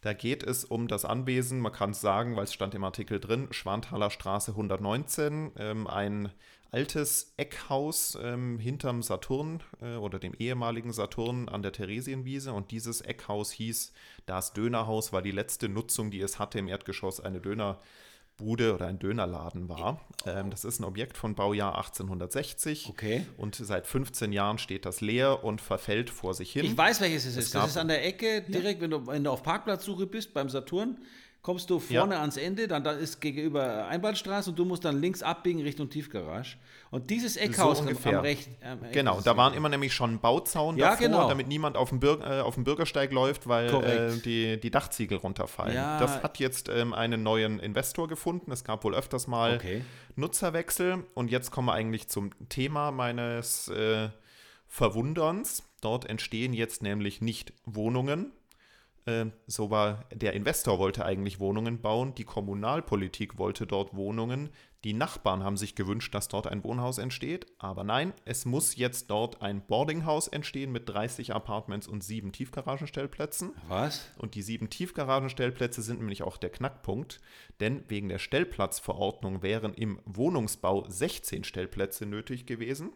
Da 0.02 0.12
geht 0.12 0.42
es 0.42 0.64
um 0.64 0.86
das 0.86 1.04
Anwesen, 1.06 1.60
man 1.60 1.72
kann 1.72 1.90
es 1.90 2.00
sagen, 2.02 2.36
weil 2.36 2.44
es 2.44 2.52
stand 2.52 2.74
im 2.74 2.84
Artikel 2.84 3.18
drin, 3.18 3.48
Schwanthaler 3.52 4.10
Straße 4.10 4.50
119, 4.50 5.52
ähm, 5.56 5.86
ein 5.86 6.30
altes 6.74 7.32
Eckhaus 7.36 8.18
ähm, 8.20 8.58
hinterm 8.58 9.02
Saturn 9.02 9.62
äh, 9.80 9.94
oder 9.94 10.18
dem 10.18 10.34
ehemaligen 10.34 10.92
Saturn 10.92 11.48
an 11.48 11.62
der 11.62 11.70
Theresienwiese. 11.70 12.52
Und 12.52 12.72
dieses 12.72 13.00
Eckhaus 13.00 13.52
hieß 13.52 13.92
das 14.26 14.54
Dönerhaus, 14.54 15.12
weil 15.12 15.22
die 15.22 15.30
letzte 15.30 15.68
Nutzung, 15.68 16.10
die 16.10 16.20
es 16.20 16.40
hatte 16.40 16.58
im 16.58 16.66
Erdgeschoss, 16.66 17.20
eine 17.20 17.40
Dönerbude 17.40 18.74
oder 18.74 18.88
ein 18.88 18.98
Dönerladen 18.98 19.68
war. 19.68 20.00
Ähm, 20.26 20.50
das 20.50 20.64
ist 20.64 20.80
ein 20.80 20.84
Objekt 20.84 21.16
von 21.16 21.36
Baujahr 21.36 21.76
1860. 21.76 22.88
Okay. 22.88 23.24
Und 23.36 23.54
seit 23.54 23.86
15 23.86 24.32
Jahren 24.32 24.58
steht 24.58 24.84
das 24.84 25.00
leer 25.00 25.44
und 25.44 25.60
verfällt 25.60 26.10
vor 26.10 26.34
sich 26.34 26.50
hin. 26.50 26.64
Ich 26.64 26.76
weiß, 26.76 27.00
welches 27.00 27.24
es, 27.24 27.36
es 27.36 27.44
ist. 27.46 27.54
Das 27.54 27.70
ist 27.70 27.76
an 27.76 27.86
der 27.86 28.04
Ecke, 28.04 28.42
direkt, 28.42 28.80
ja. 28.80 28.82
wenn, 28.82 28.90
du, 28.90 29.06
wenn 29.06 29.22
du 29.22 29.30
auf 29.30 29.44
Parkplatzsuche 29.44 30.08
bist 30.08 30.34
beim 30.34 30.48
Saturn 30.48 30.98
kommst 31.44 31.68
du 31.68 31.78
vorne 31.78 32.14
ja. 32.14 32.20
ans 32.22 32.38
Ende, 32.38 32.66
dann 32.66 32.82
da 32.82 32.92
ist 32.92 33.20
gegenüber 33.20 33.86
Einbahnstraße 33.86 34.48
und 34.48 34.58
du 34.58 34.64
musst 34.64 34.82
dann 34.86 34.98
links 34.98 35.22
abbiegen 35.22 35.60
Richtung 35.60 35.90
Tiefgarage. 35.90 36.56
Und 36.90 37.10
dieses 37.10 37.36
Eckhaus 37.36 37.78
so 37.78 37.84
am, 37.84 37.96
am 38.02 38.20
recht. 38.20 38.48
Am 38.62 38.78
genau, 38.92 39.20
da 39.20 39.36
waren 39.36 39.52
immer 39.52 39.68
nämlich 39.68 39.92
schon 39.92 40.20
Bauzaun 40.20 40.78
ja, 40.78 40.90
davor, 40.90 41.06
genau. 41.06 41.28
damit 41.28 41.46
niemand 41.46 41.76
auf 41.76 41.90
dem, 41.90 42.00
äh, 42.02 42.40
auf 42.40 42.54
dem 42.54 42.64
Bürgersteig 42.64 43.12
läuft, 43.12 43.46
weil 43.46 43.68
äh, 43.68 44.18
die, 44.24 44.58
die 44.58 44.70
Dachziegel 44.70 45.18
runterfallen. 45.18 45.74
Ja. 45.74 46.00
Das 46.00 46.22
hat 46.22 46.38
jetzt 46.38 46.70
ähm, 46.70 46.94
einen 46.94 47.22
neuen 47.22 47.60
Investor 47.60 48.08
gefunden. 48.08 48.50
Es 48.50 48.64
gab 48.64 48.82
wohl 48.82 48.94
öfters 48.94 49.26
mal 49.26 49.56
okay. 49.56 49.84
Nutzerwechsel. 50.16 51.04
Und 51.12 51.30
jetzt 51.30 51.50
kommen 51.50 51.68
wir 51.68 51.74
eigentlich 51.74 52.08
zum 52.08 52.30
Thema 52.48 52.90
meines 52.90 53.68
äh, 53.68 54.08
Verwunderns. 54.66 55.62
Dort 55.82 56.08
entstehen 56.08 56.54
jetzt 56.54 56.82
nämlich 56.82 57.20
nicht 57.20 57.52
Wohnungen, 57.66 58.32
so 59.46 59.70
war 59.70 60.06
der 60.12 60.32
Investor 60.32 60.78
wollte 60.78 61.04
eigentlich 61.04 61.38
Wohnungen 61.38 61.82
bauen, 61.82 62.14
die 62.14 62.24
Kommunalpolitik 62.24 63.38
wollte 63.38 63.66
dort 63.66 63.94
Wohnungen, 63.94 64.48
die 64.84 64.92
Nachbarn 64.92 65.42
haben 65.42 65.56
sich 65.56 65.74
gewünscht, 65.74 66.14
dass 66.14 66.28
dort 66.28 66.46
ein 66.46 66.62
Wohnhaus 66.62 66.98
entsteht, 66.98 67.46
aber 67.58 67.84
nein, 67.84 68.12
es 68.26 68.44
muss 68.44 68.76
jetzt 68.76 69.10
dort 69.10 69.40
ein 69.40 69.66
Boardinghaus 69.66 70.28
entstehen 70.28 70.72
mit 70.72 70.88
30 70.88 71.34
Apartments 71.34 71.88
und 71.88 72.04
sieben 72.04 72.32
Tiefgaragenstellplätzen. 72.32 73.52
Was? 73.68 74.10
Und 74.18 74.34
die 74.34 74.42
sieben 74.42 74.68
Tiefgaragenstellplätze 74.68 75.80
sind 75.80 76.00
nämlich 76.00 76.22
auch 76.22 76.36
der 76.36 76.50
Knackpunkt, 76.50 77.20
denn 77.60 77.84
wegen 77.88 78.10
der 78.10 78.18
Stellplatzverordnung 78.18 79.42
wären 79.42 79.72
im 79.72 80.00
Wohnungsbau 80.04 80.84
16 80.88 81.44
Stellplätze 81.44 82.04
nötig 82.04 82.44
gewesen. 82.44 82.92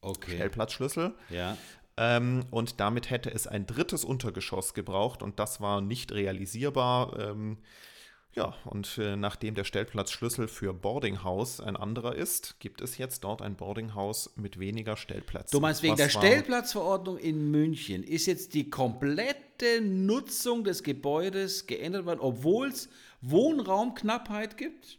Okay. 0.00 0.36
Stellplatzschlüssel. 0.36 1.14
Ja. 1.30 1.56
Ähm, 1.96 2.44
und 2.50 2.80
damit 2.80 3.10
hätte 3.10 3.30
es 3.32 3.46
ein 3.46 3.66
drittes 3.66 4.04
Untergeschoss 4.04 4.74
gebraucht 4.74 5.22
und 5.22 5.38
das 5.38 5.60
war 5.60 5.80
nicht 5.80 6.12
realisierbar. 6.12 7.18
Ähm, 7.18 7.58
ja, 8.34 8.52
und 8.64 8.98
äh, 8.98 9.14
nachdem 9.14 9.54
der 9.54 9.62
Stellplatzschlüssel 9.62 10.48
für 10.48 10.74
Boardinghaus 10.74 11.60
ein 11.60 11.76
anderer 11.76 12.16
ist, 12.16 12.58
gibt 12.58 12.80
es 12.80 12.98
jetzt 12.98 13.22
dort 13.22 13.42
ein 13.42 13.54
Boardinghaus 13.54 14.32
mit 14.34 14.58
weniger 14.58 14.96
Stellplätzen. 14.96 15.52
Du 15.52 15.60
meinst, 15.60 15.84
wegen 15.84 15.92
Was 15.92 15.98
der 15.98 16.08
Stellplatzverordnung 16.08 17.16
in 17.16 17.52
München 17.52 18.02
ist 18.02 18.26
jetzt 18.26 18.54
die 18.54 18.70
komplette 18.70 19.80
Nutzung 19.80 20.64
des 20.64 20.82
Gebäudes 20.82 21.68
geändert 21.68 22.06
worden, 22.06 22.20
obwohl 22.20 22.68
es 22.68 22.88
Wohnraumknappheit 23.20 24.56
gibt? 24.56 24.98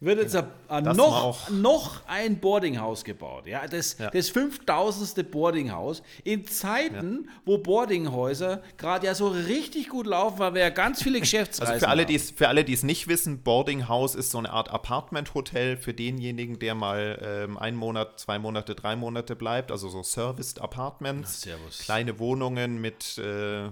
Wird 0.00 0.20
jetzt 0.20 0.34
war 0.34 0.80
noch, 0.80 1.50
noch 1.50 2.02
ein 2.06 2.38
Boardinghaus 2.38 3.02
gebaut. 3.02 3.46
Ja, 3.46 3.66
das, 3.66 3.98
Ja. 3.98 4.10
das 4.10 4.28
5000. 4.30 5.28
Boardinghaus 5.30 6.02
in 6.22 6.46
Zeiten, 6.46 7.28
wo 7.44 7.58
Boardinghäuser 7.58 8.62
gerade 8.76 9.06
ja 9.06 9.14
so 9.16 9.26
richtig 9.28 9.88
gut 9.88 10.06
laufen, 10.06 10.38
weil 10.38 10.54
wir 10.54 10.60
ja 10.62 10.70
ganz 10.70 11.02
viele 11.02 11.18
Geschäftsreisen 11.20 11.74
Also 11.74 11.84
für 11.86 11.90
alle, 11.90 12.02
haben. 12.02 12.08
die 12.08 12.14
es, 12.14 12.30
für 12.30 12.46
alle, 12.46 12.62
die 12.64 12.74
es 12.74 12.84
nicht 12.84 13.08
wissen, 13.08 13.42
Boarding 13.42 13.88
House 13.88 14.14
ist 14.14 14.30
so 14.30 14.38
eine 14.38 14.50
Art 14.50 14.68
Apartment-Hotel 14.70 15.76
für 15.76 15.94
denjenigen, 15.94 16.60
der 16.60 16.76
mal 16.76 17.18
ähm, 17.20 17.58
einen 17.58 17.76
Monat, 17.76 18.20
zwei 18.20 18.38
Monate, 18.38 18.76
drei 18.76 18.94
Monate 18.94 19.34
bleibt. 19.34 19.72
Also 19.72 19.88
so 19.88 20.04
Serviced 20.04 20.60
Apartments, 20.60 21.40
servus. 21.40 21.78
kleine 21.78 22.18
Wohnungen 22.20 22.80
mit, 22.80 23.18
äh, 23.18 23.70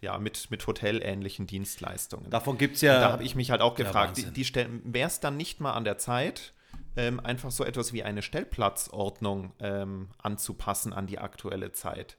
ja, 0.00 0.18
mit, 0.18 0.50
mit 0.50 0.66
hotelähnlichen 0.66 1.46
Dienstleistungen. 1.46 2.30
Davon 2.30 2.58
gibt 2.58 2.76
es 2.76 2.82
ja. 2.82 3.00
da 3.00 3.12
habe 3.12 3.22
ich 3.24 3.34
mich 3.34 3.50
halt 3.50 3.60
auch 3.60 3.78
Ja, 3.78 3.84
gefragt, 3.84 4.16
die, 4.16 4.26
Wahnsinn. 4.26 4.80
die 4.82 4.94
wäre 4.94 5.06
es 5.08 5.20
dann 5.20 5.36
nicht 5.36 5.60
mal 5.60 5.72
an 5.72 5.84
der 5.84 5.98
Zeit, 5.98 6.52
ähm, 6.96 7.20
einfach 7.20 7.50
so 7.50 7.64
etwas 7.64 7.92
wie 7.92 8.02
eine 8.02 8.22
Stellplatzordnung 8.22 9.52
ähm, 9.60 10.08
anzupassen 10.22 10.92
an 10.92 11.06
die 11.06 11.18
aktuelle 11.18 11.72
Zeit. 11.72 12.16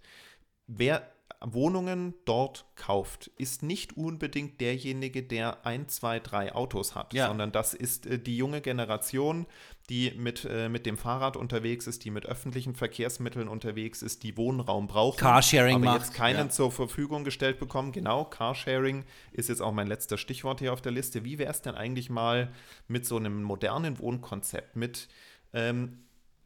Wer 0.68 1.12
Wohnungen 1.44 2.14
dort 2.26 2.66
kauft, 2.76 3.32
ist 3.38 3.64
nicht 3.64 3.98
unbedingt 3.98 4.62
derjenige, 4.62 5.24
der 5.24 5.66
ein, 5.66 5.88
zwei, 5.88 6.20
drei 6.20 6.54
Autos 6.54 6.94
hat, 6.94 7.14
Ja. 7.14 7.26
sondern 7.28 7.52
das 7.52 7.74
ist 7.74 8.06
äh, 8.06 8.20
die 8.20 8.38
junge 8.38 8.62
Generation, 8.62 9.48
die 9.90 10.12
mit, 10.16 10.46
äh, 10.46 10.70
mit 10.70 10.86
dem 10.86 10.98
Fahrrad 10.98 11.36
unterwegs 11.36 11.88
ist, 11.88 12.06
die 12.06 12.12
mit 12.12 12.28
öffentlichen 12.28 12.76
Verkehrsmitteln 12.76 13.48
unterwegs 13.48 14.04
ist, 14.04 14.22
die 14.24 14.38
Wohnraum 14.38 14.86
brauchen. 14.88 15.18
Carsharing 15.18 15.78
aber 15.78 15.86
macht, 15.86 16.02
jetzt 16.02 16.14
keinen 16.14 16.38
ja. 16.38 16.50
zur 16.50 16.72
Verfügung 16.72 17.24
gestellt 17.24 17.58
bekommen. 17.60 17.92
Genau, 17.92 18.26
Carsharing 18.26 19.04
ist 19.32 19.50
jetzt 19.50 19.62
auch 19.62 19.72
mein 19.72 19.88
letzter 19.88 20.20
Stichwort 20.20 20.60
hier 20.60 20.74
auf 20.74 20.82
der 20.82 20.92
Liste. 20.92 21.26
Wie 21.26 21.40
wäre 21.40 21.52
es 21.52 21.64
denn 21.64 21.74
eigentlich 21.76 22.12
mal 22.12 22.52
mit 22.88 23.08
so 23.08 23.18
einem 23.18 23.42
modernen 23.42 23.98
Wohnkonzept, 23.98 24.76
mit 24.76 25.08
ähm, 25.54 26.04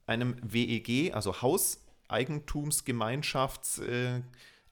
einem 0.08 0.38
WEG, 0.41 1.14
also 1.14 1.41
Hauseigentumsgemeinschafts 1.41 3.80
äh, 3.80 4.22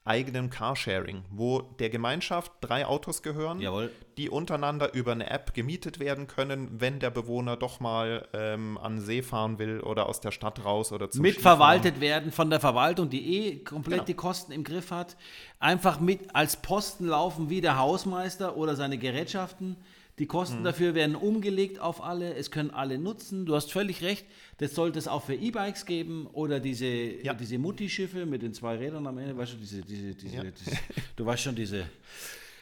eigenen 0.06 0.50
Carsharing, 0.50 1.22
wo 1.30 1.60
der 1.78 1.88
Gemeinschaft 1.88 2.52
drei 2.60 2.84
Autos 2.86 3.22
gehören, 3.22 3.58
Jawohl. 3.60 3.90
die 4.18 4.28
untereinander 4.28 4.92
über 4.92 5.12
eine 5.12 5.30
App 5.30 5.54
gemietet 5.54 5.98
werden 5.98 6.26
können, 6.26 6.68
wenn 6.78 6.98
der 7.00 7.08
Bewohner 7.10 7.56
doch 7.56 7.80
mal 7.80 8.28
ähm, 8.34 8.76
an 8.76 9.00
See 9.00 9.22
fahren 9.22 9.58
will 9.58 9.80
oder 9.80 10.06
aus 10.06 10.20
der 10.20 10.30
Stadt 10.30 10.62
raus 10.62 10.92
oder 10.92 11.10
zum 11.10 11.22
mitverwaltet 11.22 12.00
werden 12.00 12.32
von 12.32 12.50
der 12.50 12.60
Verwaltung, 12.60 13.08
die 13.08 13.36
eh 13.46 13.64
komplett 13.64 13.94
Genau. 13.94 14.04
die 14.06 14.14
Kosten 14.14 14.52
im 14.52 14.62
Griff 14.62 14.90
hat. 14.90 15.16
Einfach 15.58 16.00
mit 16.00 16.34
als 16.34 16.56
Posten 16.60 17.06
laufen 17.06 17.48
wie 17.48 17.62
der 17.62 17.78
Hausmeister 17.78 18.56
oder 18.58 18.76
seine 18.76 18.98
Gerätschaften. 18.98 19.76
Die 20.20 20.26
Kosten 20.26 20.60
Mhm. 20.60 20.64
dafür 20.64 20.94
werden 20.94 21.16
umgelegt 21.16 21.80
auf 21.80 22.00
alle. 22.02 22.34
Es 22.34 22.50
können 22.52 22.70
alle 22.70 22.98
nutzen. 22.98 23.46
Du 23.46 23.54
hast 23.56 23.72
völlig 23.72 24.00
recht. 24.02 24.24
Das 24.58 24.74
sollte 24.74 24.98
es 24.98 25.08
auch 25.08 25.24
für 25.24 25.34
E-Bikes 25.34 25.86
geben 25.86 26.28
oder 26.32 26.60
diese, 26.60 26.86
Ja. 26.86 27.34
diese 27.34 27.58
Mutti-Schiffe 27.58 28.24
mit 28.24 28.42
den 28.42 28.54
zwei 28.54 28.76
Rädern 28.76 29.06
am 29.08 29.18
Ende. 29.18 29.36
Weißt 29.36 29.54
du, 29.54 29.56
diese, 29.56 29.82
diese, 29.82 30.14
diese, 30.14 30.36
Ja. 30.36 30.44
diese 30.44 30.76
du 31.16 31.26
weißt 31.26 31.42
schon, 31.42 31.56
diese, 31.56 31.80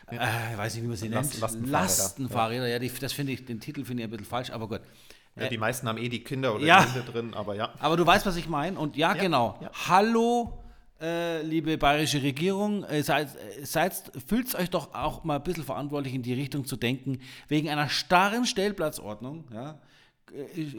äh, 0.06 0.16
weiß 0.56 0.74
nicht, 0.74 0.84
wie 0.84 0.88
man 0.88 0.96
sie 0.96 1.08
Last- 1.08 1.30
nennt. 1.32 1.40
Lastenfahrräder. 1.42 1.70
Lastenfahrräder. 1.72 2.68
Ja, 2.68 2.78
die, 2.78 2.90
das 3.00 3.12
finde 3.12 3.32
ich, 3.32 3.44
den 3.44 3.60
Titel 3.60 3.84
finde 3.84 4.02
ich 4.02 4.06
ein 4.06 4.10
bisschen 4.10 4.24
falsch, 4.26 4.50
aber 4.50 4.68
gut. 4.68 4.80
Ja, 5.36 5.48
die 5.48 5.56
meisten 5.58 5.88
haben 5.88 5.96
eh 5.98 6.08
die 6.10 6.22
Kinder 6.24 6.54
oder 6.54 6.64
Ja. 6.64 6.82
die 6.84 6.92
Hunde 7.00 7.10
drin, 7.12 7.34
aber 7.34 7.54
ja. 7.54 7.72
Aber 7.80 7.96
du 7.96 8.06
weißt, 8.06 8.24
was 8.26 8.36
ich 8.36 8.48
meine. 8.48 8.78
Und 8.78 8.96
ja, 8.96 9.14
Ja, 9.14 9.20
genau. 9.22 9.58
ja. 9.62 9.70
Hallo, 9.88 10.61
äh, 11.02 11.42
liebe 11.42 11.76
bayerische 11.76 12.22
Regierung, 12.22 12.84
äh, 12.84 13.02
seid, 13.02 13.28
äh, 13.34 13.64
seid, 13.64 13.94
fühlt 14.26 14.54
euch 14.54 14.70
doch 14.70 14.94
auch 14.94 15.24
mal 15.24 15.36
ein 15.36 15.42
bisschen 15.42 15.64
verantwortlich 15.64 16.14
in 16.14 16.22
die 16.22 16.34
Richtung 16.34 16.64
zu 16.64 16.76
denken, 16.76 17.18
wegen 17.48 17.68
einer 17.68 17.88
starren 17.88 18.46
Stellplatzordnung, 18.46 19.44
ja, 19.52 19.78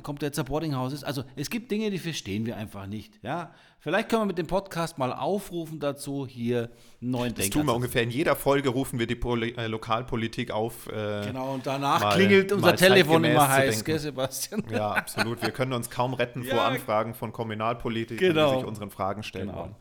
kommt 0.01 0.23
jetzt 0.23 0.37
der 0.37 0.43
Boardinghaus 0.43 0.93
ist. 0.93 1.03
Also 1.03 1.23
es 1.35 1.49
gibt 1.49 1.69
Dinge, 1.69 1.91
die 1.91 1.99
verstehen 1.99 2.45
wir 2.47 2.57
einfach 2.57 2.87
nicht. 2.87 3.19
Ja? 3.21 3.51
Vielleicht 3.79 4.09
können 4.09 4.23
wir 4.23 4.25
mit 4.27 4.37
dem 4.39 4.47
Podcast 4.47 4.97
mal 4.97 5.13
aufrufen 5.13 5.79
dazu, 5.79 6.25
hier 6.25 6.71
einen 7.01 7.11
neuen 7.11 7.33
Das 7.35 7.43
Denker 7.43 7.59
tun 7.59 7.67
wir 7.67 7.75
ungefähr 7.75 8.01
in 8.01 8.09
jeder 8.09 8.35
Folge, 8.35 8.69
rufen 8.69 8.97
wir 8.97 9.05
die 9.05 9.15
Poli 9.15 9.51
äh, 9.55 9.67
Lokalpolitik 9.67 10.49
auf. 10.49 10.87
Äh, 10.87 11.27
Genau, 11.27 11.53
und 11.53 11.67
danach 11.67 12.01
mal- 12.01 12.15
klingelt 12.15 12.51
unser 12.51 12.75
Telefon 12.75 13.23
immer 13.25 13.47
heiß, 13.47 13.83
gell, 13.83 13.99
Sebastian? 13.99 14.63
Ja, 14.71 14.91
absolut. 14.93 15.41
Wir 15.43 15.51
können 15.51 15.73
uns 15.73 15.89
kaum 15.89 16.13
retten 16.15 16.43
vor 16.45 16.55
Ja. 16.57 16.65
Anfragen 16.69 17.13
von 17.13 17.31
Kommunalpolitikern, 17.31 18.29
Genau. 18.29 18.53
die 18.53 18.57
sich 18.59 18.67
unseren 18.67 18.89
Fragen 18.89 19.21
stellen 19.21 19.49
Genau. 19.49 19.59
wollen. 19.59 19.75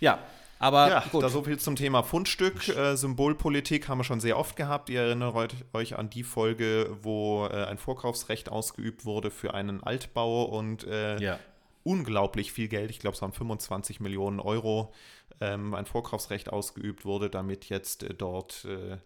Ja, 0.00 0.18
aber 0.58 0.88
Ja, 0.88 1.04
gut. 1.12 1.22
da 1.22 1.28
so 1.28 1.42
viel 1.42 1.58
zum 1.58 1.76
Thema 1.76 2.02
Fundstück. 2.02 2.68
Äh, 2.68 2.96
Symbolpolitik 2.96 3.88
haben 3.88 3.98
wir 3.98 4.04
schon 4.04 4.20
sehr 4.20 4.38
oft 4.38 4.56
gehabt. 4.56 4.88
Ihr 4.90 5.02
erinnert 5.02 5.34
euch- 5.72 5.96
an 5.98 6.08
die 6.10 6.22
Folge, 6.22 6.96
wo 7.02 7.46
äh, 7.46 7.64
ein 7.64 7.78
Vorkaufsrecht 7.78 8.48
ausgeübt 8.50 9.04
wurde 9.04 9.30
für 9.30 9.54
einen 9.54 9.82
Altbau 9.82 10.44
und 10.44 10.84
äh, 10.84 11.18
ja. 11.20 11.38
unglaublich 11.84 12.52
viel 12.52 12.68
Geld, 12.68 12.90
ich 12.90 12.98
glaube 12.98 13.14
es 13.14 13.22
waren 13.22 13.32
25 13.32 14.00
Millionen 14.00 14.40
Euro, 14.40 14.92
ähm, 15.40 15.74
ein 15.74 15.86
Vorkaufsrecht 15.86 16.50
ausgeübt 16.52 17.04
wurde, 17.04 17.28
damit 17.30 17.68
jetzt 17.68 18.02
äh, 18.02 18.14
dort 18.14 18.64
äh, 18.64 18.96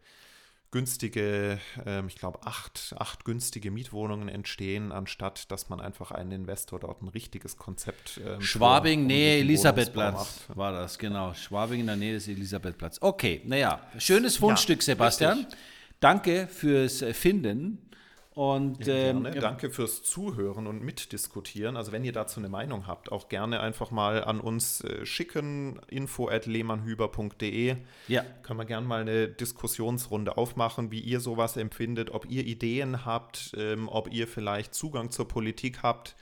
günstige, 0.70 1.58
ähm, 1.84 2.06
ich 2.08 2.16
glaube 2.16 2.40
acht, 2.44 2.94
acht 2.98 3.24
günstige 3.24 3.70
Mietwohnungen 3.70 4.28
entstehen, 4.28 4.92
anstatt 4.92 5.50
dass 5.50 5.68
man 5.68 5.80
einfach 5.80 6.12
einen 6.12 6.32
Investor 6.32 6.78
dort 6.78 7.02
ein 7.02 7.08
richtiges 7.08 7.56
Konzept 7.56 8.20
ähm, 8.24 8.40
Schwabing, 8.40 9.06
Nähe 9.06 9.38
Elisabethplatz 9.38 10.44
war 10.54 10.72
das, 10.72 10.98
genau. 10.98 11.34
Schwabing 11.34 11.80
in 11.80 11.86
der 11.86 11.96
Nähe 11.96 12.14
des 12.14 12.28
Elisabethplatz. 12.28 12.98
Okay, 13.00 13.42
naja, 13.44 13.80
schönes 13.98 14.36
Fundstück, 14.36 14.82
Sebastian. 14.82 15.38
richtig. 15.38 15.58
Danke 15.98 16.46
fürs 16.46 17.04
Finden. 17.12 17.89
Und 18.33 18.87
ähm, 18.87 19.24
Gerne. 19.24 19.41
Danke 19.41 19.70
fürs 19.70 20.05
Zuhören 20.05 20.68
und 20.68 20.85
Mitdiskutieren. 20.85 21.76
Also 21.76 21.91
wenn 21.91 22.05
ihr 22.05 22.12
dazu 22.12 22.39
eine 22.39 22.49
Meinung 22.49 22.87
habt, 22.87 23.11
auch 23.11 23.28
gerne 23.28 23.59
einfach 23.59 23.91
mal 23.91 24.22
an 24.22 24.41
uns 24.41 24.83
äh, 24.83 25.05
schicken, 25.05 25.81
info 25.89 26.28
at 26.28 26.47
lehmannhüber.de. 26.47 27.76
ja, 28.07 28.22
Können 28.43 28.61
wir 28.61 28.66
gerne 28.66 28.87
mal 28.87 29.01
eine 29.01 29.26
Diskussionsrunde 29.26 30.37
aufmachen, 30.37 30.93
wie 30.93 31.01
ihr 31.01 31.18
sowas 31.18 31.57
empfindet, 31.57 32.11
ob 32.11 32.31
ihr 32.31 32.47
Ideen 32.47 33.05
habt, 33.05 33.53
ähm, 33.57 33.89
ob 33.89 34.12
ihr 34.12 34.28
vielleicht 34.28 34.74
Zugang 34.74 35.11
zur 35.11 35.26
Politik 35.26 35.83
habt, 35.83 36.14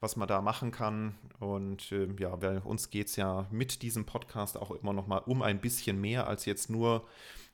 was 0.00 0.16
man 0.16 0.28
da 0.28 0.42
machen 0.42 0.70
kann. 0.70 1.14
Und 1.40 1.90
ähm, 1.92 2.16
ja, 2.18 2.42
weil 2.42 2.58
uns 2.58 2.90
geht 2.90 3.06
es 3.06 3.16
ja 3.16 3.46
mit 3.50 3.80
diesem 3.80 4.04
Podcast 4.04 4.58
auch 4.58 4.70
immer 4.70 4.92
noch 4.92 5.06
mal 5.06 5.18
um 5.18 5.40
ein 5.40 5.62
bisschen 5.62 5.98
mehr 5.98 6.26
als 6.26 6.44
jetzt 6.44 6.68
nur 6.68 7.06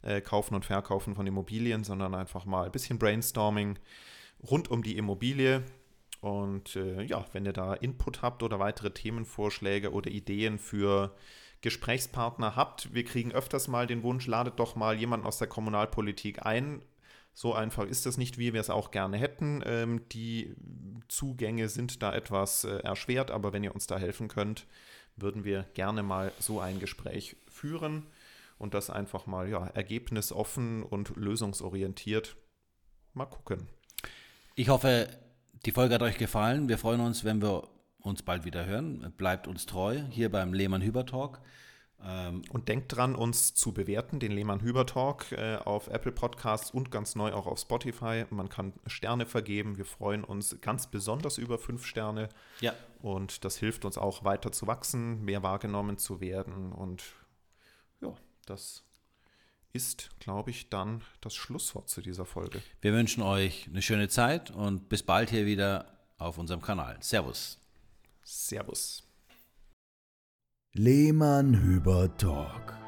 äh, 0.02 0.20
Kaufen 0.20 0.54
und 0.54 0.64
Verkaufen 0.64 1.14
von 1.14 1.26
Immobilien, 1.26 1.84
sondern 1.84 2.14
einfach 2.14 2.44
mal 2.44 2.66
ein 2.66 2.72
bisschen 2.72 2.98
Brainstorming 2.98 3.78
rund 4.42 4.70
um 4.70 4.82
die 4.82 4.96
Immobilie. 4.96 5.62
Und 6.20 6.76
äh, 6.76 7.02
ja, 7.02 7.24
wenn 7.32 7.46
ihr 7.46 7.52
da 7.52 7.74
Input 7.74 8.22
habt 8.22 8.42
oder 8.42 8.58
weitere 8.58 8.90
Themenvorschläge 8.90 9.92
oder 9.92 10.10
Ideen 10.10 10.58
für 10.58 11.14
Gesprächspartner 11.62 12.56
habt, 12.56 12.92
wir 12.94 13.04
kriegen 13.04 13.32
öfters 13.32 13.68
mal 13.68 13.86
den 13.86 14.02
Wunsch, 14.02 14.26
ladet 14.26 14.58
doch 14.58 14.76
mal 14.76 14.96
jemanden 14.96 15.26
aus 15.26 15.38
der 15.38 15.48
Kommunalpolitik 15.48 16.44
ein. 16.44 16.82
So 17.32 17.54
einfach 17.54 17.86
ist 17.86 18.06
es 18.06 18.18
nicht, 18.18 18.38
wie 18.38 18.52
wir 18.52 18.60
es 18.60 18.70
auch 18.70 18.90
gerne 18.90 19.16
hätten. 19.16 19.62
Ähm, 19.64 20.02
die 20.10 20.54
Zugänge 21.08 21.68
sind 21.68 22.02
da 22.02 22.12
etwas 22.12 22.64
äh, 22.64 22.78
erschwert, 22.78 23.30
aber 23.30 23.52
wenn 23.52 23.64
ihr 23.64 23.74
uns 23.74 23.86
da 23.86 23.98
helfen 23.98 24.28
könnt, 24.28 24.66
würden 25.16 25.44
wir 25.44 25.64
gerne 25.74 26.02
mal 26.02 26.32
so 26.38 26.60
ein 26.60 26.80
Gespräch 26.80 27.36
führen 27.48 28.06
und 28.60 28.74
das 28.74 28.90
einfach 28.90 29.26
mal 29.26 29.48
ja, 29.48 29.66
ergebnisoffen 29.68 30.82
und 30.82 31.16
lösungsorientiert 31.16 32.36
mal 33.14 33.24
gucken. 33.26 33.68
ich 34.54 34.68
hoffe, 34.68 35.08
die 35.66 35.72
Folge 35.72 35.94
hat 35.94 36.02
euch 36.02 36.18
gefallen. 36.18 36.68
Wir 36.68 36.78
freuen 36.78 37.00
uns, 37.00 37.24
wenn 37.24 37.42
wir 37.42 37.68
uns 37.98 38.22
bald 38.22 38.44
wieder 38.44 38.66
hören. 38.66 39.12
Bleibt 39.16 39.48
uns 39.48 39.66
treu 39.66 40.02
hier 40.10 40.30
beim 40.30 40.52
Lehmann 40.52 40.82
Hüber 40.82 41.06
Talk. 41.06 41.40
Ähm, 42.02 42.42
und 42.50 42.68
denkt 42.68 42.94
dran, 42.94 43.14
uns 43.14 43.54
zu 43.54 43.72
bewerten, 43.72 44.20
den 44.20 44.32
Lehmann 44.32 44.60
Hüber 44.60 44.86
Talk 44.86 45.32
äh, 45.32 45.56
auf 45.56 45.88
Apple 45.88 46.12
Podcasts 46.12 46.70
und 46.70 46.90
ganz 46.90 47.14
neu 47.14 47.32
auch 47.32 47.46
auf 47.46 47.58
Spotify. 47.58 48.24
Man 48.30 48.50
kann 48.50 48.74
Sterne 48.86 49.26
vergeben. 49.26 49.78
Wir 49.78 49.86
freuen 49.86 50.22
uns 50.22 50.60
ganz 50.60 50.86
besonders 50.86 51.38
über 51.38 51.58
fünf 51.58 51.86
Sterne. 51.86 52.28
Ja. 52.60 52.74
Und 53.00 53.44
das 53.44 53.56
hilft 53.56 53.86
uns 53.86 53.96
auch 53.96 54.22
weiter 54.22 54.52
zu 54.52 54.66
wachsen, 54.66 55.24
mehr 55.24 55.42
wahrgenommen 55.42 55.96
zu 55.96 56.20
werden. 56.20 56.72
Und 56.72 57.04
ja, 58.00 58.14
das 58.50 58.84
ist, 59.72 60.10
glaube 60.18 60.50
ich, 60.50 60.68
dann 60.68 61.02
das 61.20 61.34
Schlusswort 61.34 61.88
zu 61.88 62.00
dieser 62.00 62.24
Folge. 62.24 62.60
Wir 62.80 62.92
wünschen 62.92 63.22
euch 63.22 63.68
eine 63.68 63.82
schöne 63.82 64.08
Zeit 64.08 64.50
und 64.50 64.88
bis 64.88 65.02
bald 65.02 65.30
hier 65.30 65.46
wieder 65.46 65.86
auf 66.18 66.38
unserem 66.38 66.60
Kanal. 66.60 66.98
Servus. 67.00 67.58
Servus. 68.24 69.04
Lehmann 70.72 71.54
Hüber 71.54 72.16
Talk, 72.16 72.78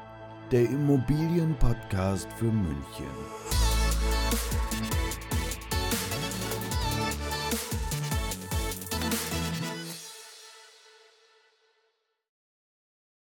der 0.51 0.65
Immobilienpodcast 0.69 2.31
für 2.33 2.51
München. 2.51 3.07